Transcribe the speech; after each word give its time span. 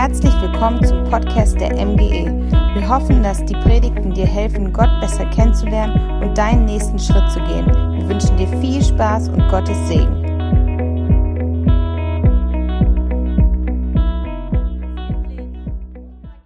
Herzlich 0.00 0.32
willkommen 0.40 0.80
zum 0.86 1.02
Podcast 1.10 1.60
der 1.60 1.74
MGE. 1.74 2.30
Wir 2.72 2.88
hoffen, 2.88 3.20
dass 3.20 3.44
die 3.44 3.54
Predigten 3.54 4.14
dir 4.14 4.26
helfen, 4.26 4.72
Gott 4.72 4.88
besser 5.00 5.28
kennenzulernen 5.30 6.22
und 6.22 6.38
deinen 6.38 6.66
nächsten 6.66 7.00
Schritt 7.00 7.28
zu 7.32 7.40
gehen. 7.40 7.66
Wir 7.66 8.08
wünschen 8.08 8.36
dir 8.36 8.46
viel 8.60 8.80
Spaß 8.80 9.28
und 9.30 9.48
Gottes 9.48 9.76
Segen. 9.88 10.24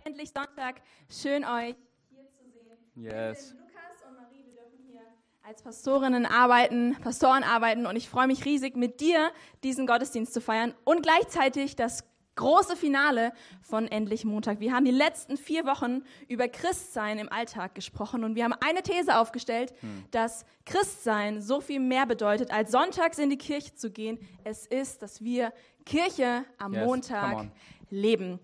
Endlich 0.05 0.31
Sonntag. 0.31 0.81
Schön 1.11 1.45
euch 1.45 1.77
hier 2.09 2.25
zu 2.33 2.51
sehen. 2.51 2.79
Yes. 2.95 3.55
Lukas 3.59 4.01
und 4.09 4.17
Marie, 4.17 4.47
wir 4.47 4.63
dürfen 4.63 4.79
hier 4.91 5.03
als 5.43 5.63
Pastorinnen 5.63 6.25
arbeiten, 6.25 6.97
Pastoren 7.03 7.45
arbeiten 7.45 7.85
und 7.85 7.97
ich 7.97 8.09
freue 8.09 8.29
mich 8.29 8.47
riesig, 8.47 8.77
mit 8.77 9.01
dir 9.03 9.31
diesen 9.63 9.87
Gottesdienst 9.87 10.33
zu 10.33 10.41
feiern 10.41 10.73
und 10.85 11.03
gleichzeitig 11.03 11.77
das 11.77 12.05
große 12.37 12.77
Finale 12.77 13.33
von 13.61 13.87
Endlich 13.87 14.25
Montag. 14.25 14.61
Wir 14.61 14.73
haben 14.73 14.85
die 14.85 14.91
letzten 14.91 15.37
vier 15.37 15.67
Wochen 15.67 16.03
über 16.29 16.49
Christsein 16.49 17.19
im 17.19 17.31
Alltag 17.31 17.75
gesprochen 17.75 18.25
und 18.25 18.35
wir 18.35 18.45
haben 18.45 18.55
eine 18.65 18.83
These 18.83 19.17
aufgestellt, 19.19 19.75
dass 20.11 20.45
Christsein 20.65 21.41
so 21.43 21.61
viel 21.61 21.81
mehr 21.81 22.07
bedeutet, 22.07 22.51
als 22.53 22.71
sonntags 22.73 23.19
in 23.19 23.31
die 23.31 23.39
Kirche 23.39 23.75
zu 23.75 23.91
gehen. 23.91 24.19
Es 24.45 24.67
ist, 24.67 25.03
dass 25.03 25.23
wir 25.23 25.53
Kirche 25.85 26.45
am 26.59 26.73
Yes, 26.75 26.87
Montag 26.87 27.37
on. 27.37 27.53
leben. 27.91 28.39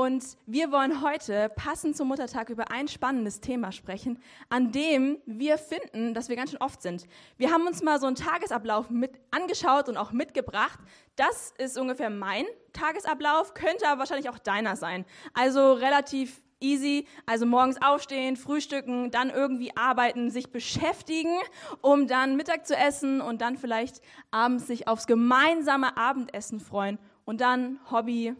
Und 0.00 0.38
wir 0.46 0.72
wollen 0.72 1.02
heute 1.02 1.50
passend 1.56 1.94
zum 1.94 2.08
Muttertag 2.08 2.48
über 2.48 2.70
ein 2.70 2.88
spannendes 2.88 3.42
Thema 3.42 3.70
sprechen, 3.70 4.18
an 4.48 4.72
dem 4.72 5.18
wir 5.26 5.58
finden, 5.58 6.14
dass 6.14 6.30
wir 6.30 6.36
ganz 6.36 6.52
schön 6.52 6.62
oft 6.62 6.80
sind. 6.80 7.04
Wir 7.36 7.52
haben 7.52 7.66
uns 7.66 7.82
mal 7.82 8.00
so 8.00 8.06
einen 8.06 8.16
Tagesablauf 8.16 8.88
mit 8.88 9.20
angeschaut 9.30 9.90
und 9.90 9.98
auch 9.98 10.12
mitgebracht. 10.12 10.78
Das 11.16 11.52
ist 11.58 11.76
ungefähr 11.76 12.08
mein 12.08 12.46
Tagesablauf, 12.72 13.52
könnte 13.52 13.86
aber 13.86 13.98
wahrscheinlich 13.98 14.30
auch 14.30 14.38
deiner 14.38 14.74
sein. 14.74 15.04
Also 15.34 15.74
relativ 15.74 16.40
easy, 16.60 17.06
also 17.26 17.44
morgens 17.44 17.76
aufstehen, 17.82 18.36
frühstücken, 18.36 19.10
dann 19.10 19.28
irgendwie 19.28 19.76
arbeiten, 19.76 20.30
sich 20.30 20.50
beschäftigen, 20.50 21.36
um 21.82 22.06
dann 22.06 22.38
Mittag 22.38 22.66
zu 22.66 22.74
essen 22.74 23.20
und 23.20 23.42
dann 23.42 23.58
vielleicht 23.58 24.00
abends 24.30 24.66
sich 24.66 24.88
aufs 24.88 25.06
gemeinsame 25.06 25.98
Abendessen 25.98 26.58
freuen 26.58 26.98
und 27.26 27.42
dann 27.42 27.78
Hobby, 27.90 28.34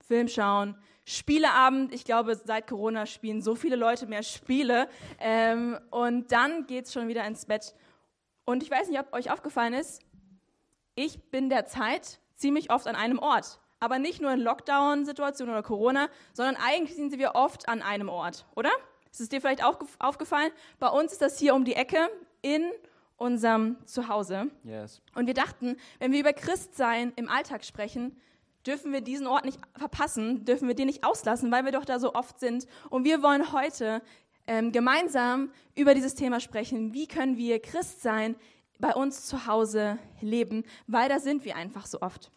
Film 0.00 0.26
schauen, 0.26 0.76
Spieleabend. 1.08 1.94
Ich 1.94 2.04
glaube, 2.04 2.34
seit 2.34 2.66
Corona 2.66 3.06
spielen 3.06 3.40
so 3.40 3.54
viele 3.54 3.76
Leute 3.76 4.06
mehr 4.06 4.24
Spiele. 4.24 4.88
Ähm, 5.20 5.78
und 5.90 6.32
dann 6.32 6.66
geht's 6.66 6.92
schon 6.92 7.06
wieder 7.06 7.24
ins 7.24 7.46
Bett. 7.46 7.74
Und 8.44 8.62
ich 8.62 8.70
weiß 8.70 8.88
nicht, 8.88 8.98
ob 8.98 9.12
euch 9.12 9.30
aufgefallen 9.30 9.72
ist, 9.72 10.02
ich 10.96 11.30
bin 11.30 11.48
derzeit 11.48 12.18
ziemlich 12.34 12.72
oft 12.72 12.88
an 12.88 12.96
einem 12.96 13.20
Ort. 13.20 13.60
Aber 13.78 14.00
nicht 14.00 14.20
nur 14.20 14.32
in 14.32 14.40
Lockdown-Situationen 14.40 15.54
oder 15.54 15.62
Corona, 15.62 16.08
sondern 16.32 16.56
eigentlich 16.56 16.96
sind 16.96 17.16
wir 17.18 17.34
oft 17.34 17.68
an 17.68 17.82
einem 17.82 18.08
Ort, 18.08 18.44
oder? 18.56 18.70
Ist 19.12 19.20
es 19.20 19.28
dir 19.28 19.40
vielleicht 19.40 19.62
auch 19.62 19.78
gef- 19.78 19.98
aufgefallen? 20.00 20.50
Bei 20.78 20.88
uns 20.88 21.12
ist 21.12 21.22
das 21.22 21.38
hier 21.38 21.54
um 21.54 21.64
die 21.64 21.74
Ecke 21.74 22.08
in 22.42 22.70
unserem 23.16 23.76
Zuhause. 23.86 24.50
Yes. 24.64 25.00
Und 25.14 25.26
wir 25.26 25.34
dachten, 25.34 25.76
wenn 26.00 26.12
wir 26.12 26.20
über 26.20 26.32
Christsein 26.32 27.12
im 27.16 27.28
Alltag 27.28 27.64
sprechen, 27.64 28.18
dürfen 28.66 28.92
wir 28.92 29.00
diesen 29.00 29.26
Ort 29.26 29.44
nicht 29.44 29.60
verpassen, 29.76 30.44
dürfen 30.44 30.68
wir 30.68 30.74
den 30.74 30.86
nicht 30.86 31.04
auslassen, 31.04 31.50
weil 31.52 31.64
wir 31.64 31.72
doch 31.72 31.84
da 31.84 31.98
so 31.98 32.14
oft 32.14 32.40
sind. 32.40 32.66
Und 32.90 33.04
wir 33.04 33.22
wollen 33.22 33.52
heute 33.52 34.02
ähm, 34.46 34.72
gemeinsam 34.72 35.50
über 35.74 35.94
dieses 35.94 36.14
Thema 36.14 36.40
sprechen. 36.40 36.92
Wie 36.92 37.06
können 37.06 37.36
wir 37.36 37.60
Christsein 37.60 38.36
bei 38.78 38.94
uns 38.94 39.26
zu 39.26 39.46
Hause 39.46 39.98
leben? 40.20 40.64
Weil 40.86 41.08
da 41.08 41.18
sind 41.18 41.44
wir 41.44 41.56
einfach 41.56 41.86
so 41.86 42.00
oft. 42.00 42.30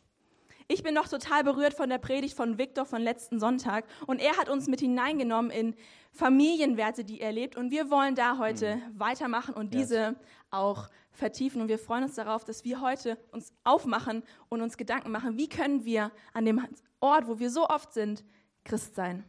Ich 0.72 0.83
bin 0.83 0.94
noch 0.94 1.07
total 1.07 1.44
berührt 1.44 1.73
von 1.73 1.89
der 1.89 1.97
Predigt 1.97 2.35
von 2.38 2.59
Viktor 2.59 2.85
von 2.85 3.02
letzten 3.02 3.39
Sonntag 3.39 3.85
und 4.05 4.22
er 4.22 4.38
hat 4.38 4.50
uns 4.50 4.67
mit 4.67 4.80
hineingenommen 4.80 5.50
in 5.50 5.75
Familienwerte, 6.11 7.03
die 7.03 7.22
er 7.22 7.31
lebt 7.31 7.57
und 7.57 7.72
wir 7.72 7.89
wollen 7.89 8.13
da 8.13 8.38
heute 8.38 8.80
weitermachen 8.95 9.55
und 9.55 9.73
Yes. 9.73 9.88
diese 9.88 10.16
auch 10.51 10.90
vertiefen 11.12 11.62
und 11.62 11.68
wir 11.68 11.80
freuen 11.80 12.03
uns 12.03 12.16
darauf, 12.16 12.46
dass 12.46 12.64
wir 12.64 12.81
heute 12.81 13.18
uns 13.31 13.53
aufmachen 13.64 14.24
und 14.50 14.62
uns 14.62 14.78
Gedanken 14.78 15.12
machen, 15.12 15.38
wie 15.38 15.50
können 15.50 15.86
wir 15.86 16.12
an 16.34 16.46
dem 16.46 16.66
Ort, 17.00 17.28
wo 17.28 17.40
wir 17.40 17.50
so 17.50 17.68
oft 17.68 17.94
sind, 17.94 18.24
Christ 18.64 18.96
sein. 18.96 19.24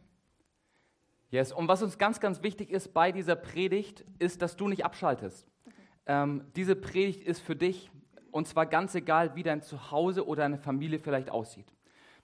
Yes. 1.29 1.53
Und 1.53 1.67
was 1.67 1.81
uns 1.81 1.97
ganz, 1.97 2.19
ganz 2.19 2.43
wichtig 2.43 2.69
ist 2.69 2.93
bei 2.93 3.11
dieser 3.11 3.35
Predigt, 3.35 4.03
ist, 4.19 4.41
dass 4.41 4.57
du 4.57 4.67
nicht 4.67 4.83
abschaltest. 4.83 5.47
Ähm, 6.05 6.45
diese 6.55 6.75
Predigt 6.75 7.23
ist 7.23 7.39
für 7.39 7.55
dich 7.55 7.89
und 8.31 8.47
zwar 8.47 8.65
ganz 8.65 8.95
egal, 8.95 9.35
wie 9.35 9.43
dein 9.43 9.61
Zuhause 9.61 10.25
oder 10.25 10.43
deine 10.43 10.57
Familie 10.57 10.99
vielleicht 10.99 11.29
aussieht. 11.29 11.67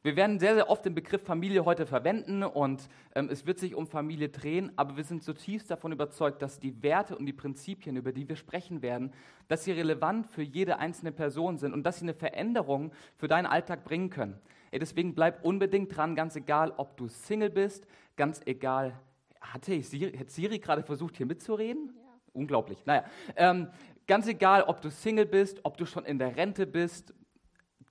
Wir 0.08 0.16
werden 0.16 0.40
sehr, 0.40 0.56
sehr 0.56 0.70
oft 0.70 0.86
den 0.86 0.96
Begriff 0.96 1.22
Familie 1.22 1.66
heute 1.66 1.86
verwenden 1.86 2.42
und 2.42 2.88
ähm, 3.14 3.28
es 3.30 3.46
wird 3.46 3.60
sich 3.60 3.76
um 3.76 3.88
Familie 3.88 4.30
drehen, 4.30 4.72
aber 4.78 4.96
wir 4.96 5.04
sind 5.04 5.22
zutiefst 5.22 5.70
davon 5.70 5.92
überzeugt, 5.92 6.42
dass 6.42 6.62
die 6.62 6.82
Werte 6.82 7.18
und 7.18 7.26
die 7.26 7.34
Prinzipien, 7.34 7.98
über 7.98 8.14
die 8.14 8.30
wir 8.30 8.38
sprechen 8.38 8.82
werden, 8.82 9.12
dass 9.50 9.66
sie 9.66 9.74
relevant 9.74 10.26
für 10.26 10.44
jede 10.44 10.80
einzelne 10.80 11.12
Person 11.12 11.58
sind 11.58 11.74
und 11.74 11.84
dass 11.84 12.00
sie 12.00 12.06
eine 12.06 12.14
Veränderung 12.14 12.94
für 13.18 13.28
deinen 13.28 13.48
Alltag 13.48 13.84
bringen 13.84 14.10
können. 14.10 14.40
Ey, 14.72 14.80
deswegen 14.80 15.14
bleib 15.14 15.44
unbedingt 15.44 15.94
dran, 15.94 16.16
ganz 16.16 16.38
egal, 16.38 16.74
ob 16.78 16.96
du 16.96 17.10
Single 17.10 17.50
bist, 17.50 17.86
ganz 18.16 18.40
egal, 18.46 18.98
hatte 19.42 19.74
ich 19.74 19.90
Siri, 19.90 20.18
hat 20.18 20.32
Siri 20.32 20.60
gerade 20.60 20.84
versucht, 20.84 21.18
hier 21.18 21.26
mitzureden? 21.26 21.94
Unglaublich. 22.32 22.78
Naja, 22.86 23.04
ähm, 23.36 23.68
ganz 24.08 24.26
egal, 24.28 24.64
ob 24.64 24.82
du 24.82 24.90
Single 24.90 25.26
bist, 25.26 25.60
ob 25.64 25.76
du 25.76 25.86
schon 25.86 26.06
in 26.06 26.18
der 26.18 26.38
Rente 26.38 26.66
bist, 26.66 27.14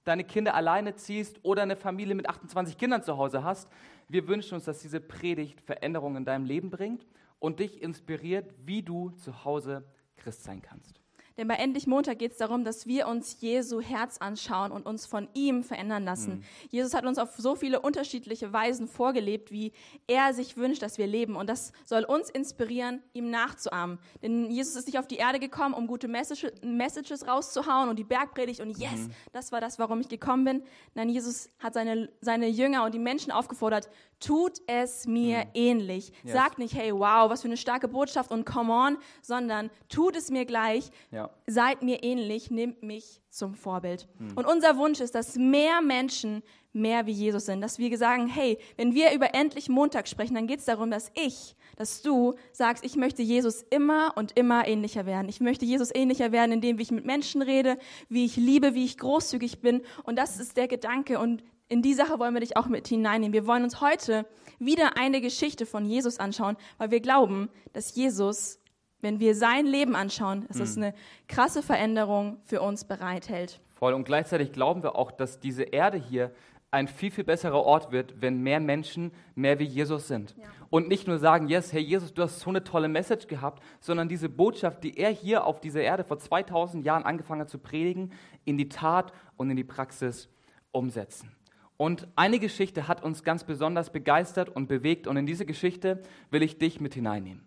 deine 0.06 0.24
Kinder 0.24 0.54
alleine 0.54 0.94
ziehst 0.94 1.40
oder 1.42 1.62
eine 1.62 1.76
Familie 1.76 2.14
mit 2.14 2.28
28 2.28 2.78
Kindern 2.78 3.02
zu 3.02 3.18
Hause 3.18 3.44
hast. 3.44 3.68
Wir 4.08 4.28
wünschen 4.28 4.54
uns, 4.54 4.64
dass 4.64 4.78
diese 4.78 5.00
Predigt 5.00 5.60
Veränderungen 5.60 6.18
in 6.18 6.24
deinem 6.24 6.44
Leben 6.44 6.70
bringt 6.70 7.04
und 7.40 7.58
dich 7.58 7.82
inspiriert, 7.82 8.54
wie 8.64 8.82
du 8.82 9.10
zu 9.10 9.44
Hause 9.44 9.84
Christ 10.16 10.44
sein 10.44 10.62
kannst. 10.62 11.00
Denn 11.36 11.48
bei 11.48 11.54
Endlich 11.54 11.86
Montag 11.86 12.18
geht 12.18 12.32
es 12.32 12.38
darum, 12.38 12.64
dass 12.64 12.86
wir 12.86 13.08
uns 13.08 13.40
Jesu 13.40 13.80
Herz 13.80 14.18
anschauen 14.18 14.72
und 14.72 14.86
uns 14.86 15.04
von 15.06 15.28
ihm 15.34 15.62
verändern 15.62 16.04
lassen. 16.04 16.44
Jesus 16.70 16.94
hat 16.94 17.04
uns 17.04 17.18
auf 17.18 17.34
so 17.36 17.54
viele 17.54 17.80
unterschiedliche 17.80 18.52
Weisen 18.52 18.88
vorgelebt, 18.88 19.50
wie 19.50 19.72
er 20.06 20.32
sich 20.32 20.56
wünscht, 20.56 20.82
dass 20.82 20.96
wir 20.96 21.06
leben. 21.06 21.36
Und 21.36 21.48
das 21.50 21.72
soll 21.84 22.04
uns 22.04 22.30
inspirieren, 22.30 23.02
ihm 23.12 23.30
nachzuahmen. 23.30 23.98
Denn 24.22 24.50
Jesus 24.50 24.76
ist 24.76 24.86
nicht 24.86 24.98
auf 24.98 25.06
die 25.06 25.16
Erde 25.16 25.38
gekommen, 25.38 25.74
um 25.74 25.86
gute 25.86 26.08
Message, 26.08 26.46
Messages 26.62 27.26
rauszuhauen 27.26 27.88
und 27.90 27.98
die 27.98 28.04
Bergpredigt 28.04 28.60
und 28.60 28.78
yes, 28.78 29.08
das 29.32 29.52
war 29.52 29.60
das, 29.60 29.78
warum 29.78 30.00
ich 30.00 30.08
gekommen 30.08 30.44
bin. 30.44 30.62
Nein, 30.94 31.08
Jesus 31.10 31.50
hat 31.58 31.74
seine, 31.74 32.08
seine 32.20 32.48
Jünger 32.48 32.84
und 32.84 32.94
die 32.94 32.98
Menschen 32.98 33.30
aufgefordert, 33.30 33.90
tut 34.20 34.60
es 34.66 35.06
mir 35.06 35.46
ähnlich. 35.54 36.12
Yes. 36.22 36.32
Sagt 36.32 36.58
nicht, 36.58 36.74
hey, 36.74 36.92
wow, 36.92 37.28
was 37.28 37.42
für 37.42 37.48
eine 37.48 37.56
starke 37.56 37.88
Botschaft 37.88 38.30
und 38.30 38.46
come 38.46 38.72
on, 38.72 38.98
sondern 39.20 39.70
tut 39.88 40.16
es 40.16 40.30
mir 40.30 40.46
gleich, 40.46 40.90
Ja. 41.10 41.25
Seid 41.46 41.82
mir 41.82 42.02
ähnlich, 42.02 42.50
nimmt 42.50 42.82
mich 42.82 43.22
zum 43.30 43.54
Vorbild. 43.54 44.08
Und 44.34 44.46
unser 44.46 44.76
Wunsch 44.76 45.00
ist, 45.00 45.14
dass 45.14 45.36
mehr 45.36 45.80
Menschen 45.80 46.42
mehr 46.76 47.06
wie 47.06 47.12
Jesus 47.12 47.46
sind, 47.46 47.62
dass 47.62 47.78
wir 47.78 47.96
sagen, 47.96 48.26
hey, 48.26 48.58
wenn 48.76 48.94
wir 48.94 49.12
über 49.12 49.34
endlich 49.34 49.68
Montag 49.68 50.08
sprechen, 50.08 50.34
dann 50.34 50.46
geht 50.46 50.60
es 50.60 50.66
darum, 50.66 50.90
dass 50.90 51.10
ich, 51.14 51.56
dass 51.76 52.02
du 52.02 52.34
sagst, 52.52 52.84
ich 52.84 52.96
möchte 52.96 53.22
Jesus 53.22 53.62
immer 53.70 54.12
und 54.16 54.36
immer 54.38 54.68
ähnlicher 54.68 55.06
werden. 55.06 55.28
Ich 55.28 55.40
möchte 55.40 55.64
Jesus 55.64 55.94
ähnlicher 55.94 56.32
werden, 56.32 56.52
indem 56.52 56.78
ich 56.78 56.90
mit 56.90 57.06
Menschen 57.06 57.42
rede, 57.42 57.78
wie 58.08 58.26
ich 58.26 58.36
liebe, 58.36 58.74
wie 58.74 58.84
ich 58.84 58.98
großzügig 58.98 59.60
bin. 59.60 59.82
Und 60.04 60.18
das 60.18 60.38
ist 60.38 60.56
der 60.56 60.68
Gedanke. 60.68 61.18
Und 61.18 61.42
in 61.68 61.82
die 61.82 61.94
Sache 61.94 62.18
wollen 62.18 62.34
wir 62.34 62.40
dich 62.40 62.56
auch 62.56 62.66
mit 62.66 62.86
hineinnehmen. 62.86 63.32
Wir 63.32 63.46
wollen 63.46 63.64
uns 63.64 63.80
heute 63.80 64.26
wieder 64.58 64.96
eine 64.96 65.20
Geschichte 65.20 65.66
von 65.66 65.84
Jesus 65.84 66.18
anschauen, 66.18 66.56
weil 66.78 66.90
wir 66.90 67.00
glauben, 67.00 67.48
dass 67.72 67.94
Jesus 67.94 68.58
wenn 69.06 69.20
wir 69.20 69.36
sein 69.36 69.66
Leben 69.66 69.94
anschauen, 69.94 70.46
dass 70.48 70.58
es 70.58 70.76
eine 70.76 70.92
krasse 71.28 71.62
Veränderung 71.62 72.38
für 72.42 72.60
uns 72.60 72.84
bereithält. 72.84 73.60
Voll. 73.70 73.94
Und 73.94 74.02
gleichzeitig 74.02 74.50
glauben 74.50 74.82
wir 74.82 74.96
auch, 74.96 75.12
dass 75.12 75.38
diese 75.38 75.62
Erde 75.62 75.96
hier 75.96 76.32
ein 76.72 76.88
viel, 76.88 77.12
viel 77.12 77.22
besserer 77.22 77.62
Ort 77.62 77.92
wird, 77.92 78.20
wenn 78.20 78.42
mehr 78.42 78.58
Menschen 78.58 79.12
mehr 79.36 79.60
wie 79.60 79.64
Jesus 79.64 80.08
sind. 80.08 80.34
Und 80.70 80.88
nicht 80.88 81.06
nur 81.06 81.20
sagen, 81.20 81.46
yes, 81.46 81.72
hey 81.72 81.80
Jesus, 81.80 82.12
du 82.14 82.22
hast 82.22 82.40
so 82.40 82.50
eine 82.50 82.64
tolle 82.64 82.88
Message 82.88 83.28
gehabt, 83.28 83.62
sondern 83.78 84.08
diese 84.08 84.28
Botschaft, 84.28 84.82
die 84.82 84.98
er 84.98 85.10
hier 85.10 85.46
auf 85.46 85.60
dieser 85.60 85.82
Erde 85.82 86.02
vor 86.02 86.18
2000 86.18 86.84
Jahren 86.84 87.04
angefangen 87.04 87.42
hat 87.42 87.48
zu 87.48 87.58
predigen, 87.58 88.10
in 88.44 88.58
die 88.58 88.68
Tat 88.68 89.12
und 89.36 89.48
in 89.50 89.56
die 89.56 89.62
Praxis 89.62 90.28
umsetzen. 90.72 91.30
Und 91.76 92.08
eine 92.16 92.40
Geschichte 92.40 92.88
hat 92.88 93.04
uns 93.04 93.22
ganz 93.22 93.44
besonders 93.44 93.90
begeistert 93.90 94.48
und 94.48 94.66
bewegt 94.66 95.06
und 95.06 95.16
in 95.16 95.26
diese 95.26 95.46
Geschichte 95.46 96.02
will 96.32 96.42
ich 96.42 96.58
dich 96.58 96.80
mit 96.80 96.94
hineinnehmen. 96.94 97.45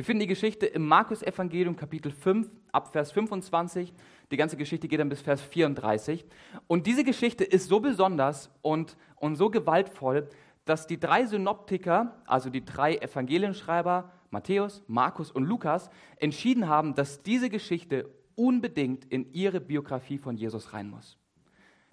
Wir 0.00 0.04
finden 0.06 0.20
die 0.20 0.28
Geschichte 0.28 0.64
im 0.64 0.86
Markus-Evangelium, 0.88 1.76
Kapitel 1.76 2.10
5, 2.10 2.48
ab 2.72 2.90
Vers 2.90 3.12
25. 3.12 3.92
Die 4.30 4.36
ganze 4.38 4.56
Geschichte 4.56 4.88
geht 4.88 4.98
dann 4.98 5.10
bis 5.10 5.20
Vers 5.20 5.42
34. 5.42 6.24
Und 6.66 6.86
diese 6.86 7.04
Geschichte 7.04 7.44
ist 7.44 7.68
so 7.68 7.80
besonders 7.80 8.50
und, 8.62 8.96
und 9.16 9.36
so 9.36 9.50
gewaltvoll, 9.50 10.26
dass 10.64 10.86
die 10.86 10.98
drei 10.98 11.26
Synoptiker, 11.26 12.16
also 12.24 12.48
die 12.48 12.64
drei 12.64 12.96
Evangelienschreiber, 12.96 14.10
Matthäus, 14.30 14.82
Markus 14.86 15.30
und 15.30 15.44
Lukas, 15.44 15.90
entschieden 16.16 16.66
haben, 16.66 16.94
dass 16.94 17.22
diese 17.22 17.50
Geschichte 17.50 18.08
unbedingt 18.36 19.04
in 19.04 19.30
ihre 19.34 19.60
Biografie 19.60 20.16
von 20.16 20.34
Jesus 20.34 20.72
rein 20.72 20.88
muss. 20.88 21.18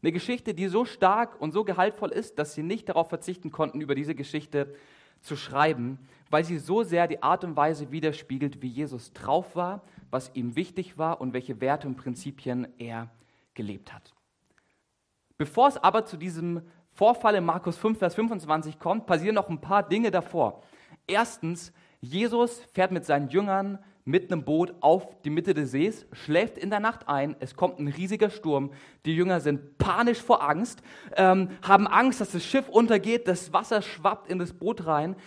Eine 0.02 0.14
Geschichte, 0.14 0.54
die 0.54 0.70
so 0.70 0.86
stark 0.86 1.42
und 1.42 1.52
so 1.52 1.66
gehaltvoll 1.66 2.12
ist, 2.14 2.40
dass 2.40 2.54
sie 2.54 2.64
nicht 2.64 2.88
darauf 2.88 3.10
verzichten 3.10 3.52
konnten, 3.52 3.82
über 3.82 3.96
diese 3.96 4.16
Geschichte 4.16 4.74
zu 5.20 5.36
schreiben, 5.36 6.00
weil 6.30 6.44
sie 6.44 6.58
so 6.58 6.84
sehr 6.84 7.08
die 7.08 7.22
Art 7.24 7.44
und 7.44 7.56
Weise 7.56 7.92
widerspiegelt, 7.92 8.62
wie 8.62 8.68
Jesus 8.68 9.14
drauf 9.14 9.56
war, 9.56 9.84
was 10.10 10.32
ihm 10.34 10.56
wichtig 10.56 10.98
war 10.98 11.22
und 11.22 11.34
welche 11.34 11.60
Werte 11.62 11.88
und 11.88 11.96
Prinzipien 11.96 12.68
er 12.78 13.10
gelebt 13.54 13.94
hat. 13.94 14.14
Bevor 15.38 15.68
es 15.68 15.78
aber 15.78 16.06
zu 16.06 16.18
diesem 16.18 16.62
Vorfall 16.94 17.36
in 17.36 17.46
Markus 17.46 17.78
5, 17.78 18.00
Vers 18.00 18.16
25 18.16 18.80
kommt, 18.80 19.06
passieren 19.06 19.36
noch 19.36 19.50
ein 19.50 19.62
paar 19.62 19.88
Dinge 19.88 20.10
davor. 20.10 20.64
Erstens, 21.06 21.72
Jesus 22.02 22.62
fährt 22.74 22.92
mit 22.92 23.06
seinen 23.06 23.30
Jüngern 23.30 23.80
mit 24.08 24.32
einem 24.32 24.46
Boot 24.46 24.74
auf 24.80 25.22
die 25.24 25.30
Mitte 25.30 25.54
des 25.54 25.72
Sees, 25.72 26.06
schläft 26.14 26.58
in 26.58 26.70
der 26.70 26.80
Nacht 26.80 27.10
ein, 27.10 27.36
es 27.42 27.58
kommt 27.58 27.78
ein 27.78 27.90
riesiger 27.90 28.30
Sturm, 28.30 28.72
die 29.06 29.14
Jünger 29.14 29.42
sind 29.42 29.78
panisch 29.78 30.22
vor 30.22 30.42
Angst, 30.48 30.82
ähm, 31.18 31.50
haben 31.62 31.88
Angst, 31.88 32.22
dass 32.22 32.32
das 32.32 32.46
Schiff 32.46 32.70
untergeht, 32.70 33.28
das 33.28 33.52
Wasser 33.52 33.82
schwappt 33.82 34.32
in 34.32 34.40
das 34.40 34.54
Boot 34.54 34.86
rein. 34.86 35.18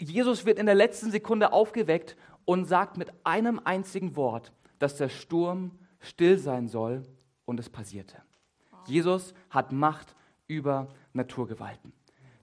Jesus 0.00 0.46
wird 0.46 0.58
in 0.58 0.66
der 0.66 0.74
letzten 0.74 1.10
Sekunde 1.10 1.52
aufgeweckt 1.52 2.16
und 2.44 2.64
sagt 2.64 2.96
mit 2.96 3.12
einem 3.24 3.60
einzigen 3.62 4.16
Wort, 4.16 4.52
dass 4.78 4.96
der 4.96 5.08
Sturm 5.08 5.72
still 6.00 6.38
sein 6.38 6.68
soll 6.68 7.02
und 7.44 7.60
es 7.60 7.68
passierte. 7.68 8.16
Jesus 8.86 9.34
hat 9.50 9.72
Macht 9.72 10.16
über 10.46 10.88
Naturgewalten. 11.12 11.92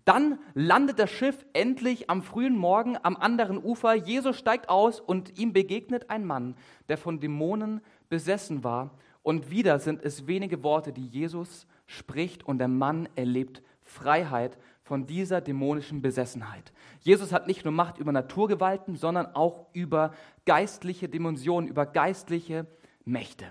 Dann 0.05 0.39
landet 0.53 0.99
das 0.99 1.09
Schiff 1.09 1.45
endlich 1.51 2.09
am 2.09 2.21
frühen 2.21 2.55
Morgen 2.55 2.95
am 3.01 3.17
anderen 3.17 3.61
Ufer. 3.61 3.93
Jesus 3.93 4.37
steigt 4.37 4.69
aus 4.69 5.01
und 5.01 5.37
ihm 5.37 5.51
begegnet 5.51 6.09
ein 6.09 6.25
Mann, 6.25 6.55
der 6.87 6.97
von 6.97 7.19
Dämonen 7.19 7.81
besessen 8.07 8.63
war. 8.63 8.91
Und 9.21 9.49
wieder 9.49 9.79
sind 9.79 10.01
es 10.01 10.25
wenige 10.25 10.63
Worte, 10.63 10.93
die 10.93 11.07
Jesus 11.07 11.67
spricht 11.87 12.45
und 12.45 12.59
der 12.59 12.69
Mann 12.69 13.09
erlebt 13.15 13.61
Freiheit 13.81 14.57
von 14.87 15.05
dieser 15.05 15.41
dämonischen 15.41 16.01
Besessenheit. 16.01 16.71
Jesus 17.01 17.33
hat 17.33 17.45
nicht 17.45 17.65
nur 17.65 17.73
Macht 17.73 17.97
über 17.97 18.13
Naturgewalten, 18.13 18.95
sondern 18.95 19.27
auch 19.35 19.67
über 19.73 20.13
geistliche 20.45 21.09
Dimensionen, 21.09 21.69
über 21.69 21.85
geistliche 21.85 22.65
Mächte. 23.03 23.45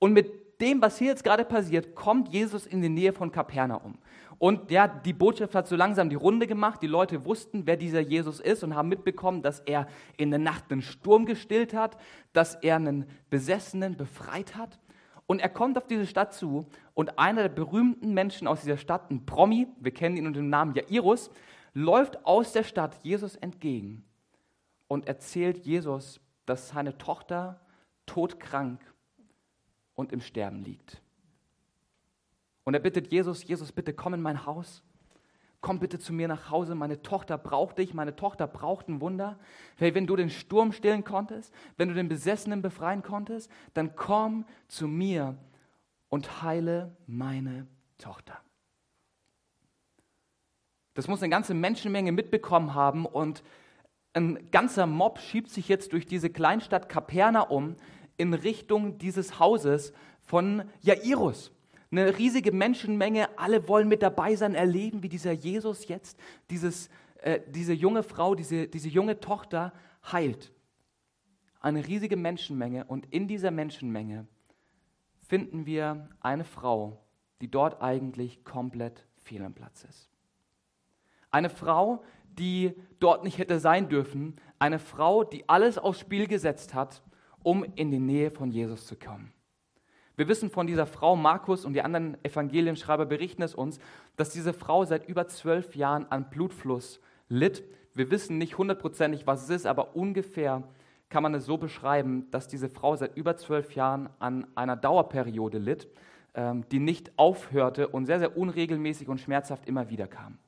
Und 0.00 0.12
mit 0.12 0.60
dem, 0.60 0.82
was 0.82 0.98
hier 0.98 1.08
jetzt 1.08 1.22
gerade 1.22 1.44
passiert, 1.44 1.94
kommt 1.94 2.28
Jesus 2.28 2.66
in 2.66 2.82
die 2.82 2.88
Nähe 2.88 3.12
von 3.12 3.30
Kapernaum. 3.30 3.98
Und 4.38 4.70
ja, 4.70 4.88
die 4.88 5.12
Botschaft 5.12 5.54
hat 5.54 5.68
so 5.68 5.76
langsam 5.76 6.10
die 6.10 6.16
Runde 6.16 6.46
gemacht. 6.46 6.82
Die 6.82 6.88
Leute 6.88 7.24
wussten, 7.24 7.66
wer 7.66 7.76
dieser 7.76 8.00
Jesus 8.00 8.40
ist 8.40 8.64
und 8.64 8.74
haben 8.74 8.88
mitbekommen, 8.88 9.42
dass 9.42 9.60
er 9.60 9.86
in 10.16 10.30
der 10.30 10.40
Nacht 10.40 10.70
einen 10.70 10.82
Sturm 10.82 11.24
gestillt 11.24 11.72
hat, 11.72 11.96
dass 12.32 12.56
er 12.56 12.76
einen 12.76 13.06
Besessenen 13.30 13.96
befreit 13.96 14.56
hat. 14.56 14.78
Und 15.26 15.40
er 15.40 15.48
kommt 15.48 15.76
auf 15.76 15.86
diese 15.86 16.06
Stadt 16.06 16.34
zu 16.34 16.66
und 16.94 17.18
einer 17.18 17.42
der 17.42 17.48
berühmten 17.48 18.14
Menschen 18.14 18.46
aus 18.46 18.60
dieser 18.60 18.78
Stadt, 18.78 19.10
ein 19.10 19.26
Promi, 19.26 19.66
wir 19.80 19.92
kennen 19.92 20.16
ihn 20.16 20.26
unter 20.26 20.40
dem 20.40 20.50
Namen 20.50 20.74
Jairus, 20.74 21.30
läuft 21.74 22.24
aus 22.24 22.52
der 22.52 22.62
Stadt 22.62 22.96
Jesus 23.02 23.36
entgegen 23.36 24.04
und 24.88 25.08
erzählt 25.08 25.58
Jesus, 25.58 26.20
dass 26.46 26.68
seine 26.68 26.96
Tochter 26.96 27.60
todkrank 28.06 28.80
und 29.94 30.12
im 30.12 30.20
Sterben 30.20 30.62
liegt. 30.62 31.02
Und 32.64 32.74
er 32.74 32.80
bittet 32.80 33.12
Jesus, 33.12 33.44
Jesus, 33.44 33.72
bitte 33.72 33.92
komm 33.92 34.14
in 34.14 34.22
mein 34.22 34.46
Haus. 34.46 34.82
Komm 35.60 35.78
bitte 35.78 35.98
zu 35.98 36.12
mir 36.12 36.28
nach 36.28 36.50
Hause, 36.50 36.74
meine 36.74 37.02
Tochter 37.02 37.38
braucht 37.38 37.78
dich, 37.78 37.94
meine 37.94 38.14
Tochter 38.14 38.46
braucht 38.46 38.88
ein 38.88 39.00
Wunder. 39.00 39.38
Hey, 39.76 39.94
wenn 39.94 40.06
du 40.06 40.14
den 40.16 40.30
Sturm 40.30 40.72
stillen 40.72 41.04
konntest, 41.04 41.52
wenn 41.76 41.88
du 41.88 41.94
den 41.94 42.08
Besessenen 42.08 42.62
befreien 42.62 43.02
konntest, 43.02 43.50
dann 43.74 43.96
komm 43.96 44.44
zu 44.68 44.86
mir 44.86 45.36
und 46.08 46.42
heile 46.42 46.96
meine 47.06 47.66
Tochter. 47.98 48.38
Das 50.94 51.08
muss 51.08 51.22
eine 51.22 51.30
ganze 51.30 51.54
Menschenmenge 51.54 52.12
mitbekommen 52.12 52.74
haben 52.74 53.04
und 53.04 53.42
ein 54.14 54.50
ganzer 54.50 54.86
Mob 54.86 55.18
schiebt 55.18 55.50
sich 55.50 55.68
jetzt 55.68 55.92
durch 55.92 56.06
diese 56.06 56.30
Kleinstadt 56.30 56.88
Kapernaum 56.88 57.76
in 58.16 58.32
Richtung 58.32 58.96
dieses 58.98 59.38
Hauses 59.38 59.92
von 60.22 60.64
Jairus 60.80 61.52
eine 61.90 62.18
riesige 62.18 62.52
Menschenmenge, 62.52 63.38
alle 63.38 63.68
wollen 63.68 63.88
mit 63.88 64.02
dabei 64.02 64.34
sein, 64.34 64.54
erleben, 64.54 65.02
wie 65.02 65.08
dieser 65.08 65.32
Jesus 65.32 65.88
jetzt 65.88 66.18
dieses, 66.50 66.90
äh, 67.20 67.40
diese 67.48 67.72
junge 67.72 68.02
Frau, 68.02 68.34
diese, 68.34 68.66
diese 68.66 68.88
junge 68.88 69.20
Tochter 69.20 69.72
heilt. 70.10 70.52
Eine 71.60 71.86
riesige 71.86 72.16
Menschenmenge 72.16 72.84
und 72.84 73.06
in 73.12 73.28
dieser 73.28 73.50
Menschenmenge 73.50 74.26
finden 75.20 75.66
wir 75.66 76.08
eine 76.20 76.44
Frau, 76.44 77.04
die 77.40 77.50
dort 77.50 77.82
eigentlich 77.82 78.44
komplett 78.44 79.06
fehl 79.16 79.42
am 79.42 79.54
Platz 79.54 79.84
ist. 79.84 80.10
Eine 81.30 81.50
Frau, 81.50 82.02
die 82.38 82.74
dort 83.00 83.24
nicht 83.24 83.38
hätte 83.38 83.58
sein 83.58 83.88
dürfen. 83.88 84.36
Eine 84.58 84.78
Frau, 84.78 85.24
die 85.24 85.48
alles 85.48 85.78
aufs 85.78 86.00
Spiel 86.00 86.26
gesetzt 86.26 86.74
hat, 86.74 87.02
um 87.42 87.64
in 87.64 87.90
die 87.90 87.98
Nähe 87.98 88.30
von 88.30 88.50
Jesus 88.50 88.86
zu 88.86 88.96
kommen. 88.96 89.32
Wir 90.16 90.28
wissen 90.28 90.48
von 90.48 90.66
dieser 90.66 90.86
Frau, 90.86 91.14
Markus 91.14 91.66
und 91.66 91.74
die 91.74 91.82
anderen 91.82 92.16
Evangelienschreiber 92.24 93.04
berichten 93.04 93.42
es 93.42 93.54
uns, 93.54 93.78
dass 94.16 94.30
diese 94.30 94.54
Frau 94.54 94.84
seit 94.86 95.06
über 95.08 95.28
zwölf 95.28 95.76
Jahren 95.76 96.10
an 96.10 96.30
Blutfluss 96.30 97.00
litt. 97.28 97.62
Wir 97.92 98.10
wissen 98.10 98.38
nicht 98.38 98.56
hundertprozentig, 98.56 99.26
was 99.26 99.44
es 99.44 99.50
ist, 99.50 99.66
aber 99.66 99.94
ungefähr 99.94 100.62
kann 101.10 101.22
man 101.22 101.34
es 101.34 101.44
so 101.44 101.58
beschreiben, 101.58 102.30
dass 102.30 102.48
diese 102.48 102.70
Frau 102.70 102.96
seit 102.96 103.14
über 103.16 103.36
zwölf 103.36 103.74
Jahren 103.74 104.08
an 104.18 104.46
einer 104.54 104.74
Dauerperiode 104.74 105.58
litt, 105.58 105.86
ähm, 106.34 106.64
die 106.70 106.80
nicht 106.80 107.12
aufhörte 107.18 107.88
und 107.88 108.06
sehr, 108.06 108.18
sehr 108.18 108.38
unregelmäßig 108.38 109.08
und 109.08 109.20
schmerzhaft 109.20 109.68
immer 109.68 109.90
wieder 109.90 110.08
kam. 110.08 110.38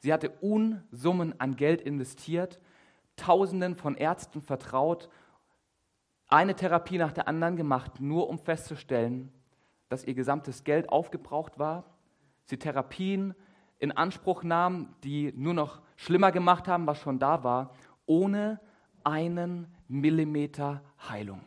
Sie 0.00 0.12
hatte 0.12 0.30
Unsummen 0.40 1.38
an 1.38 1.54
Geld 1.54 1.82
investiert, 1.82 2.58
Tausenden 3.14 3.76
von 3.76 3.94
Ärzten 3.94 4.40
vertraut 4.42 5.08
eine 6.30 6.54
Therapie 6.54 6.96
nach 6.96 7.12
der 7.12 7.28
anderen 7.28 7.56
gemacht, 7.56 8.00
nur 8.00 8.28
um 8.28 8.38
festzustellen, 8.38 9.32
dass 9.88 10.04
ihr 10.04 10.14
gesamtes 10.14 10.64
Geld 10.64 10.88
aufgebraucht 10.88 11.58
war. 11.58 11.84
Sie 12.44 12.56
Therapien 12.56 13.34
in 13.78 13.92
Anspruch 13.92 14.44
nahm, 14.44 14.94
die 15.02 15.32
nur 15.36 15.54
noch 15.54 15.82
schlimmer 15.96 16.30
gemacht 16.30 16.68
haben, 16.68 16.86
was 16.86 16.98
schon 16.98 17.18
da 17.18 17.42
war, 17.42 17.74
ohne 18.06 18.60
einen 19.02 19.66
Millimeter 19.88 20.82
Heilung. 21.08 21.40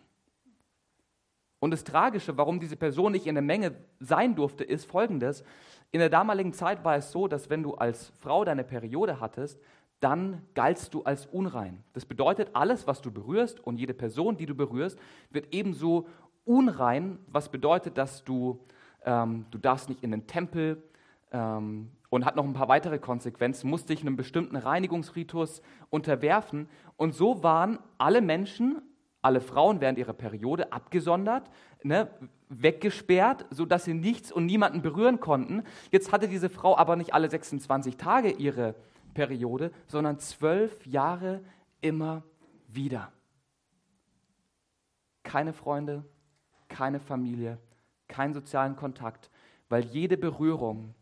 Und 1.59 1.71
das 1.71 1.85
Tragische, 1.85 2.35
warum 2.35 2.59
diese 2.59 2.75
Person 2.75 3.13
nicht 3.13 3.25
in 3.25 3.35
der 3.35 3.41
Menge 3.41 3.73
sein 4.01 4.35
durfte, 4.35 4.65
ist 4.65 4.85
folgendes. 4.85 5.45
In 5.91 5.99
der 5.99 6.09
damaligen 6.09 6.51
Zeit 6.51 6.83
war 6.83 6.97
es 6.97 7.11
so, 7.11 7.29
dass 7.29 7.49
wenn 7.49 7.63
du 7.63 7.75
als 7.75 8.11
Frau 8.19 8.43
deine 8.43 8.65
Periode 8.65 9.21
hattest, 9.21 9.61
dann 10.03 10.41
galtst 10.53 10.93
du 10.93 11.03
als 11.03 11.25
unrein. 11.27 11.81
Das 11.93 12.05
bedeutet, 12.05 12.49
alles, 12.53 12.87
was 12.87 13.01
du 13.01 13.09
berührst 13.09 13.65
und 13.65 13.77
jede 13.77 13.93
Person, 13.93 14.35
die 14.35 14.45
du 14.45 14.53
berührst, 14.53 14.99
wird 15.31 15.53
ebenso 15.53 16.07
unrein, 16.43 17.19
was 17.27 17.49
bedeutet, 17.49 17.97
dass 17.97 18.23
du, 18.25 18.59
ähm, 19.05 19.45
du 19.49 19.57
darfst 19.57 19.87
nicht 19.87 20.03
in 20.03 20.11
den 20.11 20.27
Tempel 20.27 20.83
ähm, 21.31 21.89
und 22.09 22.25
hat 22.25 22.35
noch 22.35 22.43
ein 22.43 22.53
paar 22.53 22.67
weitere 22.67 22.99
Konsequenzen, 22.99 23.69
musst 23.69 23.87
dich 23.87 24.01
einem 24.01 24.17
bestimmten 24.17 24.57
Reinigungsritus 24.57 25.61
unterwerfen. 25.89 26.67
Und 26.97 27.15
so 27.15 27.41
waren 27.41 27.79
alle 27.97 28.21
Menschen, 28.21 28.81
alle 29.21 29.39
Frauen 29.39 29.79
während 29.79 29.97
ihrer 29.97 30.11
Periode 30.11 30.73
abgesondert, 30.73 31.49
ne, 31.81 32.09
weggesperrt, 32.49 33.45
sodass 33.51 33.85
sie 33.85 33.93
nichts 33.93 34.33
und 34.33 34.47
niemanden 34.47 34.81
berühren 34.81 35.21
konnten. 35.21 35.63
Jetzt 35.91 36.11
hatte 36.11 36.27
diese 36.27 36.49
Frau 36.49 36.77
aber 36.77 36.97
nicht 36.97 37.13
alle 37.13 37.29
26 37.29 37.95
Tage 37.95 38.31
ihre 38.31 38.73
Periode 38.73 38.92
Periode, 39.13 39.71
sondern 39.87 40.19
zwölf 40.19 40.85
Jahre 40.85 41.41
immer 41.81 42.23
wieder. 42.67 43.11
Keine 45.23 45.53
Freunde, 45.53 46.03
keine 46.67 46.99
Familie, 46.99 47.57
keinen 48.07 48.33
sozialen 48.33 48.75
Kontakt, 48.75 49.29
weil 49.69 49.85
jede 49.85 50.17
Berührung 50.17 50.93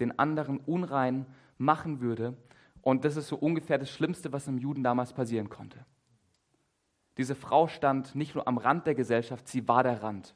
den 0.00 0.18
anderen 0.18 0.58
unrein 0.58 1.26
machen 1.58 2.00
würde. 2.00 2.36
Und 2.82 3.04
das 3.04 3.16
ist 3.16 3.28
so 3.28 3.36
ungefähr 3.36 3.78
das 3.78 3.90
Schlimmste, 3.90 4.32
was 4.32 4.46
im 4.46 4.58
Juden 4.58 4.82
damals 4.82 5.12
passieren 5.12 5.48
konnte. 5.48 5.84
Diese 7.16 7.34
Frau 7.34 7.66
stand 7.66 8.14
nicht 8.14 8.34
nur 8.34 8.46
am 8.46 8.58
Rand 8.58 8.86
der 8.86 8.94
Gesellschaft, 8.94 9.48
sie 9.48 9.66
war 9.66 9.82
der 9.82 10.02
Rand 10.02 10.34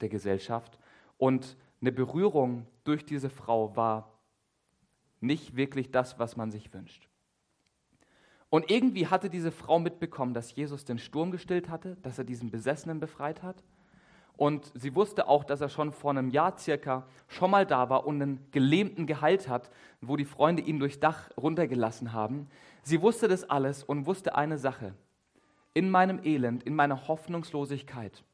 der 0.00 0.08
Gesellschaft. 0.08 0.78
Und 1.18 1.56
eine 1.80 1.92
Berührung 1.92 2.66
durch 2.84 3.04
diese 3.04 3.30
Frau 3.30 3.74
war 3.76 4.19
nicht 5.20 5.56
wirklich 5.56 5.90
das, 5.90 6.18
was 6.18 6.36
man 6.36 6.50
sich 6.50 6.72
wünscht. 6.72 7.08
Und 8.50 8.70
irgendwie 8.70 9.06
hatte 9.06 9.30
diese 9.30 9.52
Frau 9.52 9.78
mitbekommen, 9.78 10.34
dass 10.34 10.54
Jesus 10.54 10.84
den 10.84 10.98
Sturm 10.98 11.30
gestillt 11.30 11.68
hatte, 11.68 11.96
dass 12.02 12.18
er 12.18 12.24
diesen 12.24 12.50
Besessenen 12.50 12.98
befreit 12.98 13.42
hat. 13.42 13.62
Und 14.36 14.72
sie 14.74 14.94
wusste 14.94 15.28
auch, 15.28 15.44
dass 15.44 15.60
er 15.60 15.68
schon 15.68 15.92
vor 15.92 16.10
einem 16.10 16.30
Jahr 16.30 16.58
circa 16.58 17.06
schon 17.28 17.50
mal 17.50 17.66
da 17.66 17.90
war 17.90 18.06
und 18.06 18.20
einen 18.20 18.50
Gelähmten 18.50 19.06
geheilt 19.06 19.48
hat, 19.48 19.70
wo 20.00 20.16
die 20.16 20.24
Freunde 20.24 20.62
ihn 20.62 20.80
durchs 20.80 20.98
Dach 20.98 21.30
runtergelassen 21.36 22.12
haben. 22.12 22.48
Sie 22.82 23.02
wusste 23.02 23.28
das 23.28 23.48
alles 23.48 23.84
und 23.84 24.06
wusste 24.06 24.34
eine 24.34 24.58
Sache. 24.58 24.94
In 25.74 25.90
meinem 25.90 26.20
Elend, 26.24 26.64
in 26.64 26.74
meiner 26.74 27.06
Hoffnungslosigkeit 27.06 28.24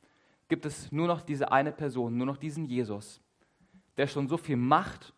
gibt 0.48 0.64
es 0.64 0.92
nur 0.92 1.08
noch 1.08 1.20
diese 1.20 1.52
eine 1.52 1.72
Person, 1.72 2.16
nur 2.16 2.26
noch 2.26 2.36
diesen 2.36 2.64
Jesus, 2.64 3.20
der 3.96 4.06
schon 4.06 4.28
so 4.28 4.36
viel 4.36 4.56
Macht 4.56 5.12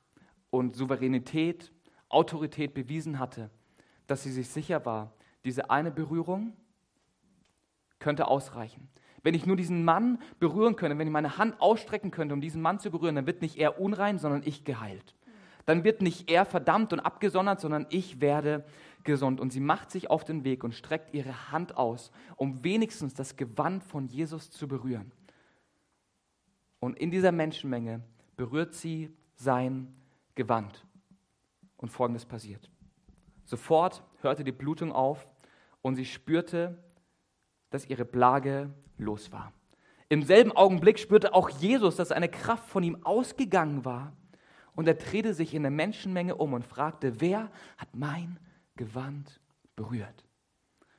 und 0.50 0.76
Souveränität, 0.76 1.72
Autorität 2.08 2.74
bewiesen 2.74 3.18
hatte, 3.18 3.50
dass 4.06 4.22
sie 4.22 4.32
sich 4.32 4.48
sicher 4.48 4.84
war, 4.86 5.12
diese 5.44 5.70
eine 5.70 5.90
Berührung 5.90 6.56
könnte 7.98 8.28
ausreichen. 8.28 8.88
Wenn 9.22 9.34
ich 9.34 9.46
nur 9.46 9.56
diesen 9.56 9.84
Mann 9.84 10.20
berühren 10.38 10.76
könnte, 10.76 10.96
wenn 10.98 11.06
ich 11.06 11.12
meine 11.12 11.38
Hand 11.38 11.60
ausstrecken 11.60 12.10
könnte, 12.10 12.34
um 12.34 12.40
diesen 12.40 12.62
Mann 12.62 12.78
zu 12.78 12.90
berühren, 12.90 13.16
dann 13.16 13.26
wird 13.26 13.42
nicht 13.42 13.56
er 13.56 13.80
unrein, 13.80 14.18
sondern 14.18 14.42
ich 14.44 14.64
geheilt. 14.64 15.14
Dann 15.66 15.84
wird 15.84 16.00
nicht 16.00 16.30
er 16.30 16.46
verdammt 16.46 16.92
und 16.92 17.00
abgesondert, 17.00 17.60
sondern 17.60 17.86
ich 17.90 18.20
werde 18.20 18.64
gesund. 19.04 19.40
Und 19.40 19.52
sie 19.52 19.60
macht 19.60 19.90
sich 19.90 20.08
auf 20.08 20.24
den 20.24 20.44
Weg 20.44 20.64
und 20.64 20.74
streckt 20.74 21.12
ihre 21.12 21.52
Hand 21.52 21.76
aus, 21.76 22.10
um 22.36 22.64
wenigstens 22.64 23.12
das 23.12 23.36
Gewand 23.36 23.84
von 23.84 24.06
Jesus 24.06 24.50
zu 24.50 24.66
berühren. 24.66 25.12
Und 26.80 26.98
in 26.98 27.10
dieser 27.10 27.32
Menschenmenge 27.32 28.02
berührt 28.36 28.72
sie 28.72 29.14
sein 29.34 29.94
Gewand. 30.38 30.86
Und 31.76 31.90
folgendes 31.90 32.24
passiert. 32.24 32.70
Sofort 33.44 34.02
hörte 34.20 34.44
die 34.44 34.52
Blutung 34.52 34.92
auf 34.92 35.28
und 35.82 35.96
sie 35.96 36.04
spürte, 36.04 36.82
dass 37.70 37.86
ihre 37.86 38.04
Plage 38.04 38.72
los 38.96 39.32
war. 39.32 39.52
Im 40.08 40.22
selben 40.22 40.52
Augenblick 40.52 40.98
spürte 40.98 41.34
auch 41.34 41.50
Jesus, 41.50 41.96
dass 41.96 42.12
eine 42.12 42.28
Kraft 42.28 42.68
von 42.68 42.82
ihm 42.82 43.04
ausgegangen 43.04 43.84
war. 43.84 44.16
Und 44.74 44.86
er 44.86 44.94
drehte 44.94 45.34
sich 45.34 45.54
in 45.54 45.62
der 45.62 45.72
Menschenmenge 45.72 46.36
um 46.36 46.52
und 46.52 46.64
fragte, 46.64 47.20
wer 47.20 47.50
hat 47.76 47.94
mein 47.94 48.38
Gewand 48.76 49.40
berührt? 49.76 50.24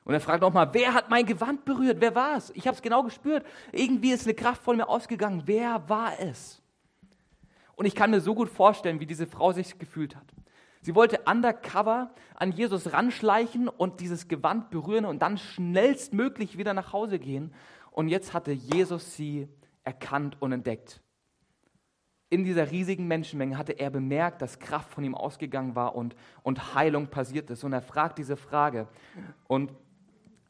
Und 0.04 0.14
er 0.14 0.20
fragt 0.20 0.42
nochmal, 0.42 0.72
wer 0.74 0.92
hat 0.92 1.08
mein 1.08 1.24
Gewand 1.24 1.64
berührt? 1.64 2.00
Wer 2.00 2.14
war 2.14 2.36
es? 2.36 2.50
Ich 2.50 2.66
habe 2.66 2.74
es 2.74 2.82
genau 2.82 3.02
gespürt. 3.02 3.44
Irgendwie 3.72 4.10
ist 4.10 4.26
eine 4.26 4.34
Kraft 4.34 4.62
von 4.62 4.76
mir 4.76 4.88
ausgegangen. 4.88 5.42
Wer 5.46 5.88
war 5.88 6.18
es? 6.20 6.59
Und 7.80 7.86
ich 7.86 7.94
kann 7.94 8.10
mir 8.10 8.20
so 8.20 8.34
gut 8.34 8.50
vorstellen, 8.50 9.00
wie 9.00 9.06
diese 9.06 9.26
Frau 9.26 9.52
sich 9.52 9.78
gefühlt 9.78 10.14
hat. 10.14 10.34
Sie 10.82 10.94
wollte 10.94 11.20
undercover 11.24 12.10
an 12.34 12.52
Jesus 12.52 12.92
ranschleichen 12.92 13.68
und 13.68 14.00
dieses 14.00 14.28
Gewand 14.28 14.68
berühren 14.68 15.06
und 15.06 15.22
dann 15.22 15.38
schnellstmöglich 15.38 16.58
wieder 16.58 16.74
nach 16.74 16.92
Hause 16.92 17.18
gehen. 17.18 17.54
Und 17.90 18.08
jetzt 18.08 18.34
hatte 18.34 18.52
Jesus 18.52 19.16
sie 19.16 19.48
erkannt 19.82 20.36
und 20.40 20.52
entdeckt. 20.52 21.00
In 22.28 22.44
dieser 22.44 22.70
riesigen 22.70 23.08
Menschenmenge 23.08 23.56
hatte 23.56 23.72
er 23.72 23.88
bemerkt, 23.88 24.42
dass 24.42 24.58
Kraft 24.58 24.90
von 24.90 25.02
ihm 25.02 25.14
ausgegangen 25.14 25.74
war 25.74 25.94
und, 25.94 26.14
und 26.42 26.74
Heilung 26.74 27.06
passiert 27.06 27.48
ist. 27.48 27.64
Und 27.64 27.72
er 27.72 27.80
fragt 27.80 28.18
diese 28.18 28.36
Frage. 28.36 28.88
Und 29.48 29.72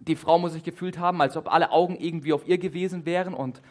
die 0.00 0.16
Frau 0.16 0.40
muss 0.40 0.54
sich 0.54 0.64
gefühlt 0.64 0.98
haben, 0.98 1.22
als 1.22 1.36
ob 1.36 1.46
alle 1.46 1.70
Augen 1.70 1.94
irgendwie 1.94 2.32
auf 2.32 2.48
ihr 2.48 2.58
gewesen 2.58 3.06
wären 3.06 3.34
und 3.34 3.62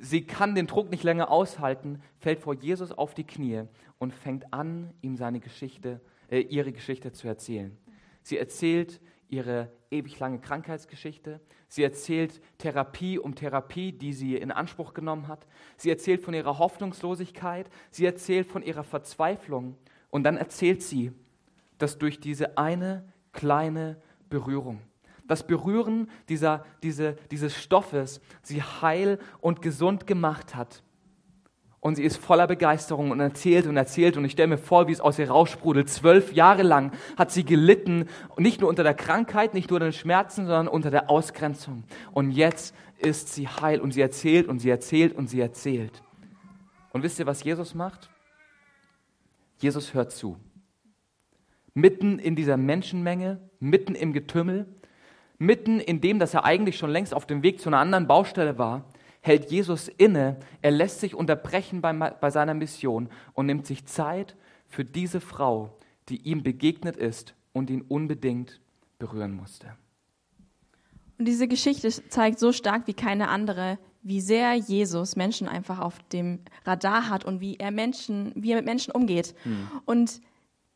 sie 0.00 0.26
kann 0.26 0.54
den 0.54 0.66
Druck 0.66 0.90
nicht 0.90 1.02
länger 1.02 1.30
aushalten, 1.30 2.02
fällt 2.18 2.40
vor 2.40 2.54
Jesus 2.54 2.92
auf 2.92 3.14
die 3.14 3.24
Knie 3.24 3.64
und 3.98 4.14
fängt 4.14 4.52
an, 4.52 4.92
ihm 5.00 5.16
seine 5.16 5.40
Geschichte, 5.40 6.00
äh, 6.30 6.40
ihre 6.40 6.72
Geschichte 6.72 7.12
zu 7.12 7.28
erzählen. 7.28 7.76
Sie 8.22 8.38
erzählt 8.38 9.00
ihre 9.28 9.70
ewig 9.90 10.18
lange 10.18 10.38
Krankheitsgeschichte. 10.38 11.40
Sie 11.68 11.82
erzählt 11.82 12.40
Therapie 12.58 13.18
um 13.18 13.34
Therapie, 13.34 13.92
die 13.92 14.12
sie 14.12 14.36
in 14.36 14.50
Anspruch 14.50 14.94
genommen 14.94 15.28
hat. 15.28 15.46
Sie 15.76 15.90
erzählt 15.90 16.22
von 16.22 16.34
ihrer 16.34 16.58
Hoffnungslosigkeit. 16.58 17.68
Sie 17.90 18.06
erzählt 18.06 18.46
von 18.46 18.62
ihrer 18.62 18.84
Verzweiflung. 18.84 19.76
Und 20.10 20.24
dann 20.24 20.36
erzählt 20.36 20.82
sie, 20.82 21.12
dass 21.78 21.98
durch 21.98 22.20
diese 22.20 22.58
eine 22.58 23.12
kleine 23.32 24.00
Berührung, 24.28 24.80
das 25.28 25.46
Berühren 25.46 26.10
dieser, 26.28 26.64
diese, 26.82 27.14
dieses 27.30 27.56
Stoffes 27.56 28.20
sie 28.42 28.62
heil 28.62 29.18
und 29.40 29.62
gesund 29.62 30.06
gemacht 30.06 30.56
hat. 30.56 30.82
Und 31.80 31.94
sie 31.94 32.02
ist 32.02 32.16
voller 32.16 32.48
Begeisterung 32.48 33.12
und 33.12 33.20
erzählt 33.20 33.66
und 33.66 33.76
erzählt. 33.76 34.16
Und 34.16 34.24
ich 34.24 34.32
stelle 34.32 34.48
mir 34.48 34.58
vor, 34.58 34.88
wie 34.88 34.92
es 34.92 35.00
aus 35.00 35.18
ihr 35.18 35.30
raussprudelt. 35.30 35.88
Zwölf 35.88 36.32
Jahre 36.32 36.64
lang 36.64 36.92
hat 37.16 37.30
sie 37.30 37.44
gelitten, 37.44 38.08
nicht 38.36 38.60
nur 38.60 38.68
unter 38.68 38.82
der 38.82 38.94
Krankheit, 38.94 39.54
nicht 39.54 39.70
nur 39.70 39.76
unter 39.76 39.86
den 39.86 39.92
Schmerzen, 39.92 40.46
sondern 40.46 40.66
unter 40.66 40.90
der 40.90 41.08
Ausgrenzung. 41.08 41.84
Und 42.12 42.32
jetzt 42.32 42.74
ist 42.98 43.32
sie 43.32 43.46
heil 43.46 43.80
und 43.80 43.92
sie 43.92 44.00
erzählt 44.00 44.48
und 44.48 44.58
sie 44.58 44.70
erzählt 44.70 45.14
und 45.16 45.30
sie 45.30 45.40
erzählt. 45.40 46.02
Und 46.92 47.04
wisst 47.04 47.20
ihr, 47.20 47.26
was 47.26 47.44
Jesus 47.44 47.74
macht? 47.76 48.10
Jesus 49.58 49.94
hört 49.94 50.10
zu. 50.10 50.36
Mitten 51.74 52.18
in 52.18 52.34
dieser 52.34 52.56
Menschenmenge, 52.56 53.40
mitten 53.60 53.94
im 53.94 54.12
Getümmel, 54.12 54.66
mitten 55.38 55.80
in 55.80 56.00
dem, 56.00 56.18
dass 56.18 56.34
er 56.34 56.44
eigentlich 56.44 56.76
schon 56.76 56.90
längst 56.90 57.14
auf 57.14 57.26
dem 57.26 57.42
Weg 57.42 57.60
zu 57.60 57.68
einer 57.68 57.78
anderen 57.78 58.06
Baustelle 58.06 58.58
war, 58.58 58.84
hält 59.20 59.50
Jesus 59.50 59.88
inne, 59.88 60.36
er 60.62 60.70
lässt 60.70 61.00
sich 61.00 61.14
unterbrechen 61.14 61.80
bei, 61.80 61.92
bei 61.92 62.30
seiner 62.30 62.54
Mission 62.54 63.08
und 63.34 63.46
nimmt 63.46 63.66
sich 63.66 63.86
Zeit 63.86 64.36
für 64.66 64.84
diese 64.84 65.20
Frau, 65.20 65.76
die 66.08 66.22
ihm 66.22 66.42
begegnet 66.42 66.96
ist 66.96 67.34
und 67.52 67.70
ihn 67.70 67.82
unbedingt 67.82 68.60
berühren 68.98 69.34
musste. 69.34 69.76
Und 71.18 71.26
diese 71.26 71.48
Geschichte 71.48 71.88
zeigt 71.88 72.38
so 72.38 72.52
stark 72.52 72.86
wie 72.86 72.94
keine 72.94 73.28
andere, 73.28 73.78
wie 74.02 74.20
sehr 74.20 74.54
Jesus 74.54 75.16
Menschen 75.16 75.48
einfach 75.48 75.80
auf 75.80 75.98
dem 76.10 76.38
Radar 76.64 77.08
hat 77.08 77.24
und 77.24 77.40
wie 77.40 77.56
er 77.56 77.72
Menschen, 77.72 78.32
wie 78.36 78.52
er 78.52 78.56
mit 78.56 78.66
Menschen 78.66 78.92
umgeht. 78.92 79.34
Hm. 79.42 79.68
Und 79.84 80.20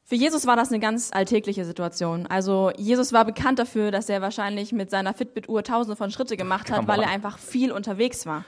für 0.05 0.17
Jesus 0.17 0.47
war 0.47 0.57
das 0.57 0.69
eine 0.69 0.81
ganz 0.81 1.11
alltägliche 1.13 1.65
Situation. 1.65 2.27
Also 2.27 2.71
Jesus 2.77 3.13
war 3.13 3.25
bekannt 3.25 3.59
dafür, 3.59 3.91
dass 3.91 4.09
er 4.09 4.21
wahrscheinlich 4.21 4.73
mit 4.73 4.91
seiner 4.91 5.15
Fitbit-Uhr 5.15 5.63
tausende 5.63 5.97
von 5.97 6.11
Schritte 6.11 6.37
gemacht 6.37 6.71
hat, 6.71 6.89
weil 6.89 7.01
er 7.01 7.09
einfach 7.09 7.39
viel 7.39 7.73
unterwegs 7.73 8.27
war. 8.27 8.45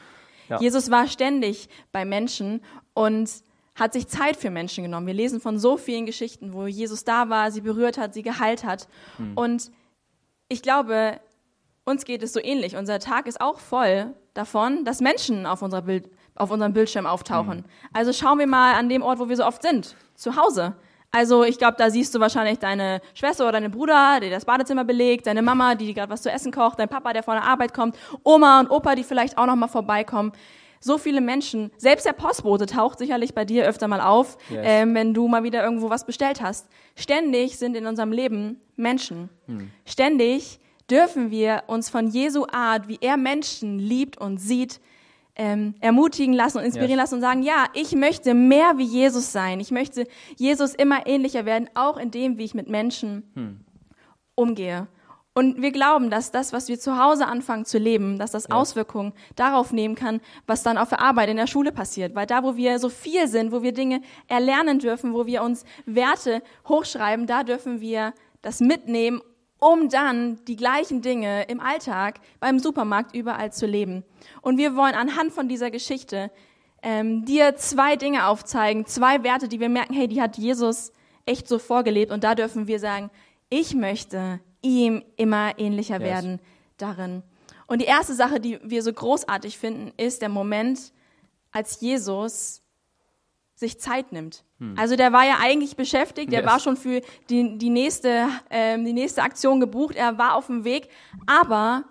Ja. 0.49 0.61
Jesus 0.61 0.91
war 0.91 1.07
ständig 1.07 1.69
bei 1.93 2.05
Menschen 2.05 2.61
und 2.93 3.31
hat 3.75 3.93
sich 3.93 4.09
Zeit 4.09 4.37
für 4.37 4.51
Menschen 4.51 4.85
genommen. 4.85 5.07
Wir 5.07 5.15
lesen 5.15 5.41
von 5.41 5.59
so 5.59 5.77
vielen 5.77 6.07
Geschichten, 6.07 6.53
wo 6.53 6.67
Jesus 6.67 7.05
da 7.05 7.29
war, 7.29 7.51
sie 7.51 7.61
berührt 7.61 7.99
hat, 7.99 8.15
sie 8.15 8.23
geheilt 8.23 8.65
hat. 8.65 8.89
Hm. 9.17 9.33
Und 9.37 9.71
ich 10.49 10.63
glaube, 10.63 11.21
uns 11.85 12.05
geht 12.05 12.23
es 12.23 12.33
so 12.33 12.41
ähnlich. 12.41 12.77
Unser 12.77 13.01
Tag 13.01 13.27
ist 13.27 13.41
auch 13.41 13.59
voll 13.59 14.15
davon, 14.33 14.85
dass 14.85 15.01
Menschen 15.01 15.47
auf, 15.47 15.63
unserer 15.63 15.83
Bild, 15.83 16.11
auf 16.35 16.51
unserem 16.51 16.73
Bildschirm 16.73 17.07
auftauchen. 17.07 17.59
Hm. 17.59 17.65
Also 17.93 18.13
schauen 18.13 18.39
wir 18.39 18.47
mal 18.47 18.75
an 18.75 18.89
dem 18.89 19.03
Ort, 19.03 19.19
wo 19.19 19.29
wir 19.29 19.37
so 19.37 19.45
oft 19.45 19.63
sind, 19.63 19.97
zu 20.15 20.37
Hause. 20.37 20.75
Also 21.15 21.45
ich 21.45 21.59
glaube, 21.59 21.77
da 21.79 21.91
siehst 21.91 22.13
du 22.13 22.19
wahrscheinlich 22.19 22.59
deine 22.59 23.01
Schwester 23.15 23.45
oder 23.45 23.53
deinen 23.53 23.71
Bruder, 23.71 24.19
der 24.21 24.31
das 24.31 24.45
Badezimmer 24.45 24.83
belegt, 24.83 25.29
deine 25.29 25.43
Mama, 25.43 25.77
die 25.77 25.95
gerade 25.95 26.11
was 26.11 26.23
zu 26.23 26.31
essen 26.31 26.51
kocht, 26.51 26.81
dein 26.81 26.89
Papa, 26.89 27.13
der 27.13 27.23
von 27.23 27.35
der 27.35 27.45
Arbeit 27.45 27.73
kommt, 27.73 27.97
Oma 28.25 28.59
und 28.59 28.69
Opa, 28.69 28.97
die 28.97 29.05
vielleicht 29.05 29.39
auch 29.39 29.47
noch 29.47 29.55
mal 29.55 29.69
vorbeikommen. 29.69 30.33
So 30.81 30.99
viele 30.99 31.21
Menschen, 31.21 31.71
selbst 31.77 32.05
der 32.05 32.15
Postbote 32.15 32.67
taucht 32.67 32.99
sicherlich 32.99 33.33
bei 33.33 33.45
dir 33.45 33.65
öfter 33.65 33.87
mal 33.87 34.01
auf, 34.01 34.37
yes. 34.51 34.61
ähm, 34.65 34.95
wenn 34.97 35.15
du 35.15 35.29
mal 35.29 35.45
wieder 35.45 35.63
irgendwo 35.63 35.89
was 35.89 36.05
bestellt 36.05 36.43
hast. 36.43 36.69
Ständig 36.97 37.59
sind 37.59 37.77
in 37.77 37.87
unserem 37.87 38.11
Leben 38.11 38.61
Menschen. 38.75 39.29
Hm. 39.47 39.71
Ständig 39.87 40.59
dürfen 40.91 41.31
wir 41.31 41.63
uns 41.69 41.91
von 41.91 42.09
Jesu 42.09 42.47
Art, 42.51 42.89
wie 42.89 42.99
er 43.01 43.17
Menschen 43.17 43.79
liebt 43.79 44.21
und 44.21 44.39
sieht, 44.39 44.81
ähm, 45.37 45.75
ermutigen 45.81 46.33
lassen 46.33 46.59
und 46.59 46.65
inspirieren 46.65 46.99
yes. 46.99 47.11
lassen 47.11 47.15
und 47.17 47.21
sagen, 47.21 47.43
ja, 47.43 47.67
ich 47.75 47.93
möchte 47.95 48.35
mehr 48.35 48.79
wie 48.79 48.85
Jesus 48.85 49.33
sein. 49.33 49.61
Ich 49.61 49.71
möchte 49.71 50.07
Jesus 50.37 50.75
immer 50.75 51.07
ähnlicher 51.07 51.45
werden, 51.45 51.69
auch 51.75 51.97
in 51.97 52.11
dem, 52.11 52.39
wie 52.39 52.45
ich 52.45 52.55
mit 52.55 52.69
Menschen 52.69 53.25
hm. 53.35 53.61
umgehe. 54.35 54.87
Und 55.37 55.61
wir 55.61 55.73
glauben, 55.73 56.11
dass 56.11 56.31
das, 56.31 56.53
was 56.53 56.69
wir 56.69 56.79
zu 56.79 56.97
Hause 56.97 57.27
anfangen 57.27 57.65
zu 57.65 57.79
leben, 57.79 58.19
dass 58.19 58.31
das 58.31 58.45
yes. 58.45 58.53
Auswirkungen 58.53 59.13
darauf 59.35 59.73
nehmen 59.73 59.97
kann, 59.97 60.21
was 60.47 60.63
dann 60.63 60.79
auf 60.79 60.91
der 60.91 61.01
Arbeit 61.01 61.29
in 61.29 61.37
der 61.37 61.49
Schule 61.49 61.73
passiert. 61.73 62.15
Weil 62.15 62.27
da, 62.27 62.45
wo 62.45 62.55
wir 62.55 62.79
so 62.79 62.89
viel 62.89 63.27
sind, 63.27 63.51
wo 63.51 63.63
wir 63.63 63.73
Dinge 63.73 64.01
erlernen 64.29 64.79
dürfen, 64.79 65.13
wo 65.13 65.27
wir 65.27 65.43
uns 65.43 65.65
Werte 65.87 66.41
hochschreiben, 66.69 67.27
da 67.27 67.43
dürfen 67.43 67.81
wir 67.81 68.15
das 68.43 68.61
mitnehmen 68.61 69.21
um 69.65 69.89
dann 69.89 70.45
die 70.45 70.57
gleichen 70.57 71.01
Dinge 71.01 71.45
im 71.45 71.59
Alltag, 71.59 72.21
beim 72.39 72.59
Supermarkt, 72.59 73.15
überall 73.15 73.51
zu 73.51 73.65
leben. 73.65 74.05
Und 74.43 74.59
wir 74.59 74.77
wollen 74.77 74.95
anhand 74.95 75.33
von 75.33 75.49
dieser 75.49 75.71
Geschichte 75.71 76.31
ähm, 76.83 77.25
dir 77.25 77.57
zwei 77.57 77.97
Dinge 77.97 78.27
aufzeigen, 78.27 78.85
zwei 78.85 79.23
Werte, 79.23 79.49
die 79.49 79.61
wir 79.61 79.71
merken, 79.71 79.95
hey, 79.95 80.07
die 80.07 80.21
hat 80.21 80.37
Jesus 80.37 80.93
echt 81.25 81.49
so 81.49 81.59
vorgelebt. 81.59 82.13
Und 82.13 82.25
da 82.25 82.35
dürfen 82.35 82.67
wir 82.67 82.79
sagen, 82.79 83.11
ich 83.49 83.75
möchte 83.75 84.39
ihm 84.61 85.03
immer 85.17 85.59
ähnlicher 85.59 85.99
yes. 85.99 86.03
werden 86.03 86.41
darin. 86.77 87.23
Und 87.67 87.81
die 87.81 87.87
erste 87.87 88.13
Sache, 88.13 88.41
die 88.41 88.59
wir 88.63 88.83
so 88.83 88.93
großartig 88.93 89.57
finden, 89.57 89.95
ist 89.97 90.21
der 90.21 90.29
Moment, 90.29 90.93
als 91.53 91.81
Jesus 91.81 92.61
sich 93.65 93.81
Zeit 93.81 94.13
nimmt. 94.13 94.45
Hm. 94.59 94.75
Also 94.79 94.97
der 94.97 95.13
war 95.13 95.25
ja 95.25 95.39
eigentlich 95.41 95.77
beschäftigt, 95.77 96.33
der 96.33 96.41
yes. 96.41 96.51
war 96.51 96.61
schon 96.61 96.77
für 96.77 97.01
die, 97.31 97.59
die, 97.59 97.71
nächste, 97.71 98.29
ähm, 98.51 98.85
die 98.85 98.93
nächste 98.93 99.23
Aktion 99.23 99.61
gebucht, 99.61 99.97
er 99.97 100.19
war 100.19 100.35
auf 100.35 100.47
dem 100.47 100.65
Weg, 100.65 100.89
aber 101.27 101.85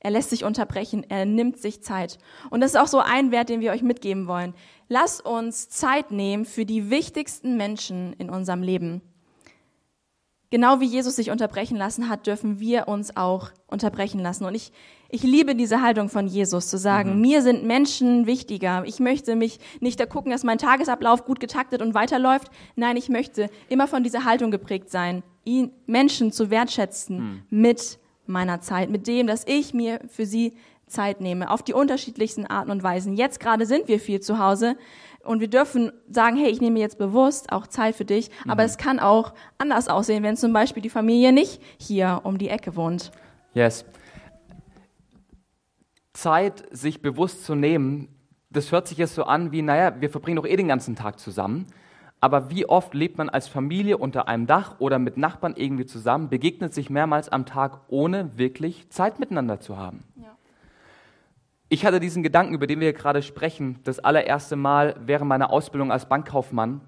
er 0.00 0.10
lässt 0.10 0.30
sich 0.30 0.44
unterbrechen, 0.44 1.04
er 1.08 1.26
nimmt 1.26 1.58
sich 1.58 1.82
Zeit. 1.82 2.18
Und 2.50 2.60
das 2.60 2.72
ist 2.72 2.80
auch 2.80 2.86
so 2.86 3.00
ein 3.00 3.30
Wert, 3.30 3.48
den 3.48 3.60
wir 3.60 3.70
euch 3.72 3.82
mitgeben 3.82 4.26
wollen. 4.26 4.54
Lass 4.88 5.20
uns 5.20 5.68
Zeit 5.68 6.10
nehmen 6.10 6.44
für 6.44 6.64
die 6.64 6.90
wichtigsten 6.90 7.56
Menschen 7.56 8.14
in 8.14 8.30
unserem 8.30 8.62
Leben. 8.62 9.02
Genau 10.50 10.80
wie 10.80 10.86
Jesus 10.86 11.16
sich 11.16 11.30
unterbrechen 11.30 11.76
lassen 11.76 12.08
hat, 12.08 12.26
dürfen 12.26 12.60
wir 12.60 12.88
uns 12.88 13.16
auch 13.16 13.50
unterbrechen 13.66 14.20
lassen. 14.20 14.44
Und 14.44 14.54
ich, 14.54 14.72
ich 15.08 15.22
liebe 15.22 15.54
diese 15.54 15.80
Haltung 15.80 16.08
von 16.08 16.26
Jesus, 16.26 16.68
zu 16.68 16.76
sagen, 16.76 17.14
mhm. 17.14 17.20
mir 17.20 17.42
sind 17.42 17.64
Menschen 17.64 18.26
wichtiger. 18.26 18.82
Ich 18.84 19.00
möchte 19.00 19.36
mich 19.36 19.58
nicht 19.80 19.98
da 20.00 20.06
gucken, 20.06 20.32
dass 20.32 20.44
mein 20.44 20.58
Tagesablauf 20.58 21.24
gut 21.24 21.40
getaktet 21.40 21.82
und 21.82 21.94
weiterläuft. 21.94 22.50
Nein, 22.76 22.96
ich 22.96 23.08
möchte 23.08 23.48
immer 23.68 23.86
von 23.86 24.02
dieser 24.02 24.24
Haltung 24.24 24.50
geprägt 24.50 24.90
sein, 24.90 25.22
ihn, 25.44 25.70
Menschen 25.86 26.32
zu 26.32 26.50
wertschätzen 26.50 27.18
mhm. 27.18 27.42
mit 27.50 27.98
meiner 28.26 28.60
Zeit, 28.60 28.90
mit 28.90 29.06
dem, 29.06 29.26
dass 29.26 29.46
ich 29.46 29.74
mir 29.74 30.00
für 30.08 30.26
sie 30.26 30.54
Zeit 30.90 31.20
nehme, 31.20 31.50
auf 31.50 31.62
die 31.62 31.72
unterschiedlichsten 31.72 32.46
Arten 32.46 32.70
und 32.70 32.82
Weisen. 32.82 33.14
Jetzt 33.14 33.40
gerade 33.40 33.64
sind 33.64 33.88
wir 33.88 34.00
viel 34.00 34.20
zu 34.20 34.38
Hause, 34.38 34.76
und 35.30 35.38
wir 35.38 35.48
dürfen 35.48 35.92
sagen, 36.10 36.36
hey, 36.36 36.50
ich 36.50 36.60
nehme 36.60 36.80
jetzt 36.80 36.98
bewusst 36.98 37.52
auch 37.52 37.68
Zeit 37.68 37.94
für 37.94 38.04
dich. 38.04 38.30
Mhm. 38.44 38.50
Aber 38.50 38.64
es 38.64 38.78
kann 38.78 38.98
auch 38.98 39.32
anders 39.58 39.86
aussehen, 39.86 40.24
wenn 40.24 40.36
zum 40.36 40.52
Beispiel 40.52 40.82
die 40.82 40.90
Familie 40.90 41.32
nicht 41.32 41.62
hier 41.78 42.22
um 42.24 42.36
die 42.36 42.48
Ecke 42.48 42.74
wohnt. 42.74 43.12
Yes. 43.54 43.84
Zeit, 46.12 46.64
sich 46.72 47.00
bewusst 47.00 47.44
zu 47.44 47.54
nehmen, 47.54 48.08
das 48.50 48.72
hört 48.72 48.88
sich 48.88 48.98
jetzt 48.98 49.14
so 49.14 49.22
an 49.22 49.52
wie, 49.52 49.62
naja, 49.62 50.00
wir 50.00 50.10
verbringen 50.10 50.34
doch 50.34 50.46
eh 50.46 50.56
den 50.56 50.66
ganzen 50.66 50.96
Tag 50.96 51.20
zusammen. 51.20 51.68
Aber 52.20 52.50
wie 52.50 52.68
oft 52.68 52.92
lebt 52.92 53.16
man 53.16 53.28
als 53.28 53.46
Familie 53.46 53.98
unter 53.98 54.26
einem 54.26 54.48
Dach 54.48 54.80
oder 54.80 54.98
mit 54.98 55.16
Nachbarn 55.16 55.54
irgendwie 55.56 55.86
zusammen, 55.86 56.28
begegnet 56.28 56.74
sich 56.74 56.90
mehrmals 56.90 57.28
am 57.28 57.46
Tag, 57.46 57.82
ohne 57.86 58.36
wirklich 58.36 58.90
Zeit 58.90 59.20
miteinander 59.20 59.60
zu 59.60 59.76
haben? 59.76 60.02
Ja. 60.16 60.36
Ich 61.72 61.86
hatte 61.86 62.00
diesen 62.00 62.24
Gedanken, 62.24 62.52
über 62.52 62.66
den 62.66 62.80
wir 62.80 62.92
gerade 62.92 63.22
sprechen, 63.22 63.78
das 63.84 64.00
allererste 64.00 64.56
Mal 64.56 64.96
während 65.06 65.28
meiner 65.28 65.52
Ausbildung 65.52 65.92
als 65.92 66.08
Bankkaufmann, 66.08 66.80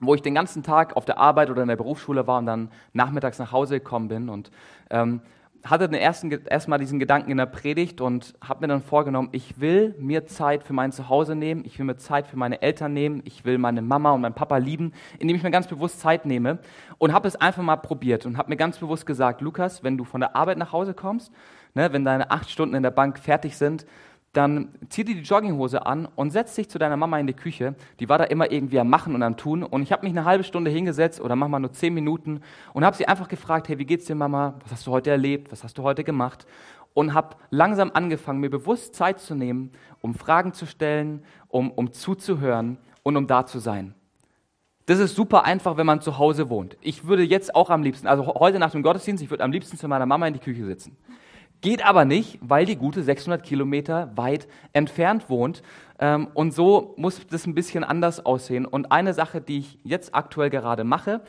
wo 0.00 0.14
ich 0.14 0.22
den 0.22 0.34
ganzen 0.34 0.62
Tag 0.62 0.96
auf 0.96 1.04
der 1.04 1.18
Arbeit 1.18 1.50
oder 1.50 1.60
in 1.60 1.68
der 1.68 1.76
Berufsschule 1.76 2.26
war 2.26 2.38
und 2.38 2.46
dann 2.46 2.70
nachmittags 2.94 3.38
nach 3.38 3.52
Hause 3.52 3.74
gekommen 3.78 4.08
bin 4.08 4.30
und 4.30 4.50
ähm, 4.88 5.20
hatte 5.64 5.86
den 5.86 6.00
ersten 6.00 6.30
erstmal 6.30 6.78
diesen 6.78 6.98
Gedanken 6.98 7.30
in 7.30 7.36
der 7.36 7.44
Predigt 7.44 8.00
und 8.00 8.34
habe 8.42 8.62
mir 8.62 8.68
dann 8.68 8.80
vorgenommen, 8.80 9.28
ich 9.32 9.60
will 9.60 9.94
mir 9.98 10.24
Zeit 10.24 10.62
für 10.62 10.72
mein 10.72 10.92
Zuhause 10.92 11.34
nehmen, 11.34 11.66
ich 11.66 11.78
will 11.78 11.84
mir 11.84 11.98
Zeit 11.98 12.26
für 12.26 12.38
meine 12.38 12.62
Eltern 12.62 12.94
nehmen, 12.94 13.20
ich 13.26 13.44
will 13.44 13.58
meine 13.58 13.82
Mama 13.82 14.12
und 14.12 14.22
meinen 14.22 14.32
Papa 14.32 14.56
lieben, 14.56 14.94
indem 15.18 15.36
ich 15.36 15.42
mir 15.42 15.50
ganz 15.50 15.66
bewusst 15.66 16.00
Zeit 16.00 16.24
nehme 16.24 16.60
und 16.96 17.12
habe 17.12 17.28
es 17.28 17.36
einfach 17.36 17.62
mal 17.62 17.76
probiert 17.76 18.24
und 18.24 18.38
habe 18.38 18.48
mir 18.48 18.56
ganz 18.56 18.78
bewusst 18.78 19.04
gesagt, 19.04 19.42
Lukas, 19.42 19.84
wenn 19.84 19.98
du 19.98 20.04
von 20.04 20.22
der 20.22 20.34
Arbeit 20.34 20.56
nach 20.56 20.72
Hause 20.72 20.94
kommst, 20.94 21.30
ne, 21.74 21.92
wenn 21.92 22.04
deine 22.04 22.30
acht 22.30 22.50
Stunden 22.50 22.74
in 22.74 22.82
der 22.82 22.90
Bank 22.90 23.18
fertig 23.18 23.56
sind, 23.56 23.86
dann 24.32 24.68
zieh 24.88 25.02
dir 25.02 25.16
die 25.16 25.22
Jogginghose 25.22 25.84
an 25.86 26.06
und 26.14 26.30
setz 26.30 26.54
dich 26.54 26.68
zu 26.68 26.78
deiner 26.78 26.96
Mama 26.96 27.18
in 27.18 27.26
die 27.26 27.34
Küche. 27.34 27.74
Die 27.98 28.08
war 28.08 28.18
da 28.18 28.24
immer 28.24 28.52
irgendwie 28.52 28.78
am 28.78 28.88
Machen 28.88 29.14
und 29.14 29.22
am 29.24 29.36
Tun. 29.36 29.64
Und 29.64 29.82
ich 29.82 29.90
habe 29.90 30.06
mich 30.06 30.16
eine 30.16 30.24
halbe 30.24 30.44
Stunde 30.44 30.70
hingesetzt 30.70 31.20
oder 31.20 31.34
manchmal 31.34 31.60
nur 31.60 31.72
zehn 31.72 31.92
Minuten 31.92 32.40
und 32.72 32.84
habe 32.84 32.96
sie 32.96 33.08
einfach 33.08 33.26
gefragt, 33.26 33.68
hey, 33.68 33.78
wie 33.78 33.86
geht's 33.86 34.04
dir, 34.04 34.14
Mama? 34.14 34.54
Was 34.62 34.72
hast 34.72 34.86
du 34.86 34.92
heute 34.92 35.10
erlebt? 35.10 35.50
Was 35.50 35.64
hast 35.64 35.78
du 35.78 35.82
heute 35.82 36.04
gemacht? 36.04 36.46
Und 36.94 37.12
habe 37.12 37.36
langsam 37.50 37.90
angefangen, 37.92 38.40
mir 38.40 38.50
bewusst 38.50 38.94
Zeit 38.94 39.18
zu 39.18 39.34
nehmen, 39.34 39.72
um 40.00 40.14
Fragen 40.14 40.52
zu 40.52 40.66
stellen, 40.66 41.24
um, 41.48 41.70
um 41.72 41.92
zuzuhören 41.92 42.78
und 43.02 43.16
um 43.16 43.26
da 43.26 43.46
zu 43.46 43.58
sein. 43.58 43.94
Das 44.86 44.98
ist 44.98 45.14
super 45.14 45.44
einfach, 45.44 45.76
wenn 45.76 45.86
man 45.86 46.00
zu 46.00 46.18
Hause 46.18 46.50
wohnt. 46.50 46.76
Ich 46.80 47.04
würde 47.06 47.22
jetzt 47.22 47.54
auch 47.54 47.70
am 47.70 47.82
liebsten, 47.82 48.06
also 48.06 48.26
heute 48.26 48.58
nach 48.58 48.72
dem 48.72 48.82
Gottesdienst, 48.82 49.22
ich 49.22 49.30
würde 49.30 49.44
am 49.44 49.52
liebsten 49.52 49.76
zu 49.76 49.86
meiner 49.88 50.06
Mama 50.06 50.26
in 50.26 50.34
die 50.34 50.40
Küche 50.40 50.64
sitzen. 50.64 50.96
Geht 51.60 51.84
aber 51.84 52.04
nicht, 52.04 52.38
weil 52.40 52.64
die 52.64 52.76
gute 52.76 53.02
600 53.02 53.42
Kilometer 53.42 54.10
weit 54.16 54.48
entfernt 54.72 55.28
wohnt. 55.28 55.62
Ähm, 55.98 56.28
und 56.32 56.54
so 56.54 56.94
muss 56.96 57.26
das 57.26 57.46
ein 57.46 57.54
bisschen 57.54 57.84
anders 57.84 58.24
aussehen. 58.24 58.64
Und 58.64 58.92
eine 58.92 59.12
Sache, 59.12 59.40
die 59.40 59.58
ich 59.58 59.78
jetzt 59.84 60.14
aktuell 60.14 60.48
gerade 60.48 60.84
mache, 60.84 61.20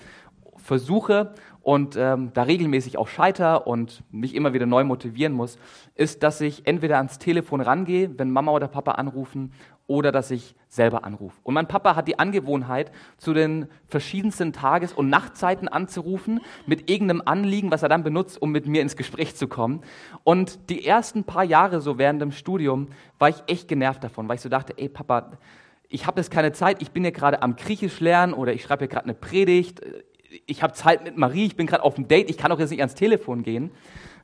versuche 0.55 1.33
und 1.63 1.95
ähm, 1.95 2.31
da 2.33 2.43
regelmäßig 2.43 2.97
auch 2.97 3.07
scheiter 3.07 3.67
und 3.67 4.03
mich 4.11 4.33
immer 4.35 4.53
wieder 4.53 4.65
neu 4.65 4.83
motivieren 4.83 5.33
muss, 5.33 5.57
ist, 5.95 6.23
dass 6.23 6.41
ich 6.41 6.65
entweder 6.65 6.97
ans 6.97 7.19
Telefon 7.19 7.61
rangehe, 7.61 8.09
wenn 8.17 8.31
Mama 8.31 8.51
oder 8.51 8.67
Papa 8.67 8.93
anrufen 8.93 9.51
oder 9.85 10.11
dass 10.11 10.31
ich 10.31 10.55
selber 10.69 11.03
anrufe. 11.03 11.37
Und 11.43 11.53
mein 11.53 11.67
Papa 11.67 11.95
hat 11.95 12.07
die 12.07 12.17
Angewohnheit, 12.17 12.91
zu 13.17 13.33
den 13.33 13.67
verschiedensten 13.87 14.53
Tages- 14.53 14.93
und 14.93 15.09
Nachtzeiten 15.09 15.67
anzurufen 15.67 16.39
mit 16.65 16.89
irgendeinem 16.89 17.21
Anliegen, 17.25 17.71
was 17.71 17.83
er 17.83 17.89
dann 17.89 18.03
benutzt, 18.03 18.41
um 18.41 18.51
mit 18.51 18.67
mir 18.67 18.81
ins 18.81 18.95
Gespräch 18.95 19.35
zu 19.35 19.47
kommen. 19.47 19.81
Und 20.23 20.69
die 20.69 20.85
ersten 20.85 21.25
paar 21.25 21.43
Jahre 21.43 21.81
so 21.81 21.97
während 21.97 22.21
dem 22.21 22.31
Studium 22.31 22.87
war 23.19 23.29
ich 23.29 23.43
echt 23.47 23.67
genervt 23.67 24.03
davon, 24.03 24.29
weil 24.29 24.35
ich 24.35 24.41
so 24.41 24.49
dachte, 24.49 24.73
ey 24.77 24.87
Papa, 24.87 25.31
ich 25.89 26.07
habe 26.07 26.21
jetzt 26.21 26.31
keine 26.31 26.53
Zeit, 26.53 26.81
ich 26.81 26.91
bin 26.91 27.03
ja 27.03 27.11
gerade 27.11 27.41
am 27.41 27.57
Griechisch 27.57 27.99
lernen 27.99 28.33
oder 28.33 28.53
ich 28.53 28.63
schreibe 28.63 28.85
ja 28.85 28.87
gerade 28.87 29.05
eine 29.05 29.13
Predigt, 29.13 29.81
ich 30.45 30.63
habe 30.63 30.73
Zeit 30.73 31.03
mit 31.03 31.17
Marie, 31.17 31.45
ich 31.45 31.55
bin 31.55 31.67
gerade 31.67 31.83
auf 31.83 31.95
dem 31.95 32.07
Date, 32.07 32.29
ich 32.29 32.37
kann 32.37 32.51
auch 32.51 32.59
jetzt 32.59 32.71
nicht 32.71 32.79
ans 32.79 32.95
Telefon 32.95 33.43
gehen. 33.43 33.71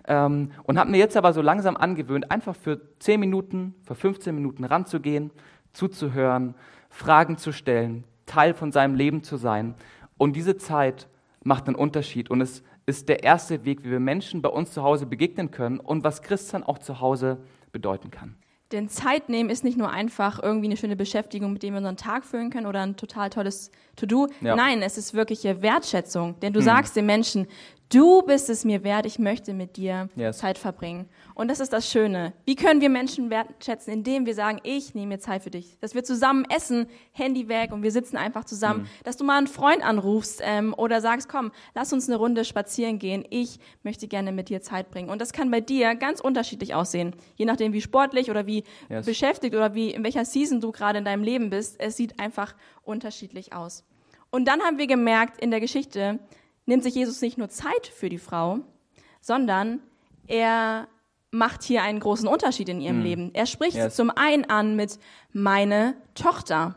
Ähm, 0.08 0.52
und 0.64 0.80
habe 0.80 0.90
mir 0.90 0.98
jetzt 0.98 1.18
aber 1.18 1.34
so 1.34 1.42
langsam 1.42 1.76
angewöhnt, 1.76 2.32
einfach 2.32 2.56
für 2.56 2.80
10 3.00 3.20
Minuten, 3.20 3.76
für 3.84 3.96
15 3.96 4.34
Minuten 4.34 4.64
ranzugehen, 4.64 5.32
zuzuhören, 5.74 6.56
Fragen 6.90 7.38
zu 7.38 7.52
stellen, 7.52 8.06
Teil 8.26 8.54
von 8.54 8.72
seinem 8.72 8.96
Leben 8.96 9.24
zu 9.24 9.38
sein. 9.38 9.76
Und 10.18 10.36
diese 10.36 10.58
Zeit 10.58 11.08
macht 11.44 11.68
einen 11.68 11.76
Unterschied. 11.76 12.30
Und 12.30 12.42
es 12.42 12.64
ist 12.86 13.10
der 13.10 13.24
erste 13.24 13.66
Weg, 13.66 13.84
wie 13.84 13.92
wir 13.92 14.00
Menschen 14.00 14.42
bei 14.42 14.50
uns 14.50 14.72
zu 14.72 14.84
Hause 14.84 15.06
begegnen 15.06 15.52
können 15.52 15.80
und 15.80 16.04
was 16.04 16.22
Christsein 16.22 16.64
auch 16.64 16.80
zu 16.80 17.02
Hause 17.02 17.38
bedeuten 17.72 18.12
kann. 18.12 18.36
Denn 18.72 18.90
Zeit 18.90 19.30
nehmen 19.30 19.50
ist 19.50 19.64
nicht 19.64 19.78
nur 19.78 19.90
einfach 19.90 20.42
irgendwie 20.44 20.68
eine 20.68 20.76
schöne 20.76 20.98
Beschäftigung, 20.98 21.54
mit 21.54 21.64
der 21.64 21.72
wir 21.72 21.78
unseren 21.78 21.96
Tag 21.96 22.26
füllen 22.26 22.50
können 22.50 22.66
oder 22.66 22.82
ein 22.82 22.98
total 22.98 23.30
tolles 23.30 23.72
To-Do. 23.96 24.28
Ja. 24.42 24.56
Nein, 24.56 24.82
es 24.82 24.98
ist 24.98 25.14
wirkliche 25.14 25.62
Wertschätzung. 25.62 26.38
Denn 26.42 26.52
du 26.52 26.60
hm. 26.60 26.66
sagst 26.66 26.96
den 26.96 27.06
Menschen, 27.06 27.48
Du 27.90 28.22
bist 28.22 28.50
es 28.50 28.66
mir 28.66 28.84
wert, 28.84 29.06
ich 29.06 29.18
möchte 29.18 29.54
mit 29.54 29.78
dir 29.78 30.10
yes. 30.18 30.40
Zeit 30.40 30.58
verbringen. 30.58 31.08
Und 31.36 31.50
das 31.50 31.62
ist 31.62 31.72
das 31.72 31.90
Schöne. 31.90 32.34
Wie 32.44 32.56
können 32.56 32.82
wir 32.82 32.90
Menschen 32.90 33.30
wertschätzen, 33.30 33.94
indem 33.94 34.26
wir 34.26 34.36
sagen, 34.36 34.60
ich 34.64 34.94
nehme 34.94 35.14
mir 35.14 35.20
Zeit 35.20 35.42
für 35.42 35.52
dich. 35.52 35.78
Dass 35.80 35.96
wir 35.96 36.04
zusammen 36.04 36.46
essen, 36.50 36.88
Handy 37.14 37.48
weg 37.48 37.72
und 37.72 37.84
wir 37.84 37.92
sitzen 37.92 38.18
einfach 38.18 38.44
zusammen. 38.44 38.82
Mhm. 38.82 38.88
Dass 39.06 39.16
du 39.16 39.24
mal 39.24 39.38
einen 39.38 39.48
Freund 39.48 39.84
anrufst 39.84 40.42
ähm, 40.44 40.74
oder 40.78 41.00
sagst, 41.00 41.30
komm, 41.30 41.52
lass 41.76 41.94
uns 41.94 42.10
eine 42.10 42.18
Runde 42.18 42.44
spazieren 42.44 43.00
gehen. 43.00 43.24
Ich 43.30 43.58
möchte 43.84 44.10
gerne 44.10 44.34
mit 44.34 44.50
dir 44.50 44.62
Zeit 44.62 44.92
bringen. 44.92 45.10
Und 45.10 45.22
das 45.22 45.32
kann 45.32 45.50
bei 45.50 45.62
dir 45.62 45.96
ganz 45.96 46.20
unterschiedlich 46.20 46.76
aussehen. 46.76 47.16
Je 47.36 47.46
nachdem, 47.46 47.72
wie 47.72 47.82
sportlich 47.82 48.30
oder 48.30 48.46
wie 48.46 48.66
yes. 48.90 49.06
beschäftigt 49.06 49.56
oder 49.56 49.76
wie 49.76 49.92
in 49.92 50.04
welcher 50.04 50.26
Season 50.26 50.60
du 50.60 50.74
gerade 50.74 51.00
in 51.00 51.06
deinem 51.06 51.24
Leben 51.24 51.50
bist. 51.50 51.80
Es 51.80 51.96
sieht 51.96 52.20
einfach 52.20 52.54
unterschiedlich 52.84 53.54
aus. 53.54 53.86
Und 54.30 54.46
dann 54.46 54.62
haben 54.62 54.78
wir 54.78 54.88
gemerkt 54.88 55.42
in 55.42 55.52
der 55.52 55.62
Geschichte, 55.62 56.20
nimmt 56.68 56.84
sich 56.84 56.94
Jesus 56.94 57.22
nicht 57.22 57.40
nur 57.40 57.50
Zeit 57.50 57.88
für 57.88 58.10
die 58.10 58.20
Frau, 58.20 58.60
sondern 59.22 59.80
er 60.28 60.88
macht 61.32 61.64
hier 61.64 61.82
einen 61.82 62.00
großen 62.00 62.28
Unterschied 62.28 62.70
in 62.70 62.82
ihrem 62.82 63.00
mm. 63.00 63.04
Leben. 63.04 63.32
Er 63.34 63.46
spricht 63.46 63.78
yes. 63.78 63.96
zum 63.96 64.12
einen 64.12 64.46
an 64.46 64.76
mit 64.76 65.00
meine 65.34 65.96
Tochter. 66.14 66.76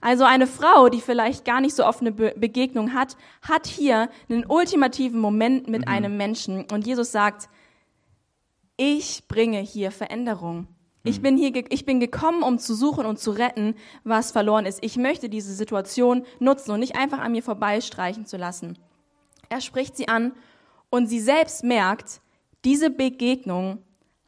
Also 0.00 0.24
eine 0.24 0.46
Frau, 0.46 0.88
die 0.88 1.00
vielleicht 1.00 1.44
gar 1.44 1.60
nicht 1.60 1.76
so 1.76 1.86
oft 1.86 2.00
eine 2.00 2.10
Be 2.10 2.34
Begegnung 2.36 2.92
hat, 2.92 3.16
hat 3.42 3.66
hier 3.66 4.08
einen 4.28 4.44
ultimativen 4.46 5.20
Moment 5.20 5.68
mit 5.68 5.82
mhm. 5.82 5.88
einem 5.88 6.16
Menschen. 6.16 6.66
Und 6.72 6.86
Jesus 6.86 7.12
sagt, 7.12 7.48
ich 8.76 9.28
bringe 9.28 9.60
hier 9.60 9.92
Veränderung. 9.92 10.66
Ich 11.04 11.18
mhm. 11.18 11.22
bin 11.22 11.36
hier, 11.36 11.52
ich 11.72 11.84
bin 11.84 12.00
gekommen, 12.00 12.42
um 12.42 12.58
zu 12.58 12.74
suchen 12.74 13.06
und 13.06 13.20
zu 13.20 13.30
retten, 13.30 13.74
was 14.02 14.32
verloren 14.32 14.66
ist. 14.66 14.82
Ich 14.82 14.96
möchte 14.96 15.28
diese 15.28 15.54
Situation 15.54 16.24
nutzen 16.40 16.72
und 16.72 16.80
nicht 16.80 16.96
einfach 16.96 17.20
an 17.20 17.32
mir 17.32 17.42
vorbeistreichen 17.42 18.26
zu 18.26 18.36
lassen. 18.36 18.78
Er 19.52 19.60
spricht 19.60 19.98
sie 19.98 20.08
an 20.08 20.32
und 20.88 21.08
sie 21.08 21.20
selbst 21.20 21.62
merkt, 21.62 22.22
diese 22.64 22.88
Begegnung 22.88 23.82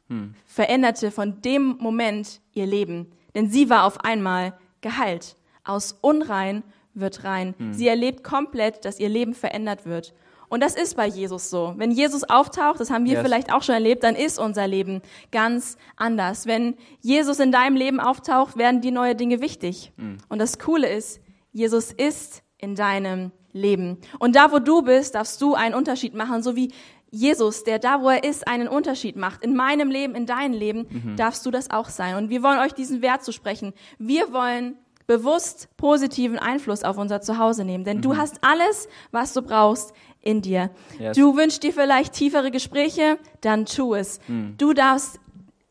hm. 0.07 0.35
veränderte 0.45 1.09
von 1.09 1.41
dem 1.41 1.77
Moment 1.79 2.41
ihr 2.53 2.67
Leben. 2.67 3.11
Denn 3.33 3.49
sie 3.49 3.71
war 3.71 3.85
auf 3.85 4.03
einmal 4.03 4.53
geheilt. 4.81 5.35
Aus 5.63 5.97
unrein 6.01 6.61
wird 6.93 7.23
rein. 7.23 7.55
Hm. 7.57 7.73
Sie 7.73 7.87
erlebt 7.87 8.23
komplett, 8.23 8.85
dass 8.85 8.99
ihr 8.99 9.09
Leben 9.09 9.33
verändert 9.33 9.87
wird. 9.87 10.13
Und 10.47 10.61
das 10.61 10.75
ist 10.75 10.95
bei 10.95 11.07
Jesus 11.07 11.49
so. 11.49 11.73
Wenn 11.75 11.89
Jesus 11.89 12.23
auftaucht, 12.23 12.79
das 12.79 12.91
haben 12.91 13.05
wir 13.05 13.13
yes. 13.13 13.23
vielleicht 13.23 13.51
auch 13.51 13.63
schon 13.63 13.73
erlebt, 13.73 14.03
dann 14.03 14.15
ist 14.15 14.37
unser 14.37 14.67
Leben 14.67 15.01
ganz 15.31 15.75
anders. 15.95 16.45
Wenn 16.45 16.75
Jesus 17.01 17.39
in 17.39 17.51
deinem 17.51 17.75
Leben 17.75 17.99
auftaucht, 17.99 18.57
werden 18.57 18.79
die 18.79 18.91
neue 18.91 19.15
Dinge 19.15 19.41
wichtig. 19.41 19.91
Mm. 19.97 20.17
Und 20.29 20.37
das 20.37 20.59
Coole 20.59 20.87
ist, 20.87 21.19
Jesus 21.51 21.91
ist 21.91 22.43
in 22.59 22.75
deinem 22.75 23.31
leben. 23.55 23.97
Und 24.19 24.35
da, 24.35 24.51
wo 24.51 24.59
du 24.59 24.81
bist, 24.81 25.15
darfst 25.15 25.41
du 25.41 25.55
einen 25.55 25.73
Unterschied 25.73 26.13
machen, 26.13 26.43
so 26.43 26.55
wie 26.55 26.71
Jesus, 27.09 27.63
der 27.63 27.79
da, 27.79 28.01
wo 28.01 28.09
er 28.09 28.23
ist, 28.23 28.47
einen 28.47 28.67
Unterschied 28.67 29.15
macht. 29.15 29.43
In 29.43 29.55
meinem 29.55 29.89
Leben, 29.89 30.15
in 30.15 30.25
deinem 30.25 30.53
Leben 30.53 30.87
mhm. 30.89 31.15
darfst 31.15 31.45
du 31.45 31.51
das 31.51 31.71
auch 31.71 31.89
sein. 31.89 32.15
Und 32.15 32.29
wir 32.29 32.43
wollen 32.43 32.59
euch 32.59 32.73
diesen 32.73 33.01
Wert 33.01 33.23
zu 33.23 33.31
sprechen. 33.31 33.73
Wir 33.97 34.33
wollen 34.33 34.75
bewusst 35.07 35.69
positiven 35.77 36.37
Einfluss 36.37 36.83
auf 36.83 36.97
unser 36.97 37.21
Zuhause 37.21 37.63
nehmen. 37.63 37.85
Denn 37.85 37.97
mhm. 37.97 38.01
du 38.01 38.17
hast 38.17 38.39
alles, 38.41 38.89
was 39.11 39.33
du 39.33 39.41
brauchst 39.41 39.93
in 40.21 40.41
dir. 40.41 40.71
Yes. 40.99 41.15
Du 41.15 41.37
wünschst 41.37 41.63
dir 41.63 41.71
vielleicht 41.71 42.13
tiefere 42.13 42.51
Gespräche, 42.51 43.17
dann 43.41 43.65
tu 43.65 43.93
es. 43.93 44.19
Mhm. 44.27 44.55
Du 44.57 44.73
darfst 44.73 45.19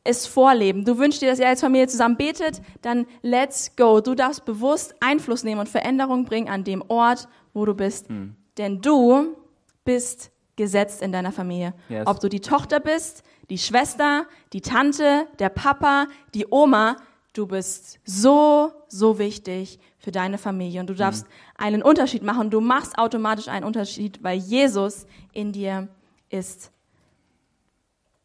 es 0.05 0.27
vorleben. 0.27 0.85
Du 0.85 0.99
wünschst 0.99 1.21
dir, 1.23 1.31
dass 1.31 1.41
ihr 1.41 1.49
als 1.49 1.61
Familie 1.61 1.89
zusammen 1.89 2.17
betet, 2.17 2.61
dann 2.83 3.07
let's 3.23 3.75
go. 3.75 4.01
Du 4.01 4.15
darfst 4.15 4.45
bewusst 4.45 4.95
Einfluss 5.01 5.45
nehmen 5.45 5.61
und 5.61 5.69
Veränderung 5.69 6.25
bringen 6.27 6.49
an 6.49 6.63
dem 6.63 6.85
Ort, 6.89 7.27
wo 7.55 7.65
du 7.65 7.75
bist. 7.75 8.11
Mhm. 8.11 8.37
Denn 8.59 8.81
du 8.81 9.37
bist 9.85 10.31
gesetzt 10.57 11.03
in 11.03 11.13
deiner 11.13 11.33
Familie. 11.33 11.75
Yes. 11.89 12.07
Ob 12.07 12.21
du 12.21 12.29
die 12.29 12.41
Tochter 12.41 12.81
bist, 12.81 13.23
die 13.51 13.59
Schwester, 13.59 14.27
die 14.53 14.61
Tante, 14.61 15.27
der 15.39 15.49
Papa, 15.49 16.07
die 16.35 16.47
Oma, 16.51 16.97
du 17.33 17.47
bist 17.47 17.99
so, 18.05 18.73
so 18.89 19.19
wichtig 19.19 19.79
für 19.99 20.13
deine 20.13 20.39
Familie 20.39 20.81
und 20.81 20.89
du 20.89 20.95
darfst 20.95 21.27
einen 21.57 21.83
Unterschied 21.83 22.23
machen. 22.23 22.51
Du 22.51 22.61
machst 22.61 22.97
automatisch 22.99 23.49
einen 23.49 23.65
Unterschied, 23.65 24.23
weil 24.23 24.39
Jesus 24.39 25.07
in 25.33 25.53
dir 25.53 25.89
ist. 26.31 26.71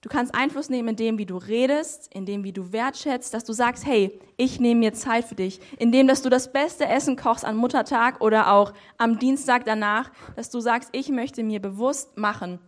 Du 0.01 0.07
kannst 0.07 0.33
Einfluss 0.33 0.69
nehmen 0.69 0.89
in 0.89 0.95
dem, 0.95 1.17
wie 1.17 1.25
du 1.25 1.35
redest, 1.35 2.13
in 2.13 2.25
dem, 2.25 2.45
wie 2.45 2.53
du 2.53 2.71
wertschätzt, 2.71 3.33
dass 3.33 3.43
du 3.43 3.51
sagst, 3.51 3.85
hey, 3.85 4.17
ich 4.37 4.59
nehme 4.59 4.79
mir 4.79 4.93
Zeit 4.93 5.25
für 5.25 5.35
dich, 5.35 5.59
in 5.77 5.91
dem, 5.91 6.07
dass 6.07 6.21
du 6.21 6.29
das 6.29 6.53
beste 6.53 6.85
Essen 6.87 7.17
kochst 7.17 7.43
am 7.43 7.57
Muttertag 7.57 8.21
oder 8.21 8.53
auch 8.53 8.73
am 8.97 9.19
Dienstag 9.19 9.65
danach, 9.65 10.09
dass 10.37 10.49
du 10.49 10.61
sagst, 10.61 10.89
ich 10.93 11.09
möchte 11.09 11.43
mir 11.43 11.61
bewusst 11.61 12.17
machen, 12.17 12.59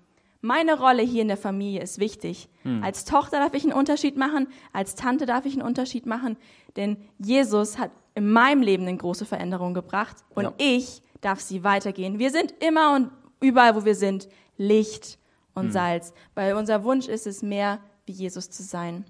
meine 0.43 0.77
Rolle 0.77 1.03
hier 1.03 1.21
in 1.21 1.27
der 1.27 1.37
Familie 1.37 1.81
ist 1.81 1.99
wichtig. 1.99 2.49
Als 2.81 3.05
Tochter 3.05 3.37
darf 3.37 3.53
ich 3.53 3.63
einen 3.63 3.73
Unterschied 3.73 4.17
machen, 4.17 4.47
als 4.73 4.95
Tante 4.95 5.27
darf 5.27 5.45
ich 5.45 5.53
einen 5.53 5.61
Unterschied 5.61 6.07
machen, 6.07 6.35
denn 6.75 6.97
Jesus 7.19 7.77
hat 7.77 7.91
in 8.15 8.29
meinem 8.31 8.61
Leben 8.63 8.87
eine 8.87 8.97
große 8.97 9.25
Veränderung 9.25 9.73
gebracht 9.75 10.17
und 10.33 10.43
Ja. 10.45 10.53
ich 10.57 11.01
darf 11.21 11.39
sie 11.39 11.63
weitergehen. 11.63 12.17
Wir 12.19 12.31
sind 12.31 12.55
immer 12.59 12.95
und 12.95 13.11
überall, 13.39 13.75
wo 13.75 13.85
wir 13.85 13.95
sind, 13.95 14.27
Licht 14.57 15.19
und 15.53 15.71
Salz, 15.71 16.13
weil 16.35 16.53
unser 16.55 16.83
Wunsch 16.83 17.07
ist 17.07 17.27
es, 17.27 17.41
mehr 17.41 17.79
wie 18.05 18.13
Jesus 18.13 18.49
zu 18.49 18.63
sein. 18.63 19.05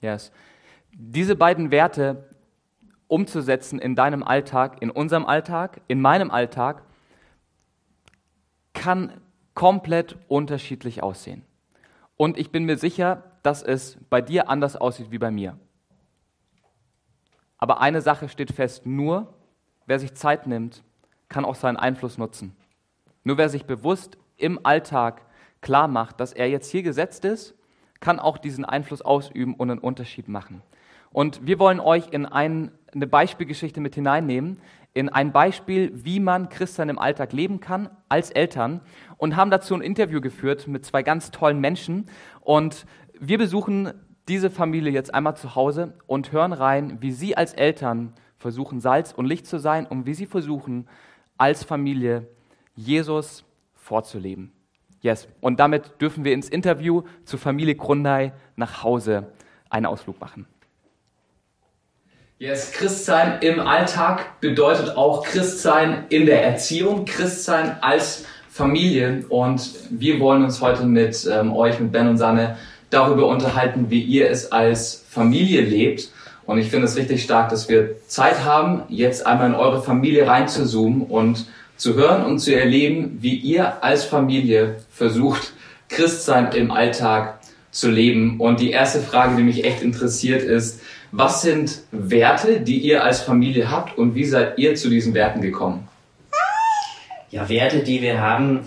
Yes. 0.00 0.32
Diese 0.92 1.36
beiden 1.36 1.70
Werte 1.70 2.28
umzusetzen 3.06 3.78
in 3.78 3.96
deinem 3.96 4.22
Alltag, 4.22 4.80
in 4.80 4.90
unserem 4.90 5.26
Alltag, 5.26 5.80
in 5.88 6.00
meinem 6.00 6.30
Alltag, 6.30 6.82
kann 8.72 9.20
komplett 9.54 10.16
unterschiedlich 10.28 11.02
aussehen. 11.02 11.44
Und 12.16 12.38
ich 12.38 12.50
bin 12.50 12.64
mir 12.64 12.78
sicher, 12.78 13.24
dass 13.42 13.62
es 13.62 13.98
bei 14.10 14.20
dir 14.20 14.48
anders 14.48 14.76
aussieht 14.76 15.10
wie 15.10 15.18
bei 15.18 15.30
mir. 15.30 15.58
Aber 17.58 17.80
eine 17.80 18.00
Sache 18.00 18.28
steht 18.28 18.52
fest, 18.52 18.86
nur 18.86 19.34
wer 19.86 19.98
sich 19.98 20.14
Zeit 20.14 20.46
nimmt, 20.46 20.82
kann 21.28 21.44
auch 21.44 21.54
seinen 21.54 21.76
Einfluss 21.76 22.16
nutzen. 22.16 22.56
Nur 23.24 23.38
wer 23.38 23.48
sich 23.48 23.66
bewusst 23.66 24.16
im 24.36 24.64
Alltag 24.64 25.22
klar 25.60 25.88
macht, 25.88 26.20
dass 26.20 26.32
er 26.32 26.48
jetzt 26.48 26.70
hier 26.70 26.82
gesetzt 26.82 27.24
ist, 27.24 27.54
kann 28.00 28.18
auch 28.18 28.38
diesen 28.38 28.64
Einfluss 28.64 29.02
ausüben 29.02 29.54
und 29.54 29.70
einen 29.70 29.80
Unterschied 29.80 30.28
machen. 30.28 30.62
Und 31.12 31.46
wir 31.46 31.58
wollen 31.58 31.80
euch 31.80 32.08
in 32.12 32.24
ein, 32.24 32.70
eine 32.94 33.06
Beispielgeschichte 33.06 33.80
mit 33.80 33.94
hineinnehmen, 33.94 34.60
in 34.92 35.08
ein 35.08 35.32
Beispiel, 35.32 35.92
wie 35.94 36.18
man 36.20 36.48
Christsein 36.48 36.88
im 36.88 36.98
Alltag 36.98 37.32
leben 37.32 37.60
kann 37.60 37.90
als 38.08 38.30
Eltern 38.30 38.80
und 39.18 39.36
haben 39.36 39.50
dazu 39.50 39.74
ein 39.74 39.82
Interview 39.82 40.20
geführt 40.20 40.66
mit 40.66 40.84
zwei 40.84 41.02
ganz 41.02 41.30
tollen 41.30 41.60
Menschen. 41.60 42.06
Und 42.40 42.86
wir 43.18 43.38
besuchen 43.38 43.92
diese 44.28 44.50
Familie 44.50 44.92
jetzt 44.92 45.14
einmal 45.14 45.36
zu 45.36 45.54
Hause 45.54 45.94
und 46.06 46.32
hören 46.32 46.52
rein, 46.52 46.98
wie 47.00 47.12
sie 47.12 47.36
als 47.36 47.52
Eltern 47.54 48.14
versuchen, 48.36 48.80
Salz 48.80 49.12
und 49.12 49.26
Licht 49.26 49.46
zu 49.46 49.58
sein 49.58 49.86
und 49.86 50.06
wie 50.06 50.14
sie 50.14 50.26
versuchen, 50.26 50.88
als 51.36 51.62
Familie 51.64 52.26
Jesus 52.74 53.44
vorzuleben. 53.74 54.52
Yes. 55.00 55.28
Und 55.40 55.60
damit 55.60 56.00
dürfen 56.00 56.24
wir 56.24 56.32
ins 56.32 56.48
Interview 56.48 57.02
zur 57.24 57.38
Familie 57.38 57.74
Grundei 57.74 58.32
nach 58.56 58.82
Hause 58.82 59.28
einen 59.70 59.86
Ausflug 59.86 60.20
machen. 60.20 60.46
Yes, 62.38 62.72
Christsein 62.72 63.38
im 63.42 63.60
Alltag 63.60 64.40
bedeutet 64.40 64.96
auch 64.96 65.24
Christsein 65.24 66.06
in 66.08 66.24
der 66.24 66.42
Erziehung, 66.42 67.04
Christsein 67.04 67.76
als 67.82 68.24
Familie. 68.48 69.24
Und 69.28 69.70
wir 69.90 70.20
wollen 70.20 70.44
uns 70.44 70.60
heute 70.60 70.84
mit 70.84 71.28
ähm, 71.30 71.52
euch, 71.52 71.78
mit 71.80 71.92
Ben 71.92 72.08
und 72.08 72.16
Sanne, 72.16 72.56
darüber 72.88 73.28
unterhalten, 73.28 73.90
wie 73.90 74.00
ihr 74.00 74.30
es 74.30 74.52
als 74.52 75.04
Familie 75.08 75.60
lebt. 75.60 76.10
Und 76.46 76.58
ich 76.58 76.70
finde 76.70 76.86
es 76.86 76.96
richtig 76.96 77.22
stark, 77.22 77.50
dass 77.50 77.68
wir 77.68 77.96
Zeit 78.08 78.44
haben, 78.44 78.82
jetzt 78.88 79.26
einmal 79.26 79.48
in 79.48 79.54
eure 79.54 79.82
Familie 79.82 80.26
reinzuzoomen 80.26 81.02
und 81.02 81.46
zu 81.80 81.94
hören 81.94 82.26
und 82.26 82.40
zu 82.40 82.54
erleben, 82.54 83.16
wie 83.22 83.34
ihr 83.34 83.82
als 83.82 84.04
Familie 84.04 84.76
versucht, 84.90 85.54
Christsein 85.88 86.52
im 86.52 86.70
Alltag 86.70 87.40
zu 87.70 87.90
leben. 87.90 88.38
Und 88.38 88.60
die 88.60 88.70
erste 88.70 89.00
Frage, 89.00 89.36
die 89.36 89.42
mich 89.42 89.64
echt 89.64 89.80
interessiert, 89.80 90.42
ist, 90.42 90.82
was 91.10 91.40
sind 91.40 91.80
Werte, 91.90 92.60
die 92.60 92.78
ihr 92.80 93.02
als 93.02 93.22
Familie 93.22 93.70
habt 93.70 93.96
und 93.96 94.14
wie 94.14 94.26
seid 94.26 94.58
ihr 94.58 94.74
zu 94.74 94.90
diesen 94.90 95.14
Werten 95.14 95.40
gekommen? 95.40 95.88
Ja, 97.30 97.48
Werte, 97.48 97.78
die 97.78 98.02
wir 98.02 98.20
haben, 98.20 98.60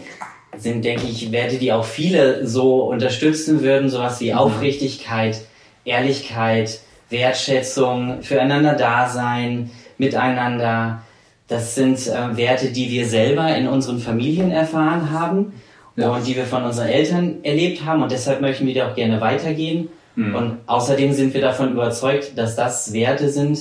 sind, 0.58 0.84
denke 0.84 1.06
ich, 1.06 1.32
Werte, 1.32 1.58
die 1.58 1.72
auch 1.72 1.86
viele 1.86 2.48
so 2.48 2.86
unterstützen 2.86 3.62
würden, 3.62 3.90
sowas 3.90 4.22
wie 4.22 4.34
Aufrichtigkeit, 4.34 5.40
Ehrlichkeit, 5.86 6.80
Wertschätzung, 7.12 8.24
füreinander 8.24 8.74
Dasein, 8.74 9.70
miteinander. 10.00 11.04
Das 11.54 11.76
sind 11.76 12.08
äh, 12.08 12.36
Werte, 12.36 12.72
die 12.72 12.90
wir 12.90 13.06
selber 13.06 13.56
in 13.56 13.68
unseren 13.68 14.00
Familien 14.00 14.50
erfahren 14.50 15.12
haben 15.12 15.54
Ja. 15.96 16.10
und 16.10 16.26
die 16.26 16.36
wir 16.36 16.46
von 16.46 16.64
unseren 16.64 16.88
Eltern 16.88 17.44
erlebt 17.44 17.86
haben 17.86 18.02
und 18.02 18.12
deshalb 18.12 18.42
möchten 18.42 18.66
wir 18.66 18.74
die 18.74 18.82
auch 18.82 18.96
gerne 18.96 19.22
weitergehen. 19.22 19.90
Mhm. 20.16 20.34
Und 20.34 20.58
außerdem 20.66 21.14
sind 21.14 21.32
wir 21.36 21.42
davon 21.42 21.72
überzeugt, 21.74 22.36
dass 22.36 22.56
das 22.56 22.92
Werte 22.92 23.30
sind, 23.30 23.60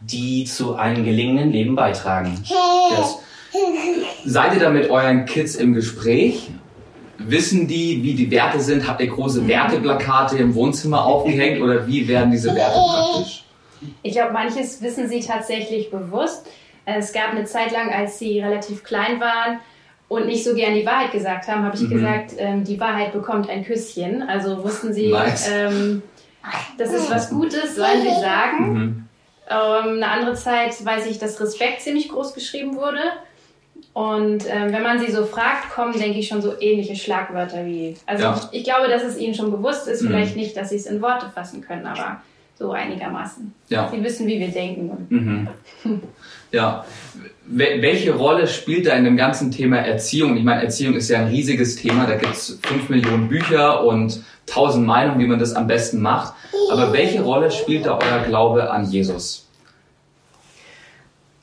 die 0.00 0.44
zu 0.46 0.76
einem 0.76 1.04
gelingenden 1.04 1.52
Leben 1.52 1.76
beitragen. 1.76 2.42
Yes. 2.46 3.18
Seid 4.24 4.54
ihr 4.54 4.60
da 4.60 4.70
mit 4.70 4.88
euren 4.88 5.26
Kids 5.26 5.54
im 5.54 5.74
Gespräch? 5.74 6.48
Wissen 7.18 7.68
die, 7.68 8.02
wie 8.02 8.14
die 8.14 8.30
Werte 8.30 8.60
sind? 8.60 8.88
Habt 8.88 9.02
ihr 9.02 9.08
große 9.08 9.46
Werteplakate 9.46 10.38
im 10.38 10.54
Wohnzimmer 10.54 11.04
aufgehängt 11.04 11.60
oder 11.60 11.86
wie 11.86 12.08
werden 12.08 12.30
diese 12.30 12.54
Werte 12.54 12.78
praktisch? 12.78 13.44
Ich 14.02 14.12
glaube, 14.12 14.32
manches 14.32 14.80
wissen 14.80 15.10
sie 15.10 15.20
tatsächlich 15.20 15.90
bewusst. 15.90 16.46
Es 16.86 17.12
gab 17.12 17.30
eine 17.30 17.44
Zeit 17.44 17.72
lang, 17.72 17.90
als 17.92 18.18
sie 18.18 18.40
relativ 18.40 18.84
klein 18.84 19.20
waren 19.20 19.58
und 20.08 20.26
nicht 20.26 20.44
so 20.44 20.54
gern 20.54 20.74
die 20.74 20.84
Wahrheit 20.84 21.12
gesagt 21.12 21.48
haben, 21.48 21.64
habe 21.64 21.76
ich 21.76 21.82
Mhm. 21.82 21.90
gesagt, 21.90 22.32
ähm, 22.38 22.64
die 22.64 22.78
Wahrheit 22.78 23.12
bekommt 23.12 23.48
ein 23.48 23.64
Küsschen. 23.64 24.22
Also 24.22 24.62
wussten 24.62 24.92
sie, 24.92 25.10
Nice. 25.10 25.48
ähm, 25.52 26.02
das 26.78 26.92
ist 26.92 27.10
was 27.10 27.30
Gutes, 27.30 27.74
sollen 27.76 28.02
sie 28.02 28.20
sagen. 28.20 28.72
Mhm. 28.72 29.04
Ähm, 29.50 29.92
eine 30.02 30.08
andere 30.10 30.34
Zeit 30.34 30.72
weiß 30.84 31.06
ich, 31.06 31.18
dass 31.18 31.40
Respekt 31.40 31.80
ziemlich 31.82 32.08
groß 32.08 32.34
geschrieben 32.34 32.76
wurde. 32.76 33.00
Und 33.92 34.44
ähm, 34.48 34.72
wenn 34.72 34.82
man 34.82 34.98
sie 34.98 35.10
so 35.12 35.24
fragt, 35.24 35.70
kommen, 35.70 35.92
denke 35.98 36.18
ich, 36.18 36.26
schon 36.28 36.42
so 36.42 36.58
ähnliche 36.60 36.96
Schlagwörter 36.96 37.64
wie. 37.64 37.96
Also 38.06 38.24
Ja. 38.24 38.40
ich, 38.50 38.58
ich 38.58 38.64
glaube, 38.64 38.88
dass 38.88 39.02
es 39.04 39.16
ihnen 39.18 39.34
schon 39.34 39.50
bewusst 39.50 39.86
ist, 39.86 40.02
Mhm. 40.02 40.08
vielleicht 40.08 40.36
nicht, 40.36 40.56
dass 40.56 40.70
sie 40.70 40.76
es 40.76 40.86
in 40.86 41.00
Worte 41.00 41.30
fassen 41.32 41.60
können, 41.60 41.86
aber 41.86 42.20
so 42.58 42.72
einigermaßen. 42.72 43.52
Ja. 43.68 43.88
Sie 43.92 44.02
wissen, 44.02 44.26
wie 44.26 44.38
wir 44.40 44.48
denken. 44.48 45.06
Mhm. 45.10 45.48
Ja. 46.54 46.84
Wel- 47.46 47.82
Welche 47.82 48.14
Rolle 48.14 48.46
spielt 48.46 48.86
da 48.86 48.92
in 48.94 49.04
dem 49.04 49.16
ganzen 49.16 49.50
Thema 49.50 49.78
Erziehung? 49.78 50.36
Ich 50.36 50.44
meine, 50.44 50.62
Erziehung 50.62 50.94
ist 50.94 51.10
ja 51.10 51.18
ein 51.18 51.26
riesiges 51.28 51.76
Thema. 51.76 52.06
Da 52.06 52.14
gibt 52.16 52.32
es 52.34 52.58
fünf 52.62 52.88
Millionen 52.88 53.28
Bücher 53.28 53.84
und 53.84 54.22
tausend 54.46 54.86
Meinungen, 54.86 55.18
wie 55.20 55.26
man 55.26 55.38
das 55.38 55.52
am 55.54 55.66
besten 55.66 56.00
macht. 56.00 56.32
Aber 56.70 56.92
welche 56.92 57.22
Rolle 57.22 57.50
spielt 57.50 57.86
da 57.86 57.98
euer 57.98 58.20
Glaube 58.26 58.70
an 58.70 58.90
Jesus? 58.90 59.48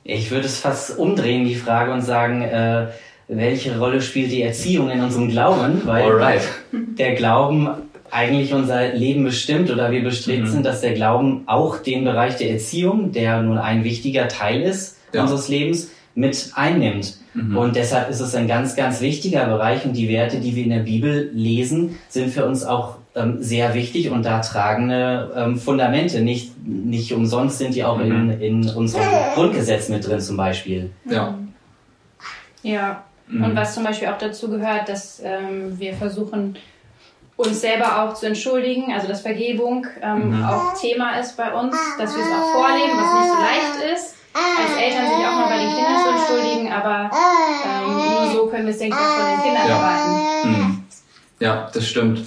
Ich 0.03 0.31
würde 0.31 0.45
es 0.47 0.59
fast 0.59 0.97
umdrehen, 0.97 1.45
die 1.45 1.55
Frage, 1.55 1.91
und 1.91 2.01
sagen, 2.01 2.41
äh, 2.41 2.87
welche 3.27 3.77
Rolle 3.77 4.01
spielt 4.01 4.31
die 4.31 4.41
Erziehung 4.41 4.89
in 4.89 5.01
unserem 5.03 5.29
Glauben? 5.29 5.81
Weil 5.85 6.03
Alright. 6.03 6.41
der 6.71 7.13
Glauben 7.15 7.69
eigentlich 8.09 8.53
unser 8.53 8.89
Leben 8.93 9.23
bestimmt 9.23 9.69
oder 9.71 9.91
wir 9.91 10.03
bestrebt 10.03 10.43
Mhm. 10.43 10.47
sind, 10.47 10.65
dass 10.65 10.81
der 10.81 10.93
Glauben 10.93 11.43
auch 11.45 11.77
den 11.77 12.03
Bereich 12.03 12.35
der 12.37 12.49
Erziehung, 12.51 13.11
der 13.11 13.41
nun 13.41 13.57
ein 13.57 13.83
wichtiger 13.83 14.27
Teil 14.27 14.61
ist 14.63 14.97
Ja. 15.13 15.21
unseres 15.23 15.47
Lebens, 15.47 15.89
mit 16.13 16.51
einnimmt. 16.55 17.17
Mhm. 17.33 17.55
Und 17.57 17.75
deshalb 17.77 18.09
ist 18.09 18.19
es 18.19 18.35
ein 18.35 18.47
ganz, 18.47 18.75
ganz 18.75 18.99
wichtiger 18.99 19.45
Bereich 19.45 19.85
und 19.85 19.93
die 19.93 20.09
Werte, 20.09 20.39
die 20.41 20.55
wir 20.55 20.63
in 20.65 20.69
der 20.71 20.79
Bibel 20.79 21.29
lesen, 21.33 21.97
sind 22.09 22.33
für 22.33 22.45
uns 22.45 22.65
auch 22.65 22.97
ähm, 23.15 23.37
sehr 23.41 23.73
wichtig 23.73 24.09
und 24.09 24.23
da 24.23 24.39
tragende 24.41 25.31
ähm, 25.35 25.57
Fundamente. 25.57 26.21
Nicht, 26.21 26.51
nicht 26.65 27.13
umsonst 27.13 27.57
sind 27.59 27.75
die 27.75 27.83
auch 27.85 27.97
Mhm. 27.97 28.31
in, 28.31 28.41
in 28.41 28.69
unserem 28.69 29.05
Grundgesetz 29.35 29.87
mit 29.89 30.05
drin 30.05 30.19
zum 30.19 30.35
Beispiel. 30.37 30.91
Ja. 31.05 31.35
Ja, 32.63 33.03
Mhm. 33.27 33.43
und 33.45 33.55
was 33.55 33.73
zum 33.73 33.83
Beispiel 33.85 34.09
auch 34.09 34.17
dazu 34.17 34.49
gehört, 34.49 34.89
dass 34.89 35.21
ähm, 35.23 35.79
wir 35.79 35.93
versuchen, 35.93 36.57
uns 37.37 37.61
selber 37.61 38.03
auch 38.03 38.13
zu 38.13 38.27
entschuldigen, 38.27 38.91
also 38.93 39.07
dass 39.07 39.21
Vergebung 39.21 39.87
ähm, 40.01 40.31
Mhm. 40.37 40.43
auch 40.43 40.73
Thema 40.79 41.17
ist 41.19 41.37
bei 41.37 41.51
uns, 41.53 41.75
dass 41.97 42.13
wir 42.13 42.21
es 42.21 42.29
auch 42.29 42.51
vorleben, 42.51 42.91
was 42.97 43.19
nicht 43.21 43.31
so 43.31 43.41
leicht 43.41 43.93
ist, 43.95 44.15
als 44.33 44.81
Eltern 44.81 45.05
sich 45.07 45.25
auch 45.27 45.35
mal 45.35 45.49
bei 45.49 45.57
den 45.63 45.69
Kindern 45.75 45.97
zu 46.03 46.09
entschuldigen, 46.11 46.71
aber 46.71 47.09
ähm, 47.13 47.93
nur 47.95 48.31
so 48.31 48.45
können 48.47 48.65
wir 48.65 48.71
es, 48.71 48.77
denke 48.79 48.95
ich, 48.95 49.01
auch 49.01 49.17
von 49.17 49.31
den 49.31 49.43
Kindern 49.43 49.67
Ja. 49.67 49.75
erwarten. 49.75 50.49
Mhm. 50.49 50.83
Ja, 51.39 51.69
das 51.73 51.87
stimmt. 51.87 52.21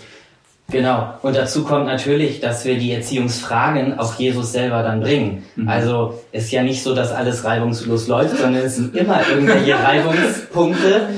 Genau. 0.70 1.14
Und 1.22 1.36
dazu 1.36 1.62
kommt 1.64 1.86
natürlich, 1.86 2.40
dass 2.40 2.64
wir 2.64 2.78
die 2.78 2.92
Erziehungsfragen 2.92 3.98
auch 3.98 4.14
Jesus 4.18 4.52
selber 4.52 4.82
dann 4.82 5.00
bringen. 5.00 5.44
Mhm. 5.56 5.68
Also 5.68 6.18
ist 6.32 6.50
ja 6.52 6.62
nicht 6.62 6.82
so, 6.82 6.94
dass 6.94 7.12
alles 7.12 7.44
reibungslos 7.44 8.08
läuft, 8.08 8.38
sondern 8.38 8.62
es 8.64 8.76
sind 8.76 8.96
immer 8.96 9.20
irgendwelche 9.28 9.78
Reibungspunkte. 9.82 11.08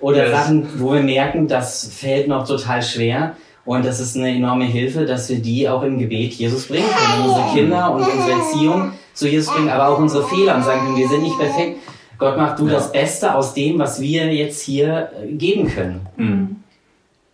oder 0.00 0.24
Yes. 0.26 0.30
Sachen, 0.32 0.68
wo 0.80 0.92
wir 0.92 1.02
merken, 1.02 1.48
das 1.48 1.90
fällt 1.94 2.28
noch 2.28 2.46
total 2.46 2.82
schwer. 2.82 3.36
Und 3.64 3.84
das 3.84 4.00
ist 4.00 4.16
eine 4.16 4.34
enorme 4.34 4.64
Hilfe, 4.64 5.04
dass 5.06 5.28
wir 5.28 5.38
die 5.38 5.68
auch 5.68 5.82
im 5.82 5.98
Gebet 5.98 6.32
Jesus 6.34 6.66
bringen 6.66 6.88
können. 6.88 7.28
Unsere 7.30 7.52
Kinder 7.54 7.92
und 7.94 8.02
unsere 8.02 8.32
Erziehung 8.32 8.92
zu 9.20 9.28
Jesus 9.28 9.52
bringen, 9.54 9.68
aber 9.68 9.88
auch 9.88 9.98
unsere 9.98 10.26
Fehler 10.26 10.56
und 10.56 10.64
sagen 10.64 10.80
können, 10.80 10.96
wir 10.96 11.08
sind 11.08 11.22
nicht 11.22 11.38
perfekt. 11.38 11.78
Gott, 12.18 12.36
mach 12.36 12.56
du 12.56 12.66
Ja. 12.66 12.72
das 12.74 12.90
Beste 12.90 13.34
aus 13.34 13.54
dem, 13.54 13.78
was 13.78 14.00
wir 14.00 14.32
jetzt 14.34 14.62
hier 14.62 15.10
äh, 15.22 15.26
geben 15.32 15.72
können. 15.72 16.06
Mhm. 16.16 16.56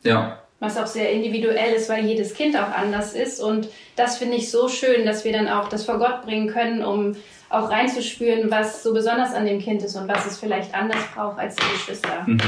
Ja. 0.03 0.39
Was 0.61 0.77
auch 0.79 0.87
sehr 0.87 1.11
individuell 1.13 1.75
ist, 1.75 1.89
weil 1.89 2.05
jedes 2.05 2.35
Kind 2.35 2.57
auch 2.57 2.71
anders 2.77 3.13
ist. 3.15 3.41
Und 3.41 3.69
das 3.97 4.19
finde 4.19 4.37
ich 4.37 4.51
so 4.51 4.69
schön, 4.69 5.05
dass 5.07 5.25
wir 5.25 5.33
dann 5.33 5.49
auch 5.49 5.69
das 5.69 5.85
vor 5.85 5.99
Gott 5.99 6.23
bringen 6.25 6.49
können, 6.49 6.85
um 6.85 7.15
auch 7.51 7.71
reinzuspüren, 7.71 8.51
was 8.51 8.83
so 8.83 8.93
besonders 8.93 9.33
an 9.35 9.47
dem 9.47 9.61
Kind 9.61 9.83
ist 9.83 9.95
und 9.97 10.09
was 10.09 10.27
es 10.27 10.39
vielleicht 10.39 10.75
anders 10.75 10.99
braucht 11.15 11.39
als 11.39 11.55
die 11.57 11.73
Geschwister. 11.73 12.23
Mhm. 12.27 12.41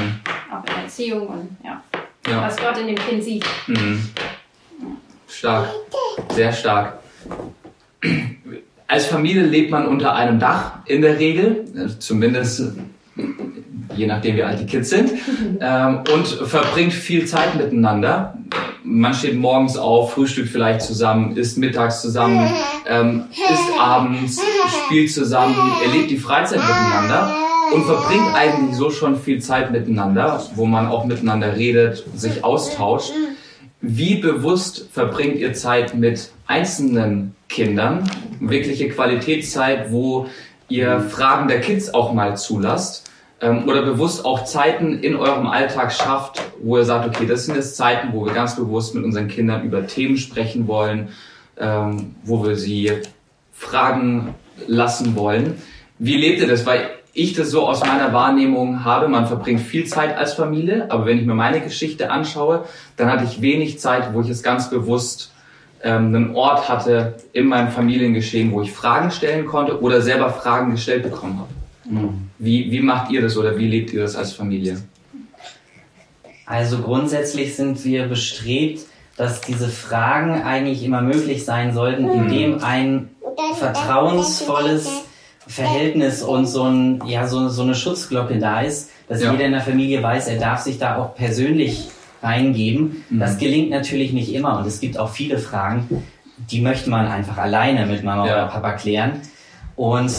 Auch 0.52 0.60
in 0.60 0.74
der 0.74 0.84
Erziehung 0.84 1.26
und 1.28 1.56
ja, 1.64 1.82
Ja. 2.28 2.42
was 2.42 2.56
Gott 2.56 2.78
in 2.78 2.88
dem 2.88 2.96
Kind 2.96 3.22
sieht. 3.22 3.44
Mhm. 3.68 4.08
Stark. 5.28 5.68
Sehr 6.34 6.52
stark. 6.52 6.98
Als 8.90 9.04
Familie 9.04 9.42
lebt 9.42 9.70
man 9.70 9.86
unter 9.86 10.14
einem 10.14 10.40
Dach 10.40 10.78
in 10.86 11.02
der 11.02 11.18
Regel, 11.18 11.66
also 11.76 11.96
zumindest 11.98 12.60
äh, 12.60 13.22
je 13.94 14.06
nachdem 14.06 14.36
wie 14.36 14.42
alt 14.42 14.60
die 14.60 14.64
Kids 14.64 14.88
sind, 14.88 15.12
ähm, 15.60 16.00
und 16.14 16.26
verbringt 16.26 16.94
viel 16.94 17.26
Zeit 17.26 17.54
miteinander. 17.56 18.38
Man 18.82 19.12
steht 19.12 19.36
morgens 19.36 19.76
auf, 19.76 20.14
frühstückt 20.14 20.48
vielleicht 20.48 20.80
zusammen, 20.80 21.36
isst 21.36 21.58
mittags 21.58 22.00
zusammen, 22.00 22.50
ähm, 22.88 23.24
isst 23.30 23.78
abends, 23.78 24.40
spielt 24.86 25.12
zusammen, 25.12 25.54
erlebt 25.84 26.10
die 26.10 26.16
Freizeit 26.16 26.60
miteinander 26.60 27.36
und 27.74 27.84
verbringt 27.84 28.34
eigentlich 28.34 28.74
so 28.74 28.88
schon 28.88 29.20
viel 29.20 29.42
Zeit 29.42 29.70
miteinander, 29.70 30.42
wo 30.54 30.64
man 30.64 30.86
auch 30.86 31.04
miteinander 31.04 31.54
redet, 31.56 32.04
sich 32.14 32.42
austauscht. 32.42 33.12
Wie 33.80 34.16
bewusst 34.16 34.88
verbringt 34.92 35.36
ihr 35.36 35.52
Zeit 35.52 35.94
mit 35.94 36.30
einzelnen 36.46 37.36
Kindern? 37.48 38.10
Wirkliche 38.40 38.88
Qualitätszeit, 38.88 39.92
wo 39.92 40.26
ihr 40.68 41.00
Fragen 41.00 41.48
der 41.48 41.60
Kids 41.60 41.94
auch 41.94 42.12
mal 42.12 42.36
zulasst? 42.36 43.08
Ähm, 43.40 43.68
oder 43.68 43.82
bewusst 43.82 44.24
auch 44.24 44.44
Zeiten 44.44 44.98
in 44.98 45.14
eurem 45.14 45.46
Alltag 45.46 45.92
schafft, 45.92 46.42
wo 46.60 46.76
ihr 46.76 46.84
sagt, 46.84 47.06
okay, 47.06 47.24
das 47.24 47.46
sind 47.46 47.54
jetzt 47.54 47.76
Zeiten, 47.76 48.12
wo 48.12 48.26
wir 48.26 48.32
ganz 48.32 48.56
bewusst 48.56 48.96
mit 48.96 49.04
unseren 49.04 49.28
Kindern 49.28 49.64
über 49.64 49.86
Themen 49.86 50.16
sprechen 50.16 50.66
wollen, 50.66 51.10
ähm, 51.56 52.16
wo 52.24 52.44
wir 52.44 52.56
sie 52.56 52.90
fragen 53.52 54.34
lassen 54.66 55.14
wollen. 55.14 55.62
Wie 56.00 56.16
lebt 56.16 56.40
ihr 56.40 56.48
das? 56.48 56.66
Weil 56.66 56.90
ich 57.18 57.32
das 57.32 57.50
so 57.50 57.66
aus 57.66 57.80
meiner 57.84 58.12
Wahrnehmung 58.12 58.84
habe, 58.84 59.08
man 59.08 59.26
verbringt 59.26 59.60
viel 59.60 59.86
Zeit 59.86 60.16
als 60.16 60.34
Familie, 60.34 60.90
aber 60.90 61.06
wenn 61.06 61.18
ich 61.18 61.26
mir 61.26 61.34
meine 61.34 61.60
Geschichte 61.60 62.10
anschaue, 62.10 62.64
dann 62.96 63.10
hatte 63.10 63.24
ich 63.24 63.42
wenig 63.42 63.80
Zeit, 63.80 64.14
wo 64.14 64.20
ich 64.20 64.28
es 64.28 64.42
ganz 64.42 64.70
bewusst 64.70 65.32
ähm, 65.82 66.14
einen 66.14 66.36
Ort 66.36 66.68
hatte 66.68 67.16
in 67.32 67.46
meinem 67.46 67.70
Familiengeschehen, 67.70 68.52
wo 68.52 68.62
ich 68.62 68.72
Fragen 68.72 69.10
stellen 69.10 69.46
konnte 69.46 69.80
oder 69.82 70.00
selber 70.00 70.30
Fragen 70.30 70.70
gestellt 70.70 71.02
bekommen 71.02 71.40
habe. 71.40 71.50
Mhm. 71.84 72.30
Wie, 72.38 72.70
wie 72.70 72.80
macht 72.80 73.10
ihr 73.10 73.20
das 73.20 73.36
oder 73.36 73.58
wie 73.58 73.66
lebt 73.66 73.92
ihr 73.92 74.02
das 74.02 74.14
als 74.14 74.32
Familie? 74.32 74.78
Also 76.46 76.78
grundsätzlich 76.78 77.56
sind 77.56 77.84
wir 77.84 78.06
bestrebt, 78.06 78.86
dass 79.16 79.40
diese 79.40 79.68
Fragen 79.68 80.42
eigentlich 80.42 80.84
immer 80.84 81.02
möglich 81.02 81.44
sein 81.44 81.74
sollten, 81.74 82.08
indem 82.08 82.62
ein 82.62 83.10
vertrauensvolles 83.58 85.04
Verhältnis 85.48 86.22
und 86.22 86.46
so, 86.46 86.64
ein, 86.64 87.02
ja, 87.06 87.26
so, 87.26 87.48
so 87.48 87.62
eine 87.62 87.74
Schutzglocke 87.74 88.38
da 88.38 88.60
ist, 88.60 88.90
dass 89.08 89.22
Ja. 89.22 89.32
jeder 89.32 89.46
in 89.46 89.52
der 89.52 89.60
Familie 89.62 90.02
weiß, 90.02 90.28
er 90.28 90.38
darf 90.38 90.60
sich 90.60 90.78
da 90.78 90.96
auch 90.96 91.14
persönlich 91.14 91.88
reingeben. 92.22 93.04
Mhm. 93.10 93.18
Das 93.20 93.38
gelingt 93.38 93.70
natürlich 93.70 94.12
nicht 94.12 94.32
immer 94.34 94.58
und 94.58 94.66
es 94.66 94.80
gibt 94.80 94.98
auch 94.98 95.10
viele 95.10 95.38
Fragen, 95.38 96.04
die 96.50 96.60
möchte 96.60 96.90
man 96.90 97.06
einfach 97.06 97.38
alleine 97.38 97.86
mit 97.86 98.04
Mama 98.04 98.26
Ja. 98.26 98.32
oder 98.34 98.46
Papa 98.46 98.72
klären. 98.72 99.12
Und 99.76 100.12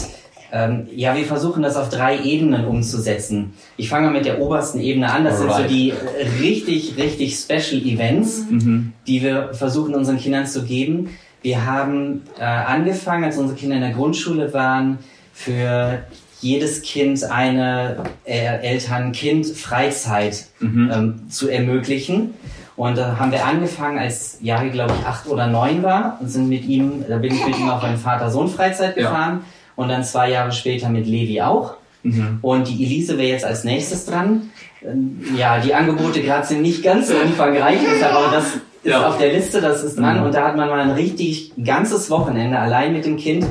ähm, 0.52 0.88
ja, 0.94 1.14
wir 1.16 1.24
versuchen 1.26 1.62
das 1.62 1.76
auf 1.76 1.90
drei 1.90 2.18
Ebenen 2.24 2.64
umzusetzen. 2.64 3.52
Ich 3.76 3.88
fange 3.88 4.06
mal 4.08 4.14
mit 4.14 4.24
der 4.24 4.40
obersten 4.40 4.80
Ebene 4.80 5.12
an. 5.12 5.22
Das 5.24 5.38
sind 5.38 5.48
Alright. 5.48 5.68
so 5.70 5.74
die 5.74 5.92
richtig, 6.40 6.94
richtig 6.96 7.36
Special 7.36 7.80
Events, 7.82 8.46
Mhm. 8.50 8.92
die 9.06 9.22
wir 9.22 9.50
versuchen 9.54 9.94
unseren 9.94 10.18
Kindern 10.18 10.46
zu 10.46 10.64
geben. 10.64 11.10
Wir 11.42 11.64
haben 11.66 12.22
äh, 12.38 12.42
angefangen, 12.42 13.22
als 13.24 13.38
unsere 13.38 13.56
Kinder 13.58 13.76
in 13.76 13.82
der 13.82 13.92
Grundschule 13.92 14.52
waren, 14.52 14.98
für 15.44 16.00
jedes 16.40 16.82
Kind 16.82 17.24
eine 17.30 17.96
äh, 18.24 18.56
Eltern-Kind-Freizeit 18.62 20.46
Mhm. 20.60 20.90
ähm, 20.92 21.30
zu 21.30 21.48
ermöglichen. 21.48 22.34
Und 22.76 22.96
da 22.96 23.18
haben 23.18 23.30
wir 23.30 23.44
angefangen, 23.44 23.98
als 23.98 24.38
Jari, 24.40 24.70
glaube 24.70 24.94
ich, 24.98 25.06
acht 25.06 25.26
oder 25.26 25.46
neun 25.46 25.82
war 25.82 26.16
und 26.20 26.28
sind 26.28 26.48
mit 26.48 26.64
ihm, 26.64 27.04
da 27.08 27.18
bin 27.18 27.34
ich 27.34 27.44
mit 27.46 27.58
ihm 27.58 27.68
auf 27.68 27.82
eine 27.84 27.98
Vater-Sohn-Freizeit 27.98 28.96
Ja. 28.96 29.02
gefahren 29.10 29.40
und 29.76 29.88
dann 29.88 30.02
zwei 30.04 30.30
Jahre 30.30 30.52
später 30.52 30.88
mit 30.88 31.06
Levi 31.06 31.42
auch. 31.42 31.74
Mhm. 32.02 32.38
Und 32.40 32.68
die 32.68 32.82
Elise 32.84 33.18
wäre 33.18 33.28
jetzt 33.28 33.44
als 33.44 33.64
nächstes 33.64 34.06
dran. 34.06 34.50
Ähm, 34.82 35.20
Ja, 35.36 35.58
die 35.60 35.74
Angebote 35.74 36.22
gerade 36.22 36.46
sind 36.46 36.62
nicht 36.62 36.82
ganz 36.82 37.08
so 37.08 37.14
umfangreich, 37.16 37.80
aber 38.02 38.30
das 38.34 38.46
ist 38.54 38.60
Ja. 38.82 39.06
auf 39.08 39.18
der 39.18 39.32
Liste, 39.34 39.60
das 39.60 39.82
ist 39.84 39.98
dran. 39.98 40.20
Mhm. 40.20 40.24
Und 40.26 40.34
da 40.34 40.46
hat 40.48 40.56
man 40.56 40.70
mal 40.70 40.80
ein 40.80 40.92
richtig 40.92 41.52
ganzes 41.62 42.08
Wochenende 42.10 42.58
allein 42.58 42.94
mit 42.94 43.04
dem 43.04 43.18
Kind, 43.18 43.44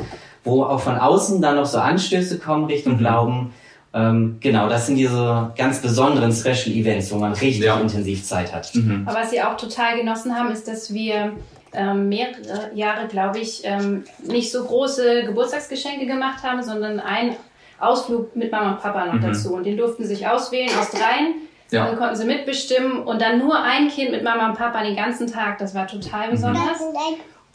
wo 0.44 0.64
auch 0.64 0.80
von 0.80 0.98
außen 0.98 1.42
dann 1.42 1.56
noch 1.56 1.66
so 1.66 1.78
Anstöße 1.80 2.40
kommen 2.40 2.66
Richtung 2.66 2.94
Mhm. 2.94 2.98
Glauben. 3.00 3.54
Ähm, 3.94 4.38
genau, 4.40 4.70
das 4.70 4.86
sind 4.86 4.98
diese 4.98 5.52
ganz 5.58 5.82
besonderen 5.82 6.32
Special 6.32 6.76
Events, 6.76 7.12
wo 7.12 7.18
man 7.18 7.34
richtig 7.34 7.64
Ja. 7.66 7.80
intensiv 7.80 8.24
Zeit 8.24 8.54
hat. 8.54 8.74
Mhm. 8.76 9.04
Aber 9.08 9.20
was 9.20 9.32
sie 9.32 9.42
auch 9.42 9.58
total 9.58 9.98
genossen 9.98 10.36
haben, 10.38 10.52
ist, 10.52 10.68
dass 10.68 10.94
wir 10.94 11.34
ähm, 11.74 12.10
mehrere 12.10 12.72
Jahre, 12.74 13.08
glaube 13.08 13.38
ich, 13.40 13.62
ähm, 13.64 14.04
nicht 14.24 14.52
so 14.52 14.64
große 14.64 15.24
Geburtstagsgeschenke 15.26 16.08
gemacht 16.08 16.42
haben, 16.44 16.64
sondern 16.64 17.00
einen 17.00 17.36
Ausflug 17.80 18.36
mit 18.36 18.52
Mama 18.52 18.72
und 18.74 18.82
Papa 18.82 19.06
noch 19.06 19.14
Mhm. 19.14 19.22
dazu. 19.22 19.54
Und 19.54 19.66
den 19.66 19.78
durften 19.78 20.04
sie 20.04 20.16
sich 20.16 20.28
auswählen 20.28 20.70
aus 20.80 20.90
dreien. 20.90 21.36
Ja. 21.72 21.86
Dann 21.86 21.98
konnten 21.98 22.16
sie 22.16 22.26
mitbestimmen 22.26 23.04
und 23.04 23.22
dann 23.22 23.38
nur 23.38 23.62
ein 23.62 23.88
Kind 23.90 24.10
mit 24.12 24.24
Mama 24.24 24.50
und 24.50 24.58
Papa 24.58 24.84
den 24.84 24.96
ganzen 24.96 25.28
Tag. 25.32 25.60
Das 25.60 25.76
war 25.76 25.86
total 25.86 26.32
besonders. 26.32 26.80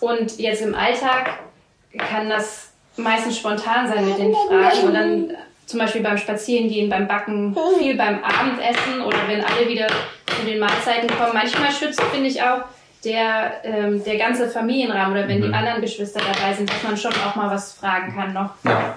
Und 0.01 0.39
jetzt 0.39 0.63
im 0.63 0.75
Alltag 0.77 1.31
kann 1.99 2.29
das 2.29 2.71
meistens 2.97 3.39
spontan 3.39 3.87
sein 3.89 4.05
mit 4.07 4.19
den 4.19 4.35
Fragen 4.35 4.87
und 4.87 4.95
dann 4.95 5.31
zum 5.67 5.81
Beispiel 5.81 6.03
beim 6.03 6.19
Spazierengehen, 6.19 6.91
beim 6.91 7.09
Backen, 7.09 7.57
viel 7.79 7.97
beim 7.97 8.21
Abendessen 8.23 9.01
oder 9.05 9.17
wenn 9.27 9.43
alle 9.43 9.69
wieder 9.69 9.87
zu 9.87 10.47
den 10.47 10.59
Mahlzeiten 10.61 11.09
kommen. 11.09 11.33
Manchmal 11.33 11.71
schützt, 11.73 12.01
finde 12.03 12.29
ich 12.29 12.43
auch, 12.43 12.61
der, 13.05 13.53
ähm, 13.65 14.03
der 14.05 14.17
ganze 14.17 14.49
Familienrahmen 14.49 15.13
oder 15.13 15.29
wenn 15.29 15.41
Mhm. 15.41 15.49
die 15.49 15.55
anderen 15.55 15.81
Geschwister 15.81 16.21
dabei 16.21 16.55
sind, 16.55 16.71
dass 16.71 16.83
man 16.83 16.97
schon 16.97 17.13
auch 17.27 17.35
mal 17.35 17.51
was 17.51 17.75
fragen 17.75 18.15
kann 18.15 18.33
noch. 18.33 18.51
Ja. 18.65 18.95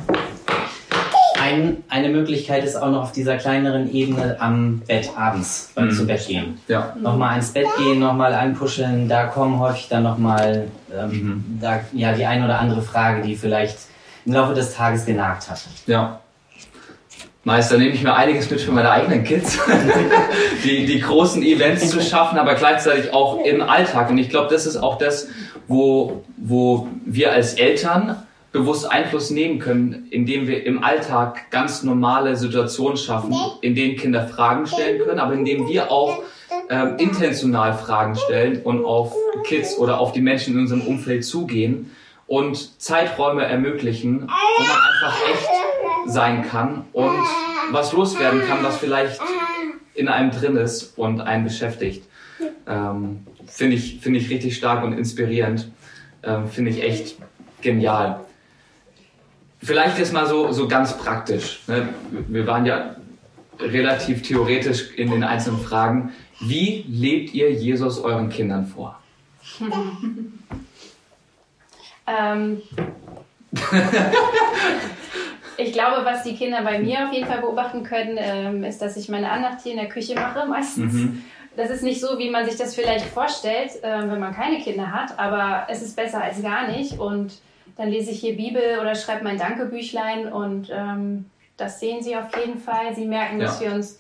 Ein, 1.47 1.83
eine 1.89 2.09
Möglichkeit 2.09 2.63
ist 2.65 2.75
auch 2.75 2.91
noch 2.91 3.03
auf 3.03 3.11
dieser 3.13 3.37
kleineren 3.37 3.89
Ebene 3.93 4.35
am 4.39 4.79
Bett 4.85 5.09
abends 5.15 5.71
beim 5.75 5.85
Mhm. 5.85 5.91
zu 5.91 6.05
Bett 6.05 6.27
gehen. 6.27 6.57
Ja. 6.67 6.93
Nochmal 7.01 7.37
ins 7.37 7.51
Bett 7.51 7.67
gehen, 7.77 7.99
nochmal 7.99 8.33
ankuscheln, 8.33 9.07
da 9.07 9.27
kommen 9.27 9.57
häufig 9.59 9.87
dann 9.89 10.03
nochmal 10.03 10.67
ähm, 10.93 11.09
Mhm. 11.09 11.59
da, 11.61 11.79
ja, 11.93 12.11
die 12.13 12.25
ein 12.25 12.43
oder 12.43 12.59
andere 12.59 12.81
Frage, 12.81 13.21
die 13.21 13.35
vielleicht 13.35 13.77
im 14.25 14.33
Laufe 14.33 14.53
des 14.53 14.73
Tages 14.75 15.05
genagt 15.05 15.49
hat. 15.49 15.61
Ja. 15.85 16.19
Nice, 17.45 17.69
da 17.69 17.77
nehme 17.77 17.91
ich 17.91 18.03
mir 18.03 18.13
einiges 18.13 18.49
mit 18.51 18.59
für 18.59 18.73
meine 18.73 18.91
eigenen 18.91 19.23
Kids. 19.23 19.57
die, 20.65 20.85
die 20.85 20.99
großen 20.99 21.41
Events 21.43 21.89
zu 21.89 22.01
schaffen, 22.01 22.37
aber 22.37 22.55
gleichzeitig 22.55 23.13
auch 23.13 23.39
im 23.45 23.61
Alltag. 23.61 24.09
Und 24.09 24.17
ich 24.17 24.29
glaube, 24.29 24.49
das 24.53 24.65
ist 24.65 24.75
auch 24.75 24.97
das, 24.97 25.29
wo, 25.69 26.23
wo 26.35 26.89
wir 27.05 27.31
als 27.31 27.53
Eltern 27.53 28.17
bewusst 28.57 28.89
Einfluss 28.89 29.29
nehmen 29.29 29.59
können, 29.59 30.07
indem 30.09 30.47
wir 30.47 30.65
im 30.65 30.83
Alltag 30.83 31.49
ganz 31.51 31.83
normale 31.83 32.35
Situationen 32.35 32.97
schaffen, 32.97 33.35
in 33.61 33.75
denen 33.75 33.95
Kinder 33.97 34.27
Fragen 34.27 34.65
stellen 34.65 35.01
können, 35.03 35.19
aber 35.19 35.33
indem 35.33 35.67
wir 35.67 35.91
auch 35.91 36.23
ähm, 36.69 36.95
intentional 36.97 37.73
Fragen 37.73 38.15
stellen 38.15 38.61
und 38.63 38.83
auf 38.83 39.13
Kids 39.45 39.77
oder 39.77 39.99
auf 39.99 40.11
die 40.11 40.21
Menschen 40.21 40.55
in 40.55 40.61
unserem 40.61 40.81
Umfeld 40.81 41.25
zugehen 41.25 41.91
und 42.25 42.81
Zeiträume 42.81 43.43
ermöglichen, 43.43 44.21
wo 44.21 44.63
man 44.63 44.77
einfach 44.77 45.29
echt 45.31 45.49
sein 46.07 46.47
kann 46.47 46.83
und 46.93 47.23
was 47.71 47.93
loswerden 47.93 48.41
kann, 48.47 48.63
was 48.63 48.77
vielleicht 48.77 49.19
in 49.93 50.07
einem 50.07 50.31
drin 50.31 50.57
ist 50.57 50.97
und 50.97 51.21
einen 51.21 51.43
beschäftigt. 51.43 52.03
Ähm, 52.67 53.25
Finde 53.47 53.77
ich, 53.77 53.99
finde 54.01 54.19
ich 54.19 54.29
richtig 54.29 54.55
stark 54.55 54.83
und 54.83 54.93
inspirierend. 54.93 55.71
Ähm, 56.23 56.47
Finde 56.47 56.71
ich 56.71 56.83
echt 56.83 57.17
genial. 57.61 58.19
Vielleicht 59.59 59.97
jetzt 59.97 60.13
mal 60.13 60.27
so, 60.27 60.51
so 60.51 60.67
ganz 60.67 60.97
praktisch. 60.97 61.61
Ne? 61.67 61.89
Wir 62.27 62.45
waren 62.45 62.65
ja 62.65 62.95
relativ 63.59 64.21
theoretisch 64.21 64.91
in 64.95 65.09
den 65.09 65.23
einzelnen 65.23 65.59
Fragen. 65.59 66.13
Wie 66.39 66.85
lebt 66.87 67.33
ihr 67.33 67.51
Jesus 67.51 67.99
euren 67.99 68.29
Kindern 68.29 68.67
vor? 68.67 68.99
Ähm, 72.09 72.61
ich 75.57 75.73
glaube, 75.73 76.05
was 76.05 76.23
die 76.23 76.35
Kinder 76.35 76.63
bei 76.63 76.79
mir 76.79 77.07
auf 77.07 77.13
jeden 77.13 77.27
Fall 77.27 77.41
beobachten 77.41 77.83
können, 77.83 78.17
ähm, 78.17 78.63
ist, 78.63 78.81
dass 78.81 78.95
ich 78.95 79.09
meine 79.09 79.29
Andacht 79.29 79.61
hier 79.63 79.73
in 79.73 79.79
der 79.79 79.89
Küche 79.89 80.15
mache 80.15 80.47
meistens. 80.47 80.93
Mhm. 80.93 81.23
Das 81.57 81.69
ist 81.69 81.83
nicht 81.83 81.99
so, 81.99 82.17
wie 82.19 82.29
man 82.29 82.45
sich 82.45 82.55
das 82.55 82.75
vielleicht 82.75 83.05
vorstellt, 83.05 83.83
äh, 83.83 84.09
wenn 84.09 84.19
man 84.19 84.33
keine 84.33 84.59
Kinder 84.59 84.91
hat, 84.91 85.17
aber 85.19 85.67
es 85.69 85.81
ist 85.81 85.95
besser 85.95 86.23
als 86.23 86.41
gar 86.41 86.67
nicht. 86.67 86.99
Und 86.99 87.33
dann 87.77 87.89
lese 87.89 88.11
ich 88.11 88.19
hier 88.19 88.35
Bibel 88.35 88.79
oder 88.81 88.95
schreibe 88.95 89.23
mein 89.23 89.37
Dankebüchlein 89.37 90.31
und 90.31 90.69
ähm, 90.71 91.25
das 91.57 91.79
sehen 91.79 92.03
sie 92.03 92.15
auf 92.15 92.35
jeden 92.35 92.59
Fall. 92.59 92.95
Sie 92.95 93.05
merken, 93.05 93.39
ja. 93.39 93.45
dass 93.45 93.61
wir 93.61 93.71
uns 93.71 93.99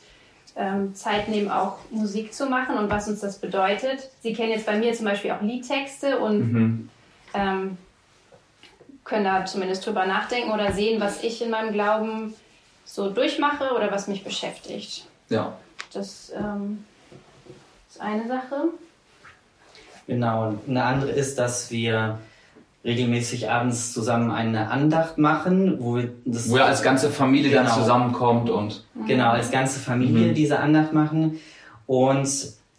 ähm, 0.55 0.95
Zeit 0.95 1.27
nehmen, 1.27 1.51
auch 1.51 1.77
Musik 1.91 2.33
zu 2.33 2.47
machen 2.47 2.77
und 2.77 2.89
was 2.89 3.07
uns 3.07 3.19
das 3.19 3.37
bedeutet. 3.37 4.09
Sie 4.21 4.33
kennen 4.33 4.51
jetzt 4.51 4.65
bei 4.65 4.77
mir 4.77 4.93
zum 4.93 5.05
Beispiel 5.05 5.31
auch 5.31 5.41
Liedtexte 5.41 6.19
und 6.19 6.53
mhm. 6.53 6.89
ähm, 7.33 7.77
können 9.03 9.23
da 9.23 9.45
zumindest 9.45 9.85
drüber 9.85 10.05
nachdenken 10.05 10.51
oder 10.51 10.71
sehen, 10.73 10.99
was 10.99 11.23
ich 11.23 11.41
in 11.41 11.49
meinem 11.49 11.71
Glauben 11.71 12.33
so 12.83 13.09
durchmache 13.09 13.73
oder 13.75 13.91
was 13.91 14.07
mich 14.07 14.23
beschäftigt. 14.23 15.05
Ja. 15.29 15.55
Das 15.93 16.31
ähm, 16.35 16.83
ist 17.89 18.01
eine 18.01 18.27
Sache. 18.27 18.69
Genau, 20.07 20.47
und 20.47 20.69
eine 20.69 20.83
andere 20.83 21.11
ist, 21.11 21.37
dass 21.37 21.69
wir 21.69 22.17
regelmäßig 22.87 23.49
abends 23.49 23.91
zusammen 23.91 24.31
eine 24.31 24.71
Andacht 24.71 25.17
machen, 25.17 25.75
wo 25.79 25.97
wir 25.97 26.09
das 26.23 26.49
wo 26.49 26.57
ja 26.57 26.65
als 26.65 26.81
ganze 26.81 27.09
Familie 27.09 27.51
genau, 27.51 27.63
dann 27.63 27.73
zusammenkommt 27.73 28.49
und 28.49 28.85
genau 29.05 29.31
als 29.31 29.51
ganze 29.51 29.79
Familie 29.79 30.29
mhm. 30.29 30.33
diese 30.33 30.59
Andacht 30.59 30.93
machen 30.93 31.39
und 31.85 32.27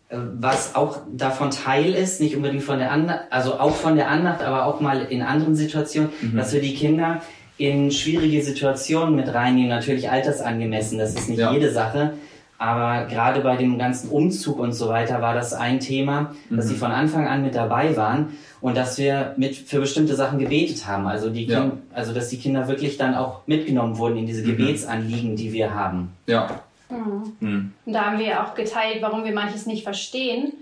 äh, 0.08 0.16
was 0.40 0.74
auch 0.74 1.00
davon 1.12 1.50
Teil 1.50 1.92
ist, 1.92 2.22
nicht 2.22 2.34
unbedingt 2.34 2.62
von 2.62 2.78
der 2.78 2.90
Andacht, 2.90 3.20
also 3.28 3.60
auch 3.60 3.74
von 3.74 3.96
der 3.96 4.08
Andacht, 4.08 4.42
aber 4.42 4.64
auch 4.64 4.80
mal 4.80 5.02
in 5.02 5.20
anderen 5.20 5.54
Situationen, 5.54 6.08
mhm. 6.22 6.36
dass 6.38 6.54
wir 6.54 6.62
die 6.62 6.74
Kinder 6.74 7.20
in 7.58 7.90
schwierige 7.90 8.42
Situationen 8.42 9.14
mit 9.14 9.34
reinnehmen, 9.34 9.68
natürlich 9.68 10.08
altersangemessen, 10.08 10.98
das 10.98 11.14
ist 11.14 11.28
nicht 11.28 11.40
ja. 11.40 11.52
jede 11.52 11.70
Sache, 11.70 12.14
aber 12.56 13.04
gerade 13.04 13.40
bei 13.40 13.56
dem 13.56 13.78
ganzen 13.78 14.08
Umzug 14.08 14.58
und 14.58 14.72
so 14.72 14.88
weiter 14.88 15.20
war 15.20 15.34
das 15.34 15.52
ein 15.52 15.80
Thema, 15.80 16.34
mhm. 16.48 16.56
dass 16.56 16.68
sie 16.68 16.76
von 16.76 16.92
Anfang 16.92 17.28
an 17.28 17.42
mit 17.42 17.54
dabei 17.54 17.94
waren 17.94 18.28
und 18.60 18.76
dass 18.76 18.98
wir 18.98 19.34
mit 19.36 19.56
für 19.56 19.80
bestimmte 19.80 20.14
Sachen 20.14 20.38
gebetet 20.38 20.86
haben. 20.86 21.06
Also 21.06 21.30
die 21.30 21.46
ja. 21.46 21.70
also 21.92 22.12
dass 22.12 22.28
die 22.28 22.38
Kinder 22.38 22.68
wirklich 22.68 22.96
dann 22.96 23.14
auch 23.14 23.46
mitgenommen 23.46 23.98
wurden 23.98 24.18
in 24.18 24.26
diese 24.26 24.42
mhm. 24.42 24.56
Gebetsanliegen, 24.56 25.36
die 25.36 25.52
wir 25.52 25.74
haben. 25.74 26.12
Ja. 26.26 26.60
Mhm. 26.90 27.32
Mhm. 27.40 27.72
Und 27.84 27.92
da 27.92 28.06
haben 28.06 28.18
wir 28.18 28.42
auch 28.44 28.54
geteilt, 28.54 28.98
warum 29.00 29.24
wir 29.24 29.32
manches 29.32 29.66
nicht 29.66 29.82
verstehen. 29.82 30.52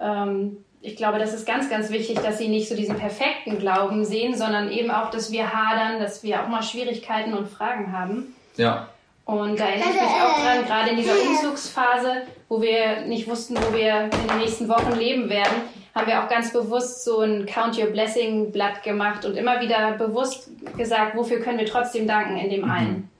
Ähm, 0.00 0.58
ich 0.80 0.96
glaube, 0.96 1.18
das 1.18 1.32
ist 1.32 1.46
ganz, 1.46 1.70
ganz 1.70 1.90
wichtig, 1.90 2.20
dass 2.20 2.36
sie 2.36 2.48
nicht 2.48 2.68
so 2.68 2.76
diesen 2.76 2.96
perfekten 2.96 3.58
Glauben 3.58 4.04
sehen, 4.04 4.36
sondern 4.36 4.70
eben 4.70 4.90
auch, 4.90 5.10
dass 5.10 5.32
wir 5.32 5.52
hadern, 5.52 5.98
dass 5.98 6.22
wir 6.22 6.42
auch 6.42 6.48
mal 6.48 6.62
Schwierigkeiten 6.62 7.32
und 7.32 7.48
Fragen 7.48 7.92
haben. 7.92 8.34
Ja. 8.56 8.88
Und 9.24 9.58
da 9.58 9.64
erinnere 9.64 9.88
ich 9.88 9.94
mich 9.94 10.02
auch 10.02 10.42
dran, 10.42 10.64
gerade 10.66 10.90
in 10.90 10.96
dieser 10.98 11.14
Umzugsphase, 11.14 12.22
wo 12.50 12.60
wir 12.60 13.06
nicht 13.06 13.26
wussten, 13.26 13.56
wo 13.56 13.74
wir 13.74 14.04
in 14.04 14.28
den 14.28 14.38
nächsten 14.40 14.68
Wochen 14.68 14.92
leben 14.92 15.30
werden, 15.30 15.62
haben 15.94 16.06
wir 16.06 16.22
auch 16.22 16.28
ganz 16.28 16.52
bewusst 16.52 17.04
so 17.04 17.20
ein 17.20 17.46
Count 17.46 17.78
Your 17.78 17.86
Blessing 17.86 18.50
Blatt 18.50 18.82
gemacht 18.82 19.24
und 19.24 19.36
immer 19.36 19.60
wieder 19.60 19.92
bewusst 19.92 20.50
gesagt, 20.76 21.16
wofür 21.16 21.40
können 21.40 21.58
wir 21.58 21.66
trotzdem 21.66 22.08
danken 22.08 22.36
in 22.36 22.50
dem 22.50 22.62
mhm. 22.62 22.70
einen. 22.70 23.10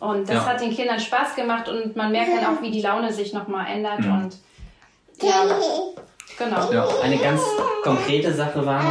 Und 0.00 0.28
das 0.28 0.36
ja. 0.36 0.46
hat 0.46 0.60
den 0.60 0.74
Kindern 0.74 1.00
Spaß 1.00 1.36
gemacht 1.36 1.68
und 1.68 1.96
man 1.96 2.12
merkt 2.12 2.30
dann 2.36 2.44
auch, 2.44 2.60
wie 2.62 2.70
die 2.70 2.82
Laune 2.82 3.12
sich 3.12 3.32
nochmal 3.32 3.66
ändert 3.70 4.00
mhm. 4.00 4.12
und 4.12 4.36
ja, 5.22 5.44
genau. 6.38 6.72
Ja. 6.72 6.88
Eine 7.02 7.16
ganz 7.16 7.40
konkrete 7.82 8.32
Sache 8.32 8.66
war, 8.66 8.82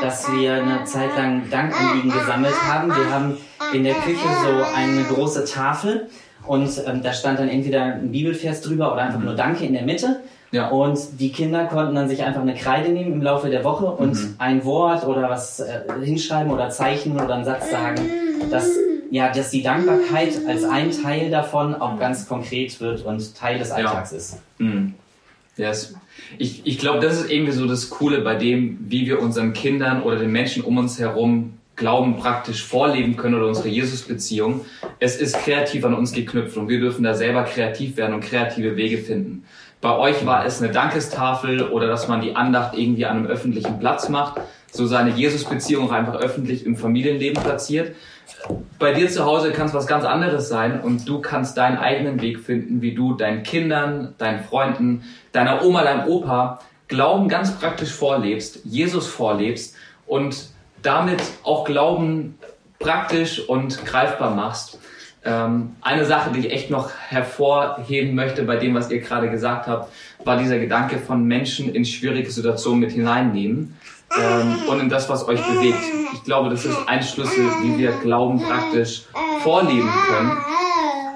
dass 0.00 0.30
wir 0.32 0.54
eine 0.54 0.84
Zeit 0.84 1.16
lang 1.16 1.50
Dankanliegen 1.50 2.12
gesammelt 2.12 2.54
haben. 2.62 2.88
Wir 2.88 3.10
haben 3.10 3.36
in 3.72 3.82
der 3.82 3.94
Küche 3.94 4.28
so 4.44 4.64
eine 4.76 5.02
große 5.04 5.44
Tafel 5.44 6.08
und 6.46 6.70
ähm, 6.86 7.02
da 7.02 7.12
stand 7.12 7.40
dann 7.40 7.48
entweder 7.48 7.82
ein 7.82 8.12
Bibelvers 8.12 8.60
drüber 8.60 8.92
oder 8.92 9.02
einfach 9.02 9.20
nur 9.20 9.34
Danke 9.34 9.64
in 9.64 9.72
der 9.72 9.82
Mitte. 9.82 10.20
Ja. 10.52 10.68
Und 10.68 10.98
die 11.18 11.32
Kinder 11.32 11.64
konnten 11.64 11.94
dann 11.94 12.08
sich 12.08 12.22
einfach 12.22 12.42
eine 12.42 12.54
Kreide 12.54 12.90
nehmen 12.90 13.14
im 13.14 13.22
Laufe 13.22 13.48
der 13.48 13.64
Woche 13.64 13.86
und 13.86 14.14
mhm. 14.14 14.34
ein 14.36 14.64
Wort 14.66 15.06
oder 15.06 15.28
was 15.30 15.60
äh, 15.60 15.80
hinschreiben 16.04 16.52
oder 16.52 16.68
zeichnen 16.68 17.18
oder 17.18 17.34
einen 17.34 17.44
Satz 17.44 17.70
sagen, 17.70 18.02
dass, 18.50 18.68
ja, 19.10 19.32
dass 19.32 19.50
die 19.50 19.62
Dankbarkeit 19.62 20.46
als 20.46 20.64
ein 20.64 20.90
Teil 20.90 21.30
davon 21.30 21.74
auch 21.74 21.98
ganz 21.98 22.28
konkret 22.28 22.78
wird 22.80 23.04
und 23.04 23.34
Teil 23.34 23.58
des 23.58 23.70
Alltags 23.70 24.10
ja. 24.10 24.16
ist. 24.18 24.38
Mhm. 24.58 24.94
Yes. 25.56 25.94
Ich, 26.36 26.66
ich 26.66 26.78
glaube, 26.78 27.00
das 27.00 27.18
ist 27.18 27.30
irgendwie 27.30 27.52
so 27.52 27.66
das 27.66 27.88
Coole 27.88 28.20
bei 28.20 28.34
dem, 28.34 28.78
wie 28.88 29.06
wir 29.06 29.20
unseren 29.20 29.54
Kindern 29.54 30.02
oder 30.02 30.16
den 30.16 30.32
Menschen 30.32 30.62
um 30.64 30.76
uns 30.76 30.98
herum 30.98 31.54
Glauben 31.74 32.16
praktisch 32.16 32.62
vorleben 32.62 33.16
können 33.16 33.34
oder 33.34 33.46
unsere 33.46 33.68
Jesus-Beziehung. 33.68 34.60
Es 34.98 35.16
ist 35.16 35.38
kreativ 35.38 35.84
an 35.86 35.94
uns 35.94 36.12
geknüpft 36.12 36.56
und 36.58 36.68
wir 36.68 36.78
dürfen 36.78 37.02
da 37.02 37.14
selber 37.14 37.44
kreativ 37.44 37.96
werden 37.96 38.14
und 38.14 38.20
kreative 38.20 38.76
Wege 38.76 38.98
finden. 38.98 39.44
Bei 39.82 39.98
euch 39.98 40.24
war 40.24 40.46
es 40.46 40.62
eine 40.62 40.70
Dankestafel 40.70 41.68
oder 41.68 41.88
dass 41.88 42.06
man 42.06 42.20
die 42.20 42.36
Andacht 42.36 42.78
irgendwie 42.78 43.04
an 43.04 43.16
einem 43.16 43.26
öffentlichen 43.26 43.80
Platz 43.80 44.08
macht, 44.08 44.40
so 44.70 44.86
seine 44.86 45.10
Jesus-Beziehung 45.10 45.88
auch 45.88 45.92
einfach 45.92 46.14
öffentlich 46.14 46.64
im 46.64 46.76
Familienleben 46.76 47.42
platziert. 47.42 47.96
Bei 48.78 48.92
dir 48.92 49.10
zu 49.10 49.24
Hause 49.24 49.50
kann 49.50 49.66
es 49.66 49.74
was 49.74 49.88
ganz 49.88 50.04
anderes 50.04 50.48
sein 50.48 50.80
und 50.80 51.08
du 51.08 51.20
kannst 51.20 51.58
deinen 51.58 51.78
eigenen 51.78 52.22
Weg 52.22 52.38
finden, 52.38 52.80
wie 52.80 52.94
du 52.94 53.14
deinen 53.14 53.42
Kindern, 53.42 54.14
deinen 54.18 54.44
Freunden, 54.44 55.02
deiner 55.32 55.64
Oma, 55.64 55.82
deinem 55.82 56.06
Opa 56.06 56.60
Glauben 56.86 57.28
ganz 57.28 57.52
praktisch 57.58 57.90
vorlebst, 57.90 58.60
Jesus 58.64 59.08
vorlebst 59.08 59.74
und 60.06 60.50
damit 60.82 61.22
auch 61.42 61.64
Glauben 61.64 62.38
praktisch 62.78 63.48
und 63.48 63.84
greifbar 63.84 64.32
machst. 64.34 64.78
Ähm, 65.24 65.76
eine 65.80 66.04
Sache, 66.04 66.30
die 66.32 66.40
ich 66.40 66.52
echt 66.52 66.70
noch 66.70 66.90
hervorheben 66.90 68.14
möchte 68.14 68.42
bei 68.42 68.56
dem, 68.56 68.74
was 68.74 68.90
ihr 68.90 69.00
gerade 69.00 69.30
gesagt 69.30 69.68
habt, 69.68 69.92
war 70.24 70.36
dieser 70.36 70.58
Gedanke 70.58 70.98
von 70.98 71.24
Menschen 71.24 71.72
in 71.72 71.84
schwierige 71.84 72.30
Situationen 72.30 72.80
mit 72.80 72.90
hineinnehmen 72.90 73.76
ähm, 74.18 74.58
und 74.68 74.80
in 74.80 74.88
das, 74.88 75.08
was 75.08 75.26
euch 75.28 75.40
bewegt. 75.40 75.78
Ich 76.14 76.24
glaube, 76.24 76.50
das 76.50 76.64
ist 76.64 76.76
ein 76.86 77.02
Schlüssel, 77.02 77.44
wie 77.62 77.78
wir 77.78 77.92
Glauben 78.02 78.42
praktisch 78.42 79.02
vorleben 79.42 79.90
können, 80.08 80.32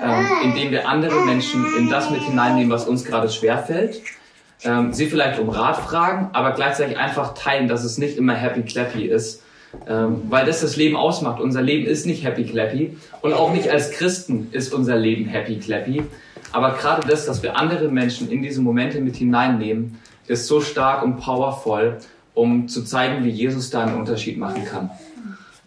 ähm, 0.02 0.26
indem 0.44 0.70
wir 0.70 0.88
andere 0.88 1.24
Menschen 1.24 1.64
in 1.76 1.90
das 1.90 2.10
mit 2.10 2.22
hineinnehmen, 2.22 2.70
was 2.70 2.86
uns 2.86 3.04
gerade 3.04 3.28
schwerfällt. 3.28 4.02
Ähm, 4.62 4.92
sie 4.92 5.06
vielleicht 5.06 5.40
um 5.40 5.48
Rat 5.48 5.78
fragen, 5.78 6.30
aber 6.32 6.52
gleichzeitig 6.52 6.96
einfach 6.96 7.34
teilen, 7.34 7.68
dass 7.68 7.84
es 7.84 7.98
nicht 7.98 8.16
immer 8.16 8.34
happy 8.34 8.62
clappy 8.62 9.06
ist, 9.06 9.42
ähm, 9.88 10.22
weil 10.28 10.46
das 10.46 10.60
das 10.60 10.76
Leben 10.76 10.96
ausmacht. 10.96 11.40
Unser 11.40 11.62
Leben 11.62 11.86
ist 11.86 12.06
nicht 12.06 12.24
happy 12.24 12.44
clappy 12.44 12.96
und 13.22 13.32
auch 13.32 13.52
nicht 13.52 13.70
als 13.70 13.90
Christen 13.90 14.48
ist 14.52 14.72
unser 14.72 14.96
Leben 14.96 15.26
happy 15.26 15.56
clappy. 15.56 16.02
Aber 16.52 16.72
gerade 16.72 17.06
das, 17.06 17.26
dass 17.26 17.42
wir 17.42 17.56
andere 17.56 17.88
Menschen 17.88 18.30
in 18.30 18.42
diese 18.42 18.60
Momente 18.60 19.00
mit 19.00 19.16
hineinnehmen, 19.16 19.98
ist 20.26 20.46
so 20.46 20.60
stark 20.60 21.04
und 21.04 21.18
powerful, 21.18 21.98
um 22.34 22.68
zu 22.68 22.82
zeigen, 22.82 23.24
wie 23.24 23.30
Jesus 23.30 23.70
da 23.70 23.84
einen 23.84 23.96
Unterschied 23.96 24.38
machen 24.38 24.64
kann. 24.64 24.90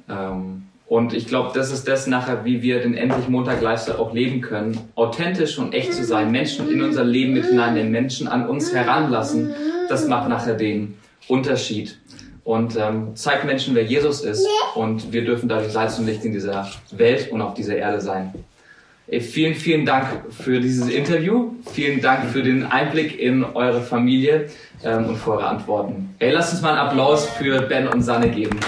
Ähm, 0.10 0.64
und 0.88 1.14
ich 1.14 1.28
glaube, 1.28 1.52
das 1.54 1.72
ist 1.72 1.88
das 1.88 2.08
nachher, 2.08 2.46
wie 2.46 2.64
wir 2.64 2.82
den 2.82 2.96
endlich 2.96 3.30
Montag 3.30 3.62
Lifestyle 3.62 4.00
auch 4.00 4.12
leben 4.12 4.42
können, 4.42 4.78
authentisch 4.96 5.60
und 5.60 5.74
echt 5.74 5.94
zu 5.94 6.04
sein, 6.04 6.32
Menschen 6.32 6.68
in 6.72 6.82
unser 6.82 7.04
Leben 7.04 7.34
mit 7.34 7.46
hineinnehmen, 7.46 7.92
Menschen 7.92 8.28
an 8.28 8.50
uns 8.50 8.74
heranlassen. 8.74 9.54
Das 9.88 10.08
macht 10.08 10.28
nachher 10.30 10.56
den 10.56 10.96
Unterschied 11.28 12.00
und 12.50 12.76
ähm, 12.78 13.16
zeigt 13.16 13.46
Menschen, 13.46 13.76
wer 13.76 13.84
Jesus 13.84 14.22
ist. 14.22 14.48
Und 14.74 15.14
wir 15.14 15.24
dürfen 15.24 15.48
dadurch 15.48 15.72
Salz 15.72 16.00
und 16.00 16.08
Licht 16.08 16.26
in 16.26 16.34
dieser 16.34 16.68
Welt 16.90 17.32
und 17.32 17.44
auf 17.44 17.54
dieser 17.54 17.76
Erde 17.76 18.02
sein. 18.02 18.34
Vielen, 19.08 19.54
vielen 19.54 19.86
Dank 19.86 20.08
für 20.32 20.60
dieses 20.60 20.90
Interview. 20.90 21.52
Vielen 21.72 22.02
Dank 22.02 22.26
für 22.32 22.42
den 22.42 22.66
Einblick 22.66 23.20
in 23.20 23.44
eure 23.44 23.82
Familie 23.82 24.50
ähm, 24.84 25.10
und 25.10 25.18
für 25.18 25.34
eure 25.34 25.46
Antworten. 25.46 26.16
Ey, 26.18 26.32
lasst 26.32 26.54
uns 26.54 26.64
mal 26.64 26.72
einen 26.72 26.88
Applaus 26.88 27.30
für 27.30 27.62
Ben 27.62 27.88
und 27.88 28.02
Sanne 28.02 28.30
geben. 28.30 28.60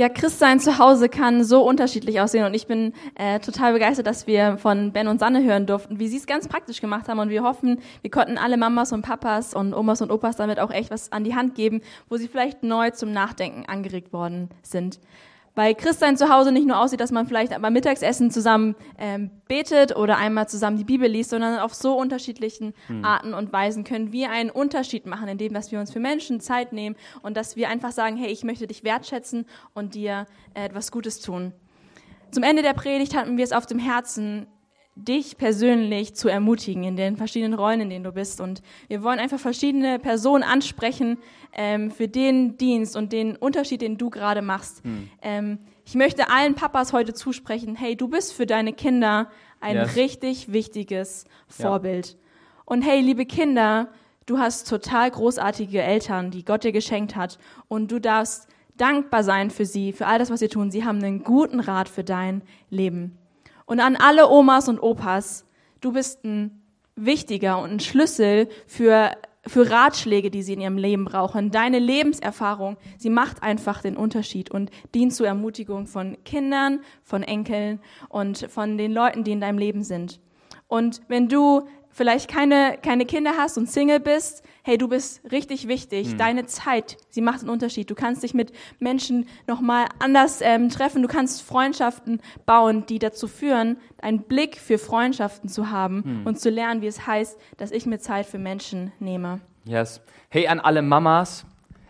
Ja, 0.00 0.08
Christsein 0.08 0.60
zu 0.60 0.78
Hause 0.78 1.10
kann 1.10 1.44
so 1.44 1.60
unterschiedlich 1.60 2.22
aussehen 2.22 2.46
und 2.46 2.54
ich 2.54 2.66
bin 2.66 2.94
äh, 3.16 3.38
total 3.38 3.74
begeistert, 3.74 4.06
dass 4.06 4.26
wir 4.26 4.56
von 4.56 4.92
Ben 4.92 5.08
und 5.08 5.20
Sanne 5.20 5.44
hören 5.44 5.66
durften, 5.66 5.98
wie 6.00 6.08
sie 6.08 6.16
es 6.16 6.26
ganz 6.26 6.48
praktisch 6.48 6.80
gemacht 6.80 7.06
haben 7.06 7.18
und 7.18 7.28
wir 7.28 7.42
hoffen, 7.42 7.80
wir 8.00 8.10
konnten 8.10 8.38
alle 8.38 8.56
Mamas 8.56 8.94
und 8.94 9.02
Papas 9.02 9.52
und 9.52 9.74
Omas 9.74 10.00
und 10.00 10.10
Opas 10.10 10.36
damit 10.36 10.58
auch 10.58 10.70
echt 10.70 10.90
was 10.90 11.12
an 11.12 11.22
die 11.22 11.34
Hand 11.34 11.54
geben, 11.54 11.82
wo 12.08 12.16
sie 12.16 12.28
vielleicht 12.28 12.62
neu 12.62 12.88
zum 12.92 13.12
Nachdenken 13.12 13.66
angeregt 13.66 14.14
worden 14.14 14.48
sind. 14.62 15.00
Weil 15.54 15.74
Christsein 15.74 16.16
zu 16.16 16.28
Hause 16.28 16.52
nicht 16.52 16.66
nur 16.66 16.78
aussieht, 16.78 17.00
dass 17.00 17.10
man 17.10 17.26
vielleicht 17.26 17.60
beim 17.60 17.72
Mittagessen 17.72 18.30
zusammen 18.30 18.76
ähm, 18.98 19.30
betet 19.48 19.96
oder 19.96 20.16
einmal 20.16 20.48
zusammen 20.48 20.76
die 20.76 20.84
Bibel 20.84 21.08
liest, 21.08 21.30
sondern 21.30 21.58
auf 21.58 21.74
so 21.74 21.96
unterschiedlichen 21.96 22.72
hm. 22.86 23.04
Arten 23.04 23.34
und 23.34 23.52
Weisen 23.52 23.82
können 23.82 24.12
wir 24.12 24.30
einen 24.30 24.50
Unterschied 24.50 25.06
machen, 25.06 25.28
indem 25.28 25.52
dass 25.52 25.72
wir 25.72 25.80
uns 25.80 25.92
für 25.92 26.00
Menschen 26.00 26.40
Zeit 26.40 26.72
nehmen 26.72 26.96
und 27.22 27.36
dass 27.36 27.56
wir 27.56 27.68
einfach 27.68 27.90
sagen, 27.90 28.16
hey, 28.16 28.30
ich 28.30 28.44
möchte 28.44 28.66
dich 28.68 28.84
wertschätzen 28.84 29.44
und 29.74 29.94
dir 29.94 30.26
äh, 30.54 30.64
etwas 30.64 30.92
Gutes 30.92 31.20
tun. 31.20 31.52
Zum 32.30 32.44
Ende 32.44 32.62
der 32.62 32.74
Predigt 32.74 33.16
hatten 33.16 33.36
wir 33.36 33.44
es 33.44 33.52
auf 33.52 33.66
dem 33.66 33.80
Herzen, 33.80 34.46
dich 35.04 35.36
persönlich 35.36 36.14
zu 36.14 36.28
ermutigen 36.28 36.84
in 36.84 36.96
den 36.96 37.16
verschiedenen 37.16 37.54
Rollen, 37.54 37.80
in 37.80 37.90
denen 37.90 38.04
du 38.04 38.12
bist. 38.12 38.40
Und 38.40 38.62
wir 38.88 39.02
wollen 39.02 39.18
einfach 39.18 39.38
verschiedene 39.38 39.98
Personen 39.98 40.42
ansprechen 40.42 41.18
ähm, 41.52 41.90
für 41.90 42.08
den 42.08 42.56
Dienst 42.56 42.96
und 42.96 43.12
den 43.12 43.36
Unterschied, 43.36 43.80
den 43.82 43.98
du 43.98 44.10
gerade 44.10 44.42
machst. 44.42 44.84
Hm. 44.84 45.08
Ähm, 45.22 45.58
ich 45.84 45.94
möchte 45.94 46.30
allen 46.30 46.54
Papas 46.54 46.92
heute 46.92 47.14
zusprechen, 47.14 47.74
hey, 47.74 47.96
du 47.96 48.08
bist 48.08 48.32
für 48.32 48.46
deine 48.46 48.72
Kinder 48.72 49.30
ein 49.60 49.76
yes. 49.76 49.96
richtig 49.96 50.52
wichtiges 50.52 51.24
Vorbild. 51.48 52.08
Ja. 52.08 52.14
Und 52.64 52.82
hey, 52.82 53.00
liebe 53.00 53.26
Kinder, 53.26 53.88
du 54.26 54.38
hast 54.38 54.68
total 54.68 55.10
großartige 55.10 55.82
Eltern, 55.82 56.30
die 56.30 56.44
Gott 56.44 56.64
dir 56.64 56.72
geschenkt 56.72 57.16
hat. 57.16 57.38
Und 57.68 57.90
du 57.90 58.00
darfst 58.00 58.48
dankbar 58.76 59.24
sein 59.24 59.50
für 59.50 59.66
sie, 59.66 59.92
für 59.92 60.06
all 60.06 60.18
das, 60.18 60.30
was 60.30 60.40
sie 60.40 60.48
tun. 60.48 60.70
Sie 60.70 60.84
haben 60.84 61.02
einen 61.02 61.22
guten 61.22 61.60
Rat 61.60 61.88
für 61.88 62.04
dein 62.04 62.42
Leben. 62.70 63.18
Und 63.70 63.78
an 63.78 63.94
alle 63.94 64.28
Omas 64.28 64.68
und 64.68 64.80
Opas, 64.80 65.46
du 65.80 65.92
bist 65.92 66.24
ein 66.24 66.60
wichtiger 66.96 67.62
und 67.62 67.70
ein 67.70 67.78
Schlüssel 67.78 68.48
für, 68.66 69.12
für 69.46 69.70
Ratschläge, 69.70 70.32
die 70.32 70.42
sie 70.42 70.54
in 70.54 70.60
ihrem 70.60 70.76
Leben 70.76 71.04
brauchen. 71.04 71.52
Deine 71.52 71.78
Lebenserfahrung, 71.78 72.78
sie 72.98 73.10
macht 73.10 73.44
einfach 73.44 73.80
den 73.80 73.96
Unterschied 73.96 74.50
und 74.50 74.72
dient 74.92 75.14
zur 75.14 75.28
Ermutigung 75.28 75.86
von 75.86 76.16
Kindern, 76.24 76.80
von 77.04 77.22
Enkeln 77.22 77.78
und 78.08 78.38
von 78.50 78.76
den 78.76 78.90
Leuten, 78.90 79.22
die 79.22 79.30
in 79.30 79.40
deinem 79.40 79.58
Leben 79.58 79.84
sind. 79.84 80.18
Und 80.66 81.02
wenn 81.06 81.28
du 81.28 81.68
vielleicht 81.92 82.28
keine, 82.28 82.78
keine 82.82 83.04
Kinder 83.06 83.32
hast 83.36 83.58
und 83.58 83.70
Single 83.70 84.00
bist, 84.00 84.42
hey, 84.62 84.78
du 84.78 84.88
bist 84.88 85.20
richtig 85.30 85.68
wichtig. 85.68 86.10
Hm. 86.10 86.18
Deine 86.18 86.46
Zeit, 86.46 86.96
sie 87.08 87.20
macht 87.20 87.40
einen 87.40 87.50
Unterschied. 87.50 87.90
Du 87.90 87.94
kannst 87.94 88.22
dich 88.22 88.34
mit 88.34 88.52
Menschen 88.78 89.26
nochmal 89.46 89.86
anders 89.98 90.40
ähm, 90.40 90.68
treffen. 90.68 91.02
Du 91.02 91.08
kannst 91.08 91.42
Freundschaften 91.42 92.20
bauen, 92.46 92.86
die 92.86 92.98
dazu 92.98 93.26
führen, 93.28 93.78
einen 94.00 94.22
Blick 94.22 94.58
für 94.58 94.78
Freundschaften 94.78 95.48
zu 95.48 95.70
haben 95.70 96.04
hm. 96.04 96.26
und 96.26 96.38
zu 96.38 96.50
lernen, 96.50 96.82
wie 96.82 96.86
es 96.86 97.06
heißt, 97.06 97.38
dass 97.56 97.70
ich 97.70 97.86
mir 97.86 97.98
Zeit 97.98 98.26
für 98.26 98.38
Menschen 98.38 98.92
nehme. 98.98 99.40
Yes. 99.64 100.00
Hey, 100.28 100.46
an 100.46 100.60
alle 100.60 100.82
Mamas, 100.82 101.44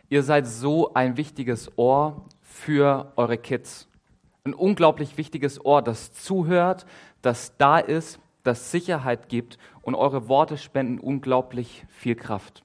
ihr 0.09 0.23
seid 0.23 0.47
so 0.47 0.93
ein 0.95 1.17
wichtiges 1.17 1.71
Ohr 1.77 2.25
für 2.41 3.13
eure 3.17 3.39
Kids. 3.39 3.89
Ein 4.45 4.55
unglaublich 4.55 5.17
wichtiges 5.17 5.65
Ohr, 5.65 5.83
das 5.83 6.13
zuhört, 6.13 6.87
das 7.23 7.57
da 7.59 7.79
ist, 7.79 8.19
das 8.43 8.71
Sicherheit 8.71 9.29
gibt 9.29 9.59
und 9.83 9.95
eure 9.95 10.29
Worte 10.29 10.57
spenden 10.57 10.99
unglaublich 10.99 11.85
viel 11.89 12.15
Kraft. 12.15 12.65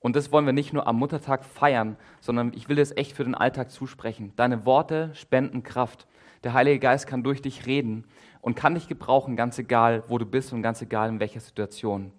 Und 0.00 0.14
das 0.14 0.30
wollen 0.30 0.46
wir 0.46 0.52
nicht 0.52 0.72
nur 0.72 0.86
am 0.86 0.96
Muttertag 0.96 1.44
feiern, 1.44 1.96
sondern 2.20 2.52
ich 2.54 2.68
will 2.68 2.76
das 2.76 2.96
echt 2.96 3.12
für 3.12 3.24
den 3.24 3.34
Alltag 3.34 3.70
zusprechen. 3.70 4.32
Deine 4.36 4.64
Worte 4.64 5.10
spenden 5.14 5.62
Kraft. 5.62 6.06
Der 6.44 6.52
Heilige 6.52 6.78
Geist 6.78 7.08
kann 7.08 7.24
durch 7.24 7.42
dich 7.42 7.66
reden 7.66 8.04
und 8.40 8.54
kann 8.54 8.74
dich 8.74 8.86
gebrauchen, 8.86 9.34
ganz 9.34 9.58
egal, 9.58 10.04
wo 10.06 10.18
du 10.18 10.24
bist 10.24 10.52
und 10.52 10.62
ganz 10.62 10.80
egal, 10.80 11.08
in 11.08 11.18
welcher 11.18 11.40
Situation. 11.40 12.12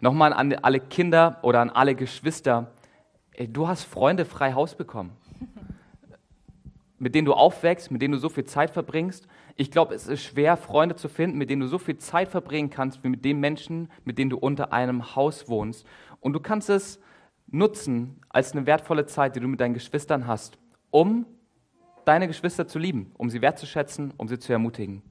Nochmal 0.00 0.34
an 0.34 0.52
alle 0.52 0.80
Kinder 0.80 1.38
oder 1.42 1.60
an 1.60 1.70
alle 1.70 1.94
Geschwister. 1.94 2.72
Du 3.48 3.68
hast 3.68 3.84
Freunde 3.84 4.26
frei 4.26 4.52
Haus 4.52 4.74
bekommen, 4.74 5.12
mit 6.98 7.14
denen 7.14 7.24
du 7.24 7.32
aufwächst, 7.32 7.90
mit 7.90 8.02
denen 8.02 8.12
du 8.12 8.18
so 8.18 8.28
viel 8.28 8.44
Zeit 8.44 8.70
verbringst 8.70 9.26
ich 9.60 9.70
glaube, 9.70 9.94
es 9.94 10.06
ist 10.06 10.22
schwer, 10.22 10.56
Freunde 10.56 10.96
zu 10.96 11.10
finden, 11.10 11.36
mit 11.36 11.50
denen 11.50 11.60
du 11.60 11.66
so 11.66 11.76
viel 11.76 11.98
Zeit 11.98 12.30
verbringen 12.30 12.70
kannst, 12.70 13.04
wie 13.04 13.10
mit 13.10 13.26
den 13.26 13.40
Menschen, 13.40 13.90
mit 14.06 14.16
denen 14.16 14.30
du 14.30 14.38
unter 14.38 14.72
einem 14.72 15.14
Haus 15.14 15.50
wohnst. 15.50 15.86
Und 16.20 16.32
du 16.32 16.40
kannst 16.40 16.70
es 16.70 16.98
nutzen 17.46 18.22
als 18.30 18.52
eine 18.52 18.64
wertvolle 18.64 19.04
Zeit, 19.04 19.36
die 19.36 19.40
du 19.40 19.48
mit 19.48 19.60
deinen 19.60 19.74
Geschwistern 19.74 20.26
hast, 20.26 20.56
um 20.90 21.26
deine 22.06 22.26
Geschwister 22.26 22.66
zu 22.66 22.78
lieben, 22.78 23.12
um 23.18 23.28
sie 23.28 23.42
wertzuschätzen, 23.42 24.14
um 24.16 24.28
sie 24.28 24.38
zu 24.38 24.50
ermutigen. 24.50 25.02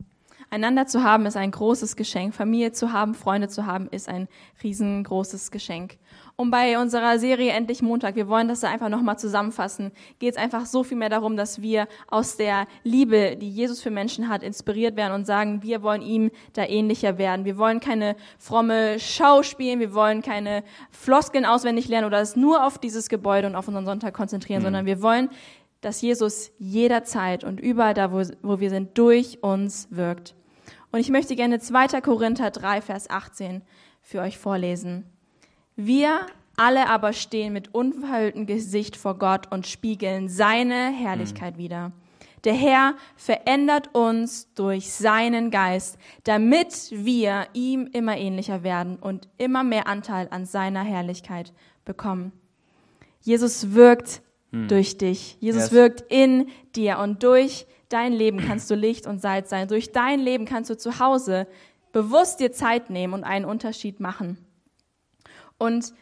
Einander 0.52 0.88
zu 0.88 1.04
haben 1.04 1.26
ist 1.28 1.38
ein 1.38 1.52
großes 1.52 1.95
Geschenk. 1.95 2.34
Familie 2.34 2.72
zu 2.72 2.91
haben, 2.91 3.14
Freunde 3.14 3.50
zu 3.50 3.68
haben, 3.68 3.88
ist 3.89 4.10
ein 4.10 4.28
riesengroßes 4.64 5.52
Geschenk. 5.52 5.97
Und 6.36 6.50
bei 6.50 6.80
unserer 6.80 7.20
Serie 7.20 7.52
Endlich 7.52 7.82
Montag, 7.82 8.16
wir 8.16 8.28
wollen 8.28 8.47
das 8.47 8.64
einfach 8.64 8.89
nochmal 8.89 9.20
zusammenfassen, 9.20 9.91
geht 10.18 10.32
es 10.32 10.38
einfach 10.38 10.66
so 10.66 10.84
viel 10.84 10.97
mehr 10.97 11.10
darum, 11.10 11.38
dass 11.38 11.62
wir 11.62 11.88
aus 12.08 12.38
der 12.38 12.66
Liebe, 12.84 13.36
die 13.36 13.50
Jesus 13.50 13.82
für 13.82 13.91
Menschen 13.91 14.30
hat, 14.30 14.41
inspiriert 14.41 14.95
werden 14.95 15.14
und 15.14 15.26
sagen, 15.26 15.62
wir 15.62 15.84
wollen 15.84 16.02
ihm 16.02 16.32
da 16.54 16.66
ähnlicher 16.66 17.18
werden. 17.18 17.45
Wir 17.45 17.58
wollen 17.58 17.80
keine 17.80 18.16
fromme 18.39 19.00
Schau 19.00 19.43
spielen, 19.43 19.80
wir 19.80 19.93
wollen 19.93 20.22
keine 20.22 20.64
Floskeln 20.89 21.45
auswendig 21.45 21.89
lernen 21.89 22.08
oder 22.08 22.22
es 22.22 22.36
nur 22.36 22.66
auf 22.66 22.80
dieses 22.80 23.10
Gebäude 23.10 23.47
und 23.47 23.56
auf 23.56 23.68
unseren 23.68 23.86
Sonntag 23.86 24.14
konzentrieren, 24.16 24.62
mhm. 24.62 24.66
sondern 24.66 24.86
wir 24.86 25.02
wollen 25.02 25.30
dass 25.82 26.02
Jesus 26.02 26.52
jederzeit 26.58 27.45
und 27.45 27.62
überall 27.62 27.93
da, 27.93 28.12
wo, 28.12 28.22
wo 28.41 28.60
wir 28.60 28.70
sind, 28.70 28.97
durch 28.97 29.41
uns 29.41 29.88
wirkt. 29.91 30.36
Und 30.91 30.99
ich 30.99 31.09
möchte 31.09 31.35
gerne 31.35 31.59
2. 31.59 32.01
Korinther 32.01 32.51
3, 32.51 32.81
Vers 32.81 33.09
18 33.09 33.61
für 34.01 34.21
euch 34.21 34.37
vorlesen. 34.37 35.05
Wir 35.75 36.25
alle 36.57 36.89
aber 36.89 37.13
stehen 37.13 37.53
mit 37.53 37.73
unverhülltem 37.73 38.45
Gesicht 38.45 38.97
vor 38.97 39.17
Gott 39.17 39.51
und 39.51 39.65
spiegeln 39.65 40.27
seine 40.27 40.91
Herrlichkeit 40.91 41.55
mhm. 41.55 41.59
wider. 41.59 41.91
Der 42.43 42.53
Herr 42.53 42.95
verändert 43.15 43.93
uns 43.93 44.53
durch 44.53 44.91
seinen 44.91 45.51
Geist, 45.51 45.97
damit 46.23 46.89
wir 46.91 47.47
ihm 47.53 47.87
immer 47.91 48.17
ähnlicher 48.17 48.63
werden 48.63 48.97
und 48.97 49.27
immer 49.37 49.63
mehr 49.63 49.87
Anteil 49.87 50.27
an 50.31 50.45
seiner 50.45 50.83
Herrlichkeit 50.83 51.53
bekommen. 51.83 52.31
Jesus 53.21 53.73
wirkt 53.73 54.21
hm. 54.51 54.67
durch 54.69 54.97
dich. 54.97 55.37
Jesus 55.39 55.63
yes. 55.63 55.71
wirkt 55.73 56.05
in 56.09 56.47
dir 56.75 56.99
und 56.99 57.23
durch 57.23 57.67
dein 57.89 58.13
Leben 58.13 58.39
kannst 58.39 58.69
du 58.69 58.75
Licht 58.75 59.07
und 59.07 59.21
Salz 59.21 59.49
sein. 59.49 59.67
Durch 59.67 59.91
dein 59.91 60.19
Leben 60.19 60.45
kannst 60.45 60.69
du 60.69 60.77
zu 60.77 60.99
Hause 60.99 61.47
bewusst 61.91 62.39
dir 62.39 62.51
Zeit 62.51 62.89
nehmen 62.89 63.13
und 63.13 63.23
einen 63.23 63.45
Unterschied 63.45 63.99
machen. 63.99 64.37
Und 65.57 65.93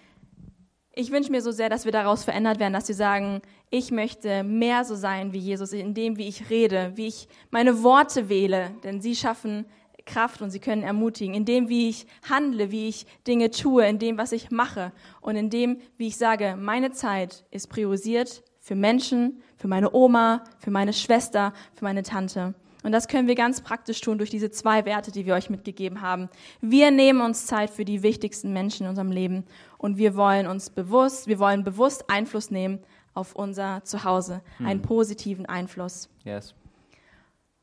ich 0.94 1.12
wünsche 1.12 1.32
mir 1.32 1.42
so 1.42 1.52
sehr, 1.52 1.70
dass 1.70 1.86
wir 1.86 1.92
daraus 1.92 2.24
verändert 2.24 2.60
werden, 2.60 2.74
dass 2.74 2.88
wir 2.88 2.96
sagen, 2.96 3.42
ich 3.70 3.92
möchte 3.92 4.44
mehr 4.44 4.84
so 4.84 4.96
sein 4.96 5.34
wie 5.34 5.40
Jesus, 5.40 5.74
in 5.74 5.94
dem, 5.94 6.18
wie 6.18 6.28
ich 6.28 6.50
rede, 6.50 6.92
wie 6.96 7.08
ich 7.08 7.28
meine 7.52 7.84
Worte 7.84 8.30
wähle, 8.30 8.72
denn 8.84 9.02
sie 9.02 9.16
schaffen 9.16 9.66
Kraft 10.08 10.42
und 10.42 10.50
sie 10.50 10.60
können 10.60 10.84
ermutigen, 10.84 11.36
in 11.36 11.46
dem, 11.46 11.70
wie 11.70 11.90
ich 11.90 12.08
handle, 12.28 12.72
wie 12.72 12.88
ich 12.88 13.06
Dinge 13.28 13.52
tue, 13.52 13.86
in 13.86 14.00
dem, 14.00 14.18
was 14.18 14.32
ich 14.32 14.50
mache 14.50 14.92
und 15.22 15.36
in 15.36 15.50
dem, 15.52 15.80
wie 15.98 16.08
ich 16.08 16.18
sage, 16.18 16.56
meine 16.58 16.92
Zeit 16.92 17.46
ist 17.52 17.68
priorisiert 17.68 18.44
für 18.68 18.76
Menschen, 18.76 19.42
für 19.56 19.70
meine 19.70 19.94
Oma, 19.94 20.44
für 20.60 20.72
meine 20.72 20.92
Schwester, 20.92 21.54
für 21.74 21.86
meine 21.86 22.04
Tante. 22.04 22.54
Und 22.84 22.92
das 22.92 23.08
können 23.08 23.30
wir 23.30 23.36
ganz 23.36 23.62
praktisch 23.62 24.02
tun 24.02 24.18
durch 24.18 24.30
diese 24.30 24.52
zwei 24.52 24.84
Werte, 24.84 25.10
die 25.10 25.26
wir 25.26 25.36
euch 25.36 25.50
mitgegeben 25.50 26.02
haben. 26.02 26.28
Wir 26.60 26.92
nehmen 26.92 27.22
uns 27.22 27.46
Zeit 27.46 27.70
für 27.70 27.86
die 27.86 28.04
wichtigsten 28.04 28.52
Menschen 28.52 28.84
in 28.84 28.90
unserem 28.90 29.10
Leben 29.10 29.46
und 29.78 29.98
wir 29.98 30.18
wollen 30.18 30.48
uns 30.48 30.70
bewusst, 30.70 31.28
wir 31.28 31.40
wollen 31.40 31.64
bewusst 31.64 32.10
Einfluss 32.10 32.52
nehmen 32.52 32.80
auf 33.14 33.38
unser 33.38 33.86
Zuhause, 33.86 34.42
hm. 34.58 34.66
einen 34.66 34.82
positiven 34.82 35.46
Einfluss. 35.46 36.10
Yes. 36.26 36.54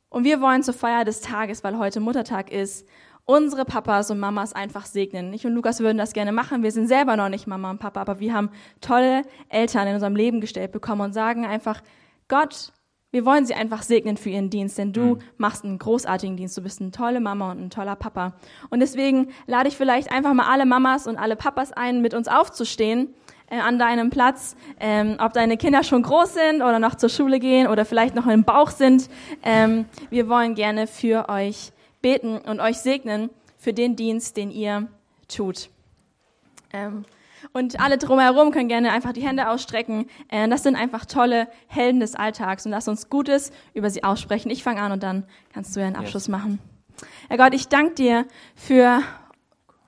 Und 0.08 0.24
wir 0.24 0.40
wollen 0.40 0.62
zur 0.62 0.74
Feier 0.74 1.04
des 1.04 1.20
Tages, 1.20 1.62
weil 1.64 1.76
heute 1.76 2.00
Muttertag 2.00 2.50
ist, 2.50 2.88
unsere 3.24 3.64
Papas 3.64 4.10
und 4.10 4.18
Mamas 4.18 4.52
einfach 4.52 4.86
segnen. 4.86 5.32
Ich 5.32 5.46
und 5.46 5.54
Lukas 5.54 5.80
würden 5.80 5.98
das 5.98 6.12
gerne 6.12 6.32
machen. 6.32 6.62
Wir 6.62 6.72
sind 6.72 6.88
selber 6.88 7.16
noch 7.16 7.28
nicht 7.28 7.46
Mama 7.46 7.70
und 7.70 7.78
Papa, 7.78 8.00
aber 8.00 8.20
wir 8.20 8.34
haben 8.34 8.50
tolle 8.80 9.22
Eltern 9.48 9.88
in 9.88 9.94
unserem 9.94 10.16
Leben 10.16 10.40
gestellt 10.40 10.72
bekommen 10.72 11.00
und 11.00 11.12
sagen 11.14 11.46
einfach, 11.46 11.80
Gott, 12.28 12.72
wir 13.14 13.24
wollen 13.24 13.46
sie 13.46 13.54
einfach 13.54 13.82
segnen 13.82 14.16
für 14.16 14.30
ihren 14.30 14.50
Dienst, 14.50 14.76
denn 14.76 14.92
du 14.92 15.00
mhm. 15.00 15.18
machst 15.36 15.64
einen 15.64 15.78
großartigen 15.78 16.36
Dienst. 16.36 16.56
Du 16.58 16.62
bist 16.62 16.80
eine 16.80 16.90
tolle 16.90 17.20
Mama 17.20 17.52
und 17.52 17.60
ein 17.60 17.70
toller 17.70 17.94
Papa. 17.94 18.34
Und 18.70 18.80
deswegen 18.80 19.28
lade 19.46 19.68
ich 19.68 19.76
vielleicht 19.76 20.10
einfach 20.10 20.34
mal 20.34 20.50
alle 20.50 20.66
Mamas 20.66 21.06
und 21.06 21.16
alle 21.16 21.36
Papas 21.36 21.72
ein, 21.72 22.02
mit 22.02 22.12
uns 22.12 22.26
aufzustehen 22.26 23.14
äh, 23.48 23.60
an 23.60 23.78
deinem 23.78 24.10
Platz, 24.10 24.56
ähm, 24.80 25.16
ob 25.20 25.32
deine 25.32 25.56
Kinder 25.56 25.84
schon 25.84 26.02
groß 26.02 26.34
sind 26.34 26.56
oder 26.56 26.80
noch 26.80 26.96
zur 26.96 27.08
Schule 27.08 27.38
gehen 27.38 27.68
oder 27.68 27.84
vielleicht 27.84 28.16
noch 28.16 28.26
im 28.26 28.42
Bauch 28.42 28.70
sind. 28.70 29.08
Ähm, 29.44 29.84
wir 30.10 30.28
wollen 30.28 30.56
gerne 30.56 30.88
für 30.88 31.28
euch 31.28 31.70
beten 32.04 32.36
und 32.36 32.60
euch 32.60 32.76
segnen 32.76 33.30
für 33.56 33.72
den 33.72 33.96
Dienst, 33.96 34.36
den 34.36 34.50
ihr 34.50 34.88
tut. 35.26 35.70
Ähm, 36.70 37.06
und 37.54 37.80
alle 37.80 37.96
drumherum 37.96 38.50
können 38.50 38.68
gerne 38.68 38.92
einfach 38.92 39.14
die 39.14 39.22
Hände 39.22 39.48
ausstrecken. 39.48 40.06
Äh, 40.28 40.46
das 40.48 40.62
sind 40.62 40.76
einfach 40.76 41.06
tolle 41.06 41.48
Helden 41.66 42.00
des 42.00 42.14
Alltags 42.14 42.66
und 42.66 42.72
lass 42.72 42.88
uns 42.88 43.08
Gutes 43.08 43.52
über 43.72 43.88
sie 43.88 44.04
aussprechen. 44.04 44.50
Ich 44.50 44.62
fange 44.62 44.82
an 44.82 44.92
und 44.92 45.02
dann 45.02 45.24
kannst 45.54 45.74
du 45.74 45.80
ja 45.80 45.86
einen 45.86 45.96
Abschluss 45.96 46.26
yes. 46.26 46.28
machen. 46.28 46.58
Herr 47.30 47.38
Gott, 47.38 47.54
ich 47.54 47.68
danke 47.68 47.94
dir 47.94 48.26
für 48.54 49.00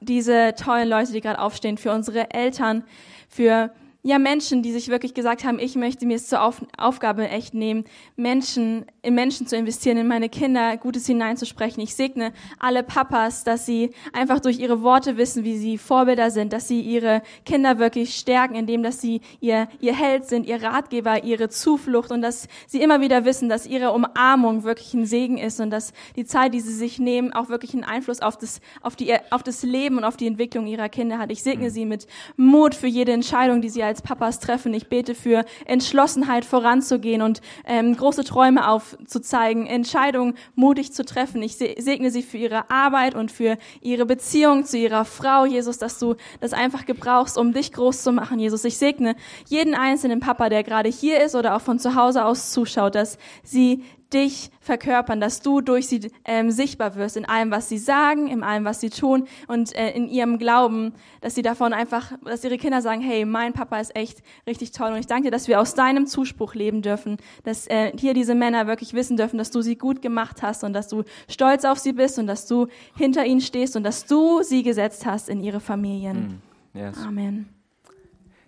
diese 0.00 0.54
tollen 0.54 0.88
Leute, 0.88 1.12
die 1.12 1.20
gerade 1.20 1.38
aufstehen, 1.38 1.76
für 1.76 1.92
unsere 1.92 2.30
Eltern, 2.30 2.82
für 3.28 3.74
ja, 4.06 4.18
Menschen, 4.18 4.62
die 4.62 4.72
sich 4.72 4.88
wirklich 4.88 5.12
gesagt 5.12 5.44
haben, 5.44 5.58
ich 5.58 5.74
möchte 5.74 6.06
mir 6.06 6.14
es 6.14 6.28
zur 6.28 6.40
Auf 6.40 6.64
Aufgabe 6.78 7.28
echt 7.28 7.52
nehmen, 7.52 7.84
Menschen 8.14 8.86
in 9.06 9.14
Menschen 9.14 9.46
zu 9.46 9.56
investieren, 9.56 9.98
in 9.98 10.08
meine 10.08 10.28
Kinder 10.28 10.76
Gutes 10.76 11.06
hineinzusprechen. 11.06 11.80
Ich 11.80 11.94
segne 11.94 12.32
alle 12.58 12.82
Papas, 12.82 13.44
dass 13.44 13.64
sie 13.64 13.92
einfach 14.12 14.40
durch 14.40 14.58
ihre 14.58 14.82
Worte 14.82 15.16
wissen, 15.16 15.44
wie 15.44 15.56
sie 15.56 15.78
Vorbilder 15.78 16.32
sind, 16.32 16.52
dass 16.52 16.66
sie 16.66 16.80
ihre 16.80 17.22
Kinder 17.44 17.78
wirklich 17.78 18.16
stärken, 18.16 18.56
indem 18.56 18.82
dass 18.82 19.00
sie 19.00 19.20
ihr, 19.40 19.68
ihr 19.80 19.94
Held 19.94 20.26
sind, 20.26 20.44
ihr 20.46 20.60
Ratgeber, 20.60 21.22
ihre 21.22 21.48
Zuflucht 21.48 22.10
und 22.10 22.20
dass 22.20 22.48
sie 22.66 22.82
immer 22.82 23.00
wieder 23.00 23.24
wissen, 23.24 23.48
dass 23.48 23.64
ihre 23.64 23.92
Umarmung 23.92 24.64
wirklich 24.64 24.92
ein 24.92 25.06
Segen 25.06 25.38
ist 25.38 25.60
und 25.60 25.70
dass 25.70 25.92
die 26.16 26.24
Zeit, 26.24 26.52
die 26.52 26.60
sie 26.60 26.74
sich 26.74 26.98
nehmen, 26.98 27.32
auch 27.32 27.48
wirklich 27.48 27.74
einen 27.74 27.84
Einfluss 27.84 28.20
auf 28.20 28.36
das, 28.36 28.60
auf 28.82 28.96
die, 28.96 29.14
auf 29.30 29.44
das 29.44 29.62
Leben 29.62 29.98
und 29.98 30.04
auf 30.04 30.16
die 30.16 30.26
Entwicklung 30.26 30.66
ihrer 30.66 30.88
Kinder 30.88 31.18
hat. 31.18 31.30
Ich 31.30 31.44
segne 31.44 31.68
mhm. 31.68 31.72
sie 31.72 31.84
mit 31.84 32.08
Mut 32.36 32.74
für 32.74 32.88
jede 32.88 33.12
Entscheidung, 33.12 33.60
die 33.60 33.68
sie 33.68 33.84
als 33.84 34.02
Papas 34.02 34.40
treffen. 34.40 34.74
Ich 34.74 34.88
bete 34.88 35.14
für 35.14 35.44
Entschlossenheit 35.64 36.44
voranzugehen 36.44 37.22
und 37.22 37.40
ähm, 37.66 37.96
große 37.96 38.24
Träume 38.24 38.66
aufzuzeigen, 39.00 39.66
Entscheidungen 39.66 40.34
mutig 40.54 40.92
zu 40.92 41.04
treffen. 41.04 41.42
Ich 41.42 41.56
segne 41.56 42.10
sie 42.10 42.22
für 42.22 42.38
ihre 42.38 42.70
Arbeit 42.70 43.14
und 43.14 43.30
für 43.30 43.58
ihre 43.80 44.06
Beziehung 44.06 44.64
zu 44.64 44.78
ihrer 44.78 45.04
Frau, 45.04 45.44
Jesus, 45.44 45.78
dass 45.78 45.98
du 45.98 46.16
das 46.40 46.52
einfach 46.52 46.86
gebrauchst, 46.86 47.38
um 47.38 47.52
dich 47.52 47.72
groß 47.72 48.02
zu 48.02 48.12
machen, 48.12 48.38
Jesus. 48.38 48.64
Ich 48.64 48.76
segne 48.76 49.16
jeden 49.48 49.74
einzelnen 49.74 50.20
Papa, 50.20 50.48
der 50.48 50.62
gerade 50.62 50.88
hier 50.88 51.22
ist 51.22 51.34
oder 51.34 51.56
auch 51.56 51.60
von 51.60 51.78
zu 51.78 51.94
Hause 51.94 52.24
aus 52.24 52.52
zuschaut, 52.52 52.94
dass 52.94 53.18
sie 53.42 53.82
dich 54.12 54.50
verkörpern, 54.60 55.20
dass 55.20 55.42
du 55.42 55.60
durch 55.60 55.88
sie 55.88 56.10
ähm, 56.24 56.50
sichtbar 56.50 56.94
wirst 56.94 57.16
in 57.16 57.24
allem, 57.24 57.50
was 57.50 57.68
sie 57.68 57.78
sagen, 57.78 58.28
in 58.28 58.42
allem, 58.42 58.64
was 58.64 58.80
sie 58.80 58.90
tun 58.90 59.26
und 59.48 59.74
äh, 59.74 59.90
in 59.90 60.08
ihrem 60.08 60.38
Glauben, 60.38 60.92
dass 61.20 61.34
sie 61.34 61.42
davon 61.42 61.72
einfach, 61.72 62.12
dass 62.24 62.44
ihre 62.44 62.56
Kinder 62.56 62.82
sagen, 62.82 63.00
hey, 63.00 63.24
mein 63.24 63.52
Papa 63.52 63.78
ist 63.78 63.96
echt 63.96 64.22
richtig 64.46 64.70
toll 64.72 64.92
und 64.92 64.98
ich 64.98 65.06
danke 65.06 65.24
dir, 65.24 65.30
dass 65.30 65.48
wir 65.48 65.60
aus 65.60 65.74
deinem 65.74 66.06
Zuspruch 66.06 66.54
leben 66.54 66.82
dürfen, 66.82 67.16
dass 67.44 67.66
äh, 67.66 67.92
hier 67.98 68.14
diese 68.14 68.34
Männer 68.34 68.66
wirklich 68.66 68.94
wissen 68.94 69.16
dürfen, 69.16 69.38
dass 69.38 69.50
du 69.50 69.60
sie 69.60 69.76
gut 69.76 70.02
gemacht 70.02 70.42
hast 70.42 70.62
und 70.62 70.72
dass 70.72 70.88
du 70.88 71.02
stolz 71.28 71.64
auf 71.64 71.78
sie 71.78 71.92
bist 71.92 72.18
und 72.18 72.26
dass 72.26 72.46
du 72.46 72.68
hinter 72.96 73.26
ihnen 73.26 73.40
stehst 73.40 73.76
und 73.76 73.82
dass 73.82 74.06
du 74.06 74.42
sie 74.42 74.62
gesetzt 74.62 75.04
hast 75.04 75.28
in 75.28 75.40
ihre 75.40 75.60
Familien. 75.60 76.40
Mm, 76.74 76.78
yes. 76.78 76.98
Amen. 77.04 77.48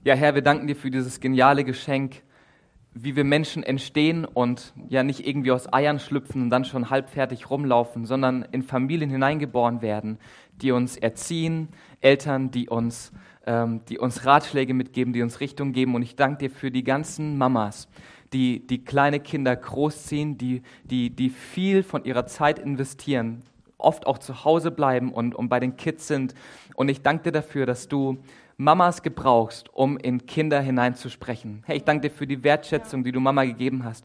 Ja, 0.04 0.14
Herr, 0.14 0.34
wir 0.34 0.42
danken 0.42 0.68
dir 0.68 0.76
für 0.76 0.90
dieses 0.90 1.18
geniale 1.18 1.64
Geschenk 1.64 2.22
wie 3.02 3.16
wir 3.16 3.24
Menschen 3.24 3.62
entstehen 3.62 4.24
und 4.24 4.72
ja 4.88 5.02
nicht 5.02 5.26
irgendwie 5.26 5.52
aus 5.52 5.72
Eiern 5.72 5.98
schlüpfen 5.98 6.42
und 6.42 6.50
dann 6.50 6.64
schon 6.64 6.90
halbfertig 6.90 7.50
rumlaufen, 7.50 8.04
sondern 8.04 8.46
in 8.50 8.62
Familien 8.62 9.10
hineingeboren 9.10 9.82
werden, 9.82 10.18
die 10.60 10.72
uns 10.72 10.96
erziehen, 10.96 11.68
Eltern, 12.00 12.50
die 12.50 12.68
uns, 12.68 13.12
ähm, 13.46 13.80
die 13.88 13.98
uns 13.98 14.24
Ratschläge 14.24 14.74
mitgeben, 14.74 15.12
die 15.12 15.22
uns 15.22 15.40
Richtung 15.40 15.72
geben. 15.72 15.94
Und 15.94 16.02
ich 16.02 16.16
danke 16.16 16.48
dir 16.48 16.50
für 16.50 16.70
die 16.70 16.84
ganzen 16.84 17.38
Mamas, 17.38 17.88
die, 18.32 18.66
die 18.66 18.84
kleine 18.84 19.20
Kinder 19.20 19.54
großziehen, 19.54 20.36
die, 20.36 20.62
die, 20.84 21.10
die 21.10 21.30
viel 21.30 21.82
von 21.82 22.04
ihrer 22.04 22.26
Zeit 22.26 22.58
investieren, 22.58 23.42
oft 23.78 24.06
auch 24.06 24.18
zu 24.18 24.44
Hause 24.44 24.70
bleiben 24.70 25.12
und, 25.12 25.34
und 25.34 25.48
bei 25.48 25.60
den 25.60 25.76
Kids 25.76 26.08
sind. 26.08 26.34
Und 26.74 26.88
ich 26.88 27.02
danke 27.02 27.24
dir 27.24 27.32
dafür, 27.32 27.64
dass 27.64 27.88
du 27.88 28.18
Mamas 28.60 29.04
gebrauchst, 29.04 29.72
um 29.72 29.96
in 29.96 30.26
Kinder 30.26 30.60
hineinzusprechen. 30.60 31.62
Hey, 31.64 31.76
ich 31.76 31.84
danke 31.84 32.08
dir 32.08 32.14
für 32.14 32.26
die 32.26 32.42
Wertschätzung, 32.42 33.04
die 33.04 33.12
du 33.12 33.20
Mama 33.20 33.44
gegeben 33.44 33.84
hast, 33.84 34.04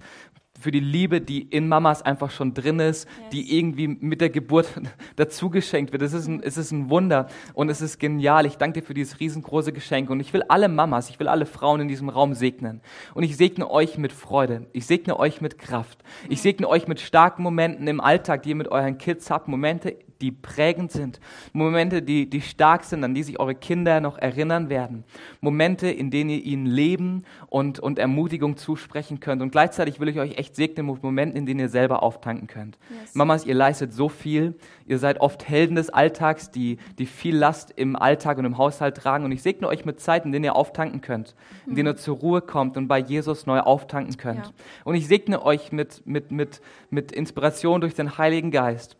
für 0.59 0.69
die 0.69 0.79
Liebe, 0.79 1.21
die 1.21 1.41
in 1.41 1.67
Mamas 1.67 2.03
einfach 2.03 2.29
schon 2.29 2.53
drin 2.53 2.79
ist, 2.79 3.07
yes. 3.07 3.29
die 3.31 3.57
irgendwie 3.57 3.87
mit 3.87 4.21
der 4.21 4.29
Geburt 4.29 4.67
dazu 5.15 5.49
geschenkt 5.49 5.91
wird. 5.91 6.03
Es 6.03 6.13
ist, 6.13 6.27
ein, 6.27 6.43
es 6.43 6.57
ist 6.57 6.71
ein 6.71 6.91
Wunder 6.91 7.29
und 7.55 7.69
es 7.69 7.81
ist 7.81 7.97
genial. 7.97 8.45
Ich 8.45 8.57
danke 8.57 8.81
dir 8.81 8.85
für 8.85 8.93
dieses 8.93 9.19
riesengroße 9.19 9.73
Geschenk 9.73 10.11
und 10.11 10.19
ich 10.19 10.31
will 10.33 10.43
alle 10.47 10.69
Mamas, 10.69 11.09
ich 11.09 11.19
will 11.19 11.27
alle 11.27 11.47
Frauen 11.47 11.81
in 11.81 11.87
diesem 11.87 12.09
Raum 12.09 12.35
segnen. 12.35 12.81
Und 13.15 13.23
ich 13.23 13.35
segne 13.35 13.71
euch 13.71 13.97
mit 13.97 14.13
Freude. 14.13 14.67
Ich 14.71 14.85
segne 14.85 15.17
euch 15.19 15.41
mit 15.41 15.57
Kraft. 15.57 16.03
Ich 16.29 16.43
segne 16.43 16.69
euch 16.69 16.87
mit 16.87 16.99
starken 16.99 17.41
Momenten 17.41 17.87
im 17.87 17.99
Alltag, 17.99 18.43
die 18.43 18.49
ihr 18.49 18.55
mit 18.55 18.67
euren 18.67 18.99
Kids 18.99 19.31
habt. 19.31 19.47
Momente, 19.47 19.97
die 20.23 20.31
prägend 20.31 20.89
sind, 20.89 21.19
Momente, 21.51 22.01
die, 22.01 22.29
die 22.29 22.39
stark 22.39 22.85
sind, 22.85 23.03
an 23.03 23.13
die 23.13 23.23
sich 23.23 23.41
eure 23.41 23.55
Kinder 23.55 23.99
noch 23.99 24.17
erinnern 24.17 24.69
werden, 24.69 25.03
Momente, 25.41 25.89
in 25.89 26.11
denen 26.11 26.29
ihr 26.29 26.41
ihnen 26.43 26.65
Leben 26.65 27.25
und, 27.49 27.79
und 27.81 27.99
Ermutigung 27.99 28.55
zusprechen 28.55 29.19
könnt. 29.19 29.41
Und 29.41 29.51
gleichzeitig 29.51 29.99
will 29.99 30.07
ich 30.07 30.19
euch 30.19 30.37
echt 30.37 30.55
segnen 30.55 30.85
mit 30.85 31.03
Momenten, 31.03 31.37
in 31.37 31.45
denen 31.45 31.59
ihr 31.59 31.67
selber 31.67 32.03
auftanken 32.03 32.47
könnt. 32.47 32.77
Yes. 32.89 33.15
Mamas, 33.15 33.45
ihr 33.45 33.53
leistet 33.53 33.93
so 33.93 34.07
viel, 34.07 34.55
ihr 34.85 34.97
seid 34.97 35.19
oft 35.19 35.47
Helden 35.47 35.75
des 35.75 35.89
Alltags, 35.89 36.51
die, 36.51 36.77
die 36.97 37.05
viel 37.05 37.35
Last 37.35 37.73
im 37.75 37.97
Alltag 37.97 38.37
und 38.37 38.45
im 38.45 38.57
Haushalt 38.57 38.95
tragen. 38.95 39.25
Und 39.25 39.33
ich 39.33 39.41
segne 39.41 39.67
euch 39.67 39.83
mit 39.83 39.99
Zeiten, 39.99 40.29
in 40.29 40.31
denen 40.31 40.45
ihr 40.45 40.55
auftanken 40.55 41.01
könnt, 41.01 41.35
in 41.67 41.75
denen 41.75 41.89
ihr 41.89 41.97
zur 41.97 42.17
Ruhe 42.17 42.39
kommt 42.39 42.77
und 42.77 42.87
bei 42.87 42.99
Jesus 42.99 43.45
neu 43.45 43.59
auftanken 43.59 44.15
könnt. 44.15 44.45
Ja. 44.45 44.53
Und 44.85 44.95
ich 44.95 45.05
segne 45.05 45.43
euch 45.43 45.73
mit, 45.73 46.07
mit, 46.07 46.31
mit, 46.31 46.61
mit 46.89 47.11
Inspiration 47.11 47.81
durch 47.81 47.93
den 47.93 48.17
Heiligen 48.17 48.51
Geist 48.51 48.95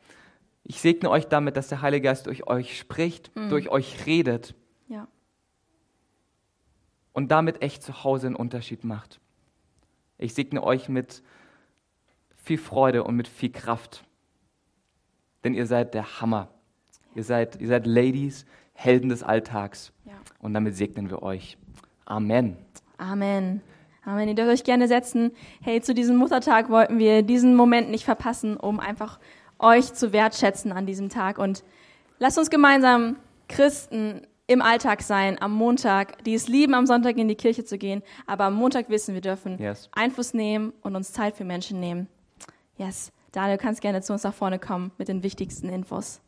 ich 0.64 0.80
segne 0.80 1.10
euch 1.10 1.28
damit, 1.28 1.58
dass 1.58 1.68
der 1.68 1.82
Heilige 1.82 2.06
Geist 2.06 2.28
durch 2.28 2.48
euch 2.48 2.78
spricht, 2.78 3.36
mhm. 3.36 3.50
durch 3.50 3.70
euch 3.70 4.06
redet. 4.06 4.56
Ja. 4.88 5.08
Und 7.12 7.32
damit 7.32 7.62
echt 7.62 7.84
zu 7.84 8.04
Hause 8.04 8.28
einen 8.28 8.36
Unterschied 8.36 8.84
macht. 8.84 9.20
Ich 10.18 10.34
segne 10.34 10.64
euch 10.64 10.88
mit 10.88 11.22
viel 12.36 12.58
Freude 12.58 13.04
und 13.04 13.16
mit 13.16 13.28
viel 13.28 13.52
Kraft. 13.52 14.04
Denn 15.44 15.54
ihr 15.54 15.66
seid 15.66 15.94
der 15.94 16.22
Hammer. 16.22 16.50
Ihr 17.16 17.24
seid, 17.24 17.60
ihr 17.60 17.68
seid 17.68 17.86
Ladies, 17.86 18.46
Helden 18.74 19.10
des 19.10 19.22
Alltags. 19.22 19.92
Ja. 20.06 20.14
Und 20.40 20.54
damit 20.54 20.76
segnen 20.76 21.10
wir 21.10 21.22
euch. 21.22 21.58
Amen. 22.06 22.58
Amen. 22.98 23.62
Amen. 24.06 24.28
Ihr 24.30 24.36
dürft 24.36 24.52
euch 24.52 24.64
gerne 24.64 24.88
setzen. 24.88 25.32
Hey, 25.62 25.82
zu 25.82 25.94
diesem 25.94 26.16
Muttertag 26.16 26.70
wollten 26.70 27.00
wir 27.00 27.22
diesen 27.22 27.56
Moment 27.56 27.90
nicht 27.90 28.06
verpassen, 28.06 28.58
um 28.58 28.80
einfach 28.80 29.20
euch 29.64 29.94
zu 29.94 30.14
wertschätzen 30.14 30.72
an 30.72 30.86
diesem 30.86 31.10
Tag. 31.10 31.38
Und 31.38 31.64
lasst 32.20 32.38
uns 32.38 32.50
gemeinsam 32.50 33.18
Christen 33.48 34.28
im 34.46 34.62
Alltag 34.62 35.02
sein, 35.02 35.42
am 35.42 35.54
Montag, 35.54 36.24
die 36.26 36.34
es 36.34 36.48
lieben, 36.48 36.74
am 36.74 36.86
Sonntag 36.86 37.18
in 37.18 37.28
die 37.28 37.36
Kirche 37.36 37.64
zu 37.64 37.78
gehen, 37.78 38.04
aber 38.28 38.46
am 38.46 38.56
Montag 38.56 38.90
wissen, 38.90 39.14
wir 39.14 39.22
dürfen 39.22 39.58
yes. 39.58 39.90
Einfluss 39.94 40.34
nehmen 40.34 40.74
und 40.82 40.96
uns 40.96 41.14
Zeit 41.14 41.36
für 41.36 41.46
Menschen 41.46 41.80
nehmen. 41.80 42.08
Yes. 42.78 43.12
Daniel, 43.32 43.58
du 43.58 43.64
kannst 43.64 43.82
gerne 43.82 44.02
zu 44.02 44.14
uns 44.14 44.24
nach 44.24 44.34
vorne 44.34 44.60
kommen 44.60 44.92
mit 44.98 45.08
den 45.08 45.24
wichtigsten 45.24 45.70
Infos. 45.70 46.22